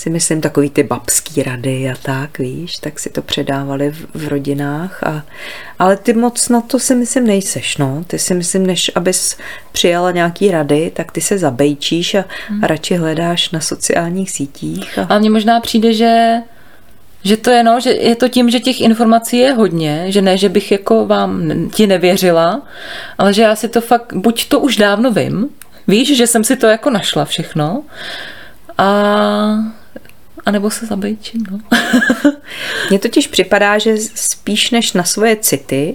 si 0.00 0.10
myslím 0.10 0.40
takový 0.40 0.70
ty 0.70 0.82
babský 0.82 1.42
rady 1.42 1.90
a 1.90 1.94
tak, 2.02 2.38
víš, 2.38 2.76
tak 2.76 3.00
si 3.00 3.10
to 3.10 3.22
předávali 3.22 3.90
v, 3.90 4.06
v 4.14 4.28
rodinách. 4.28 5.02
A, 5.02 5.22
ale 5.78 5.96
ty 5.96 6.12
moc 6.12 6.48
na 6.48 6.60
to 6.60 6.78
si 6.78 6.94
myslím 6.94 7.26
nejseš, 7.26 7.76
no. 7.76 8.04
Ty 8.06 8.18
si 8.18 8.34
myslím, 8.34 8.66
než 8.66 8.90
abys 8.94 9.36
přijala 9.72 10.10
nějaký 10.10 10.50
rady, 10.50 10.92
tak 10.94 11.12
ty 11.12 11.20
se 11.20 11.38
zabejčíš 11.38 12.14
a, 12.14 12.24
hmm. 12.48 12.64
a 12.64 12.66
radši 12.66 12.94
hledáš 12.94 13.50
na 13.50 13.60
sociálních 13.60 14.30
sítích. 14.30 14.98
A... 14.98 15.02
a 15.14 15.18
mně 15.18 15.30
možná 15.30 15.60
přijde, 15.60 15.92
že 15.92 16.36
že 17.24 17.36
to 17.36 17.50
je, 17.50 17.62
no, 17.62 17.80
že 17.80 17.90
je 17.90 18.16
to 18.16 18.28
tím, 18.28 18.50
že 18.50 18.60
těch 18.60 18.80
informací 18.80 19.38
je 19.38 19.52
hodně, 19.52 20.04
že 20.08 20.22
ne, 20.22 20.36
že 20.38 20.48
bych 20.48 20.72
jako 20.72 21.06
vám 21.06 21.52
ti 21.70 21.86
nevěřila, 21.86 22.62
ale 23.18 23.34
že 23.34 23.42
já 23.42 23.56
si 23.56 23.68
to 23.68 23.80
fakt, 23.80 24.12
buď 24.14 24.48
to 24.48 24.60
už 24.60 24.76
dávno 24.76 25.10
vím, 25.10 25.48
víš, 25.88 26.16
že 26.16 26.26
jsem 26.26 26.44
si 26.44 26.56
to 26.56 26.66
jako 26.66 26.90
našla 26.90 27.24
všechno 27.24 27.82
a 28.78 29.79
a 30.50 30.52
nebo 30.52 30.70
se 30.70 30.86
zabejčím, 30.86 31.46
no. 31.50 31.58
Mně 32.90 32.98
totiž 32.98 33.26
připadá, 33.26 33.78
že 33.78 33.96
spíš 34.14 34.70
než 34.70 34.92
na 34.92 35.04
svoje 35.04 35.36
city, 35.36 35.94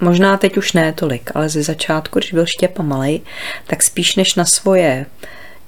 možná 0.00 0.36
teď 0.36 0.56
už 0.56 0.72
ne 0.72 0.92
tolik, 0.92 1.30
ale 1.34 1.48
ze 1.48 1.62
začátku, 1.62 2.18
když 2.18 2.32
byl 2.32 2.46
Štěpa 2.46 2.82
malej, 2.82 3.20
tak 3.66 3.82
spíš 3.82 4.16
než 4.16 4.34
na 4.34 4.44
svoje 4.44 5.06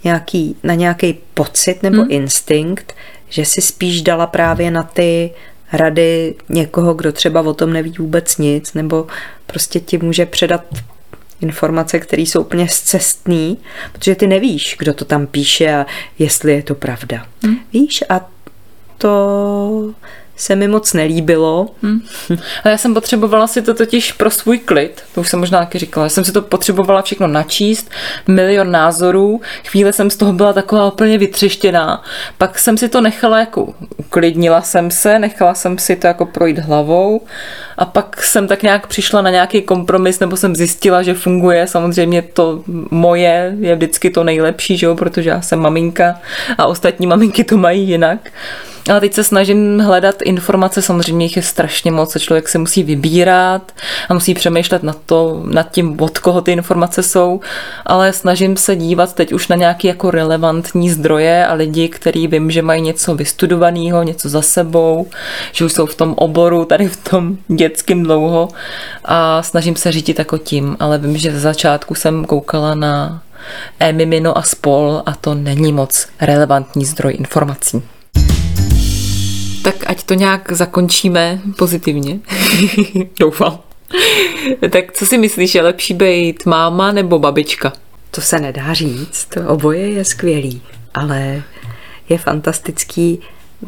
nějaký, 0.05 0.57
na 0.63 0.75
nějaký 0.75 1.19
pocit 1.35 1.83
nebo 1.83 2.03
hmm. 2.03 2.11
instinkt, 2.11 2.95
že 3.29 3.45
si 3.45 3.61
spíš 3.61 4.03
dala 4.03 4.27
právě 4.27 4.71
na 4.71 4.83
ty 4.83 5.31
rady 5.73 6.35
někoho, 6.49 6.95
kdo 6.95 7.13
třeba 7.13 7.41
o 7.41 7.55
tom 7.55 7.73
neví 7.73 7.95
vůbec 7.99 8.39
nic, 8.39 8.75
nebo 8.75 9.07
prostě 9.47 9.81
ti 9.81 9.99
může 9.99 10.27
předat 10.27 10.65
informace, 11.45 11.99
které 11.99 12.23
jsou 12.23 12.41
úplně 12.41 12.69
zcestný, 12.69 13.59
protože 13.93 14.15
ty 14.15 14.27
nevíš, 14.27 14.77
kdo 14.79 14.95
to 14.95 15.05
tam 15.05 15.27
píše 15.27 15.75
a 15.75 15.87
jestli 16.19 16.53
je 16.53 16.63
to 16.63 16.75
pravda. 16.75 17.27
Hmm. 17.43 17.57
Víš, 17.73 18.05
a 18.09 18.21
to 18.99 19.95
se 20.37 20.57
mi 20.57 20.69
moc 20.69 20.93
nelíbilo. 20.93 21.69
Hmm. 21.83 22.01
A 22.65 22.69
já 22.69 22.79
jsem 22.79 22.95
potřebovala 22.95 23.47
si 23.47 23.63
to 23.63 23.75
totiž 23.75 24.13
pro 24.13 24.31
svůj 24.31 24.59
klid, 24.59 25.03
to 25.15 25.21
už 25.21 25.29
jsem 25.29 25.41
možná 25.41 25.59
taky 25.59 25.79
říkala, 25.79 26.07
já 26.07 26.11
jsem 26.11 26.25
si 26.25 26.33
to 26.33 26.43
potřebovala 26.43 27.03
všechno 27.03 27.27
načíst, 27.27 27.91
milion 28.29 28.71
názorů, 28.71 29.41
chvíli 29.65 29.93
jsem 29.93 30.11
z 30.11 30.17
toho 30.17 30.33
byla 30.33 30.53
taková 30.53 30.87
úplně 30.87 31.19
vytřeštěná, 31.19 32.03
pak 32.39 32.59
jsem 32.59 32.77
si 32.77 32.89
to 32.89 33.01
nechala 33.01 33.39
jako, 33.39 33.75
uklidnila 33.97 34.63
jsem 34.63 34.91
se, 34.91 35.19
nechala 35.19 35.55
jsem 35.55 35.79
si 35.79 35.97
to 35.97 36.07
jako 36.07 36.27
projít 36.27 36.59
hlavou 36.59 37.21
a 37.79 37.85
pak 37.85 38.23
jsem 38.23 38.49
tak 38.49 38.63
nějak 38.63 38.87
přišla 38.87 39.23
na 39.23 39.31
nějaký 39.31 39.63
kompromis, 39.63 40.21
nebo 40.21 40.37
jsem 40.37 40.57
zjistila, 40.57 41.03
že 41.03 41.15
funguje, 41.15 41.67
samozřejmě 41.67 42.23
to 42.23 42.63
moje 42.91 43.57
je 43.61 43.75
vždycky 43.75 44.11
to 44.11 44.25
nejlepší, 44.25 44.77
že 44.77 44.87
jo? 44.87 44.95
protože 44.95 45.31
já 45.31 45.41
jsem 45.41 45.59
maminka 45.59 46.21
a 46.59 46.67
ostatní 46.67 47.07
maminky 47.07 47.45
to 47.45 47.57
mají 47.57 47.89
jinak. 47.89 48.19
Ale 48.91 49.01
teď 49.01 49.15
se 49.15 49.25
snažím 49.25 49.81
hledat 49.81 50.23
informace, 50.23 50.83
samozřejmě 50.83 51.27
jich 51.27 51.37
je 51.37 51.43
strašně 51.43 51.91
moc, 51.91 52.17
a 52.17 52.19
člověk 52.19 52.49
se 52.49 52.59
musí 52.59 52.83
vybírat 52.83 53.73
a 54.09 54.15
musí 54.15 54.35
přemýšlet 54.35 54.83
nad, 54.83 54.99
to, 55.07 55.43
nad 55.45 55.71
tím, 55.71 56.01
od 56.01 56.19
koho 56.19 56.41
ty 56.41 56.53
informace 56.53 57.03
jsou, 57.03 57.41
ale 57.87 58.13
snažím 58.13 58.57
se 58.57 58.77
dívat 58.77 59.15
teď 59.15 59.33
už 59.33 59.49
na 59.49 59.57
nějaké 59.57 59.89
jako 59.89 60.11
relevantní 60.11 60.91
zdroje 60.91 61.47
a 61.47 61.55
lidi, 61.55 61.89
který 61.89 62.27
vím, 62.27 62.51
že 62.51 62.63
mají 62.63 62.83
něco 62.83 63.15
vystudovaného, 63.15 64.03
něco 64.03 64.29
za 64.29 64.43
sebou, 64.43 65.07
že 65.53 65.65
už 65.65 65.73
jsou 65.73 65.87
v 65.87 65.95
tom 65.95 66.15
oboru, 66.17 66.65
tady 66.65 66.89
v 66.89 66.97
tom 66.97 67.37
dětským 67.49 68.03
dlouho 68.03 68.49
a 69.05 69.43
snažím 69.43 69.77
se 69.77 69.93
řídit 69.93 70.19
jako 70.19 70.39
tím, 70.39 70.77
ale 70.81 70.99
vím, 70.99 71.17
že 71.17 71.33
ze 71.33 71.41
začátku 71.41 71.95
jsem 71.95 72.25
koukala 72.25 72.75
na 72.75 73.23
e-mimino 73.81 74.39
a 74.39 74.43
spol 74.43 75.03
a 75.07 75.15
to 75.15 75.35
není 75.35 75.73
moc 75.73 76.07
relevantní 76.21 76.85
zdroj 76.85 77.15
informací. 77.19 77.83
Tak 79.65 79.75
ať 79.87 80.03
to 80.03 80.15
nějak 80.15 80.53
zakončíme 80.53 81.41
pozitivně. 81.59 82.19
Doufám. 83.19 83.61
tak 84.71 84.93
co 84.93 85.07
si 85.07 85.19
myslíš, 85.19 85.55
je 85.55 85.63
lepší 85.63 85.95
být 85.95 86.47
máma 86.47 86.93
nebo 86.93 87.19
babička? 87.19 87.73
To 88.11 88.21
se 88.21 88.39
nedá 88.41 88.75
říct, 88.75 89.25
to 89.25 89.49
oboje 89.49 89.91
je 89.91 90.05
skvělý, 90.05 90.63
ale 90.95 91.43
je 92.09 92.19
fantastický 92.19 93.21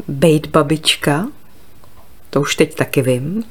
být 0.09 0.47
babička, 0.47 1.29
to 2.31 2.41
už 2.41 2.57
teď 2.57 2.75
taky 2.75 3.03
vím, 3.03 3.45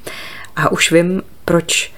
a 0.56 0.72
už 0.72 0.92
vím, 0.92 1.24
proč 1.46 1.92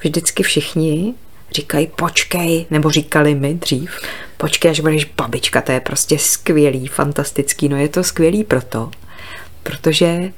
vždycky 0.00 0.42
všichni 0.42 1.14
říkají 1.50 1.86
počkej, 1.96 2.66
nebo 2.70 2.90
říkali 2.90 3.34
mi 3.34 3.54
dřív, 3.54 3.90
počkej, 4.36 4.70
až 4.70 4.80
budeš 4.80 5.04
babička, 5.04 5.60
to 5.60 5.72
je 5.72 5.80
prostě 5.80 6.18
skvělý, 6.18 6.86
fantastický, 6.86 7.68
no 7.68 7.76
je 7.76 7.88
to 7.88 8.04
skvělý 8.04 8.44
proto, 8.44 8.90
protože 9.62 10.32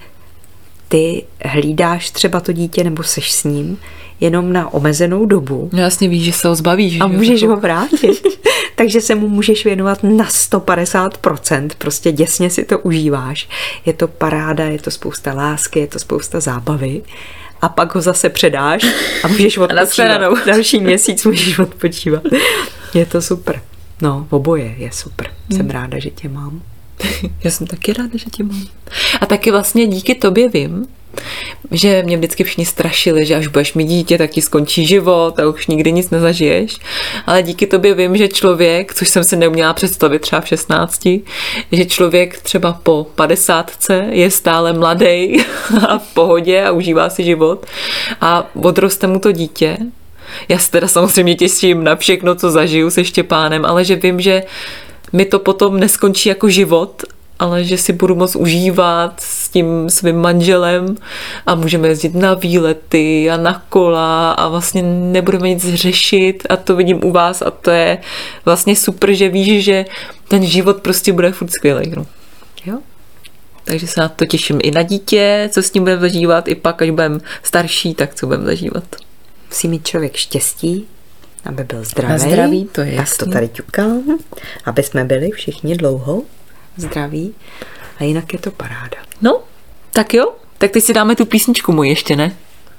ty 0.88 1.24
hlídáš 1.44 2.10
třeba 2.10 2.40
to 2.40 2.52
dítě 2.52 2.84
nebo 2.84 3.02
seš 3.02 3.32
s 3.32 3.44
ním 3.44 3.78
jenom 4.20 4.52
na 4.52 4.74
omezenou 4.74 5.26
dobu. 5.26 5.70
No 5.72 5.80
jasně 5.80 6.08
víš, 6.08 6.24
že 6.24 6.32
se 6.32 6.48
ho 6.48 6.54
zbavíš. 6.54 7.00
A 7.00 7.06
můžeš 7.06 7.42
ho 7.42 7.56
vrátit. 7.56 8.22
Takže 8.76 9.00
se 9.00 9.14
mu 9.14 9.28
můžeš 9.28 9.64
věnovat 9.64 10.02
na 10.02 10.24
150%, 10.24 11.70
prostě 11.78 12.12
děsně 12.12 12.50
si 12.50 12.64
to 12.64 12.78
užíváš. 12.78 13.48
Je 13.86 13.92
to 13.92 14.08
paráda, 14.08 14.64
je 14.64 14.78
to 14.78 14.90
spousta 14.90 15.32
lásky, 15.32 15.80
je 15.80 15.86
to 15.86 15.98
spousta 15.98 16.40
zábavy 16.40 17.02
a 17.62 17.68
pak 17.68 17.94
ho 17.94 18.00
zase 18.00 18.28
předáš 18.28 18.86
a 19.24 19.28
můžeš 19.28 19.58
odpočívat. 19.58 20.22
A 20.22 20.34
Další 20.46 20.80
měsíc 20.80 21.24
můžeš 21.24 21.58
odpočívat. 21.58 22.22
Je 22.94 23.06
to 23.06 23.22
super. 23.22 23.60
No, 24.02 24.26
oboje 24.30 24.74
je 24.78 24.92
super. 24.92 25.30
Jsem 25.50 25.60
hmm. 25.60 25.70
ráda, 25.70 25.98
že 25.98 26.10
tě 26.10 26.28
mám. 26.28 26.62
Já 27.44 27.50
jsem 27.50 27.66
taky 27.66 27.92
ráda, 27.92 28.10
že 28.14 28.30
tě 28.30 28.44
mám. 28.44 28.66
A 29.20 29.26
taky 29.26 29.50
vlastně 29.50 29.86
díky 29.86 30.14
tobě 30.14 30.48
vím, 30.48 30.86
že 31.70 32.02
mě 32.02 32.16
vždycky 32.16 32.44
všichni 32.44 32.66
strašili, 32.66 33.26
že 33.26 33.34
až 33.34 33.46
budeš 33.46 33.74
mít 33.74 33.84
dítě, 33.84 34.18
tak 34.18 34.30
ti 34.30 34.42
skončí 34.42 34.86
život 34.86 35.38
a 35.38 35.48
už 35.48 35.66
nikdy 35.66 35.92
nic 35.92 36.10
nezažiješ. 36.10 36.76
Ale 37.26 37.42
díky 37.42 37.66
tobě 37.66 37.94
vím, 37.94 38.16
že 38.16 38.28
člověk, 38.28 38.94
což 38.94 39.08
jsem 39.08 39.24
si 39.24 39.36
neuměla 39.36 39.72
představit 39.72 40.18
třeba 40.18 40.40
v 40.40 40.48
16, 40.48 41.08
že 41.72 41.84
člověk 41.84 42.40
třeba 42.40 42.80
po 42.82 43.06
50 43.14 43.72
je 44.10 44.30
stále 44.30 44.72
mladý 44.72 45.36
a 45.88 45.98
v 45.98 46.14
pohodě 46.14 46.64
a 46.64 46.70
užívá 46.70 47.10
si 47.10 47.24
život 47.24 47.66
a 48.20 48.50
odroste 48.54 49.06
mu 49.06 49.18
to 49.18 49.32
dítě. 49.32 49.76
Já 50.48 50.58
se 50.58 50.70
teda 50.70 50.88
samozřejmě 50.88 51.34
těším 51.34 51.84
na 51.84 51.96
všechno, 51.96 52.34
co 52.34 52.50
zažiju 52.50 52.90
se 52.90 53.04
Štěpánem, 53.04 53.64
ale 53.64 53.84
že 53.84 53.96
vím, 53.96 54.20
že 54.20 54.42
mi 55.14 55.24
to 55.24 55.38
potom 55.38 55.80
neskončí 55.80 56.28
jako 56.28 56.48
život, 56.48 57.02
ale 57.38 57.64
že 57.64 57.78
si 57.78 57.92
budu 57.92 58.14
moc 58.14 58.36
užívat 58.36 59.20
s 59.20 59.48
tím 59.48 59.90
svým 59.90 60.16
manželem 60.16 60.96
a 61.46 61.54
můžeme 61.54 61.88
jezdit 61.88 62.14
na 62.14 62.34
výlety 62.34 63.30
a 63.30 63.36
na 63.36 63.62
kola 63.68 64.32
a 64.32 64.48
vlastně 64.48 64.82
nebudeme 64.82 65.48
nic 65.48 65.74
řešit 65.74 66.46
a 66.50 66.56
to 66.56 66.76
vidím 66.76 67.04
u 67.04 67.10
vás 67.10 67.42
a 67.42 67.50
to 67.50 67.70
je 67.70 67.98
vlastně 68.44 68.76
super, 68.76 69.12
že 69.12 69.28
víš, 69.28 69.64
že 69.64 69.84
ten 70.28 70.46
život 70.46 70.82
prostě 70.82 71.12
bude 71.12 71.32
furt 71.32 71.50
skvělý. 71.50 71.92
No. 71.96 72.06
Jo. 72.66 72.78
Takže 73.64 73.86
se 73.86 74.00
na 74.00 74.08
to 74.08 74.26
těším 74.26 74.60
i 74.62 74.70
na 74.70 74.82
dítě, 74.82 75.50
co 75.52 75.62
s 75.62 75.72
ním 75.72 75.82
budeme 75.82 76.00
zažívat, 76.00 76.48
i 76.48 76.54
pak, 76.54 76.82
až 76.82 76.90
budeme 76.90 77.20
starší, 77.42 77.94
tak 77.94 78.14
co 78.14 78.26
budeme 78.26 78.44
zažívat. 78.44 78.84
Musí 79.48 79.68
mít 79.68 79.86
člověk 79.86 80.16
štěstí, 80.16 80.86
aby 81.46 81.64
byl 81.64 81.84
zdravý. 81.84 82.12
Na 82.12 82.18
zdraví, 82.18 82.68
to 82.72 82.80
je 82.80 82.96
Tak 82.96 83.16
to 83.16 83.26
tady 83.26 83.48
ťukám, 83.48 84.02
aby 84.64 84.82
jsme 84.82 85.04
byli 85.04 85.30
všichni 85.30 85.76
dlouho 85.76 86.22
zdraví 86.76 87.34
a 87.98 88.04
jinak 88.04 88.32
je 88.32 88.38
to 88.38 88.50
paráda. 88.50 88.96
No, 89.22 89.42
tak 89.92 90.14
jo, 90.14 90.32
tak 90.58 90.70
teď 90.70 90.84
si 90.84 90.92
dáme 90.92 91.16
tu 91.16 91.26
písničku 91.26 91.72
můj 91.72 91.88
ještě, 91.88 92.16
ne? 92.16 92.36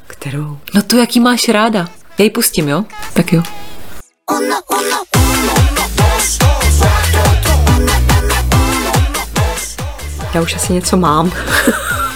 Kterou? 0.07 0.57
No 0.75 0.81
tu, 0.81 0.97
jaký 0.97 1.19
máš 1.19 1.49
ráda. 1.49 1.87
Já 2.17 2.23
ji 2.23 2.29
pustím, 2.29 2.69
jo? 2.69 2.85
Tak 3.13 3.33
jo. 3.33 3.43
Já 10.33 10.41
už 10.41 10.55
asi 10.55 10.73
něco 10.73 10.97
mám. 10.97 11.31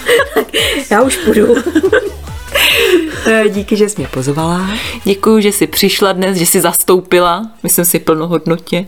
Já 0.92 1.02
už 1.02 1.18
půjdu. 1.18 1.56
Eh, 3.26 3.50
Díky, 3.50 3.76
že 3.76 3.90
jsi 3.90 3.96
mě 3.98 4.08
pozvala. 4.08 4.70
Děkuji, 5.04 5.42
že 5.42 5.52
jsi 5.52 5.68
přišla 5.68 6.12
dnes, 6.12 6.38
že 6.38 6.46
jsi 6.46 6.62
zastoupila, 6.62 7.52
myslím 7.64 7.86
si 7.86 8.00
plnohodnotně. 8.00 8.88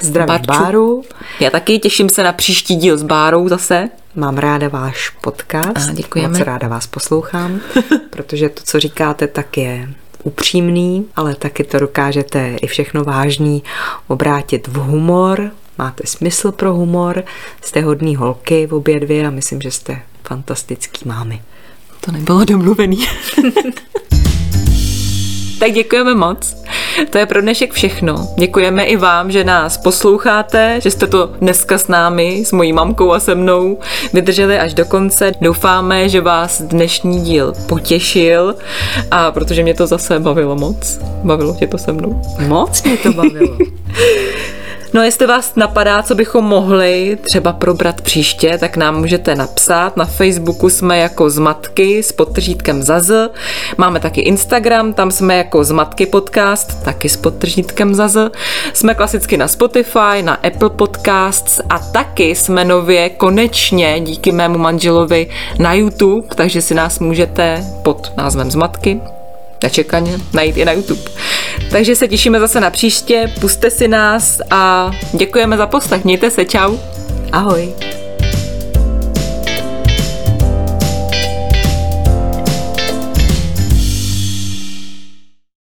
Zdravím 0.00 0.26
Barču. 0.26 0.46
Báru. 0.46 1.02
Já 1.40 1.50
taky 1.50 1.78
těším 1.78 2.08
se 2.08 2.22
na 2.22 2.32
příští 2.32 2.76
díl 2.76 2.98
s 2.98 3.02
Bárou 3.02 3.48
zase. 3.48 3.88
Mám 4.14 4.38
ráda 4.38 4.68
váš 4.68 5.08
podcast. 5.08 5.90
A, 5.90 5.92
děkujeme. 5.92 6.38
Moc 6.38 6.46
ráda 6.46 6.68
vás 6.68 6.86
poslouchám, 6.86 7.60
protože 8.10 8.48
to, 8.48 8.62
co 8.64 8.80
říkáte, 8.80 9.26
tak 9.26 9.56
je 9.58 9.88
upřímný, 10.22 11.06
ale 11.16 11.34
taky 11.34 11.64
to 11.64 11.78
dokážete 11.78 12.56
i 12.62 12.66
všechno 12.66 13.04
vážný 13.04 13.62
obrátit 14.08 14.68
v 14.68 14.76
humor. 14.76 15.50
Máte 15.78 16.06
smysl 16.06 16.52
pro 16.52 16.74
humor, 16.74 17.24
jste 17.62 17.80
hodný 17.80 18.16
holky 18.16 18.66
v 18.66 18.74
obě 18.74 19.00
dvě 19.00 19.26
a 19.26 19.30
myslím, 19.30 19.60
že 19.60 19.70
jste 19.70 20.02
fantastický 20.24 21.08
mámy. 21.08 21.42
To 22.00 22.12
nebylo 22.12 22.44
domluvený. 22.44 22.98
tak 25.58 25.72
děkujeme 25.72 26.14
moc. 26.14 26.56
To 27.10 27.18
je 27.18 27.26
pro 27.26 27.40
dnešek 27.40 27.72
všechno. 27.72 28.28
Děkujeme 28.38 28.84
i 28.84 28.96
vám, 28.96 29.30
že 29.30 29.44
nás 29.44 29.76
posloucháte, 29.78 30.80
že 30.80 30.90
jste 30.90 31.06
to 31.06 31.26
dneska 31.40 31.78
s 31.78 31.88
námi, 31.88 32.44
s 32.44 32.52
mojí 32.52 32.72
mamkou 32.72 33.12
a 33.12 33.20
se 33.20 33.34
mnou 33.34 33.78
vydrželi 34.12 34.58
až 34.58 34.74
do 34.74 34.84
konce. 34.84 35.32
Doufáme, 35.40 36.08
že 36.08 36.20
vás 36.20 36.62
dnešní 36.62 37.20
díl 37.20 37.52
potěšil 37.68 38.54
a 39.10 39.32
protože 39.32 39.62
mě 39.62 39.74
to 39.74 39.86
zase 39.86 40.18
bavilo 40.18 40.56
moc. 40.56 41.00
Bavilo 41.24 41.54
tě 41.54 41.66
to 41.66 41.78
se 41.78 41.92
mnou. 41.92 42.22
Moc 42.46 42.82
mě 42.82 42.96
to 42.96 43.12
bavilo. 43.12 43.58
No 44.92 45.02
jestli 45.02 45.26
vás 45.26 45.54
napadá, 45.56 46.02
co 46.02 46.14
bychom 46.14 46.44
mohli 46.44 47.18
třeba 47.22 47.52
probrat 47.52 48.00
příště, 48.00 48.58
tak 48.58 48.76
nám 48.76 48.98
můžete 48.98 49.34
napsat. 49.34 49.96
Na 49.96 50.04
Facebooku 50.04 50.70
jsme 50.70 50.98
jako 50.98 51.30
Zmatky 51.30 52.02
s 52.02 52.12
podtržítkem 52.12 52.82
Zaz. 52.82 53.10
Máme 53.78 54.00
taky 54.00 54.20
Instagram, 54.20 54.92
tam 54.92 55.10
jsme 55.10 55.36
jako 55.36 55.64
Zmatky 55.64 56.06
podcast, 56.06 56.84
taky 56.84 57.08
s 57.08 57.16
podtržítkem 57.16 57.94
Zaz. 57.94 58.16
Jsme 58.72 58.94
klasicky 58.94 59.36
na 59.36 59.48
Spotify, 59.48 60.22
na 60.22 60.34
Apple 60.34 60.70
Podcasts 60.70 61.60
a 61.68 61.78
taky 61.78 62.34
jsme 62.34 62.64
nově 62.64 63.10
konečně 63.10 64.00
díky 64.00 64.32
mému 64.32 64.58
manželovi 64.58 65.30
na 65.58 65.74
YouTube, 65.74 66.28
takže 66.34 66.62
si 66.62 66.74
nás 66.74 66.98
můžete 66.98 67.64
pod 67.82 68.12
názvem 68.16 68.50
Zmatky 68.50 69.00
nečekaně 69.62 70.18
najít 70.32 70.56
i 70.56 70.64
na 70.64 70.72
YouTube. 70.72 71.10
Takže 71.70 71.96
se 71.96 72.08
těšíme 72.08 72.40
zase 72.40 72.60
na 72.60 72.70
příště, 72.70 73.32
puste 73.40 73.70
si 73.70 73.88
nás 73.88 74.40
a 74.50 74.90
děkujeme 75.12 75.56
za 75.56 75.66
poslech. 75.66 76.04
Mějte 76.04 76.30
se, 76.30 76.44
čau. 76.44 76.76
Ahoj. 77.32 77.99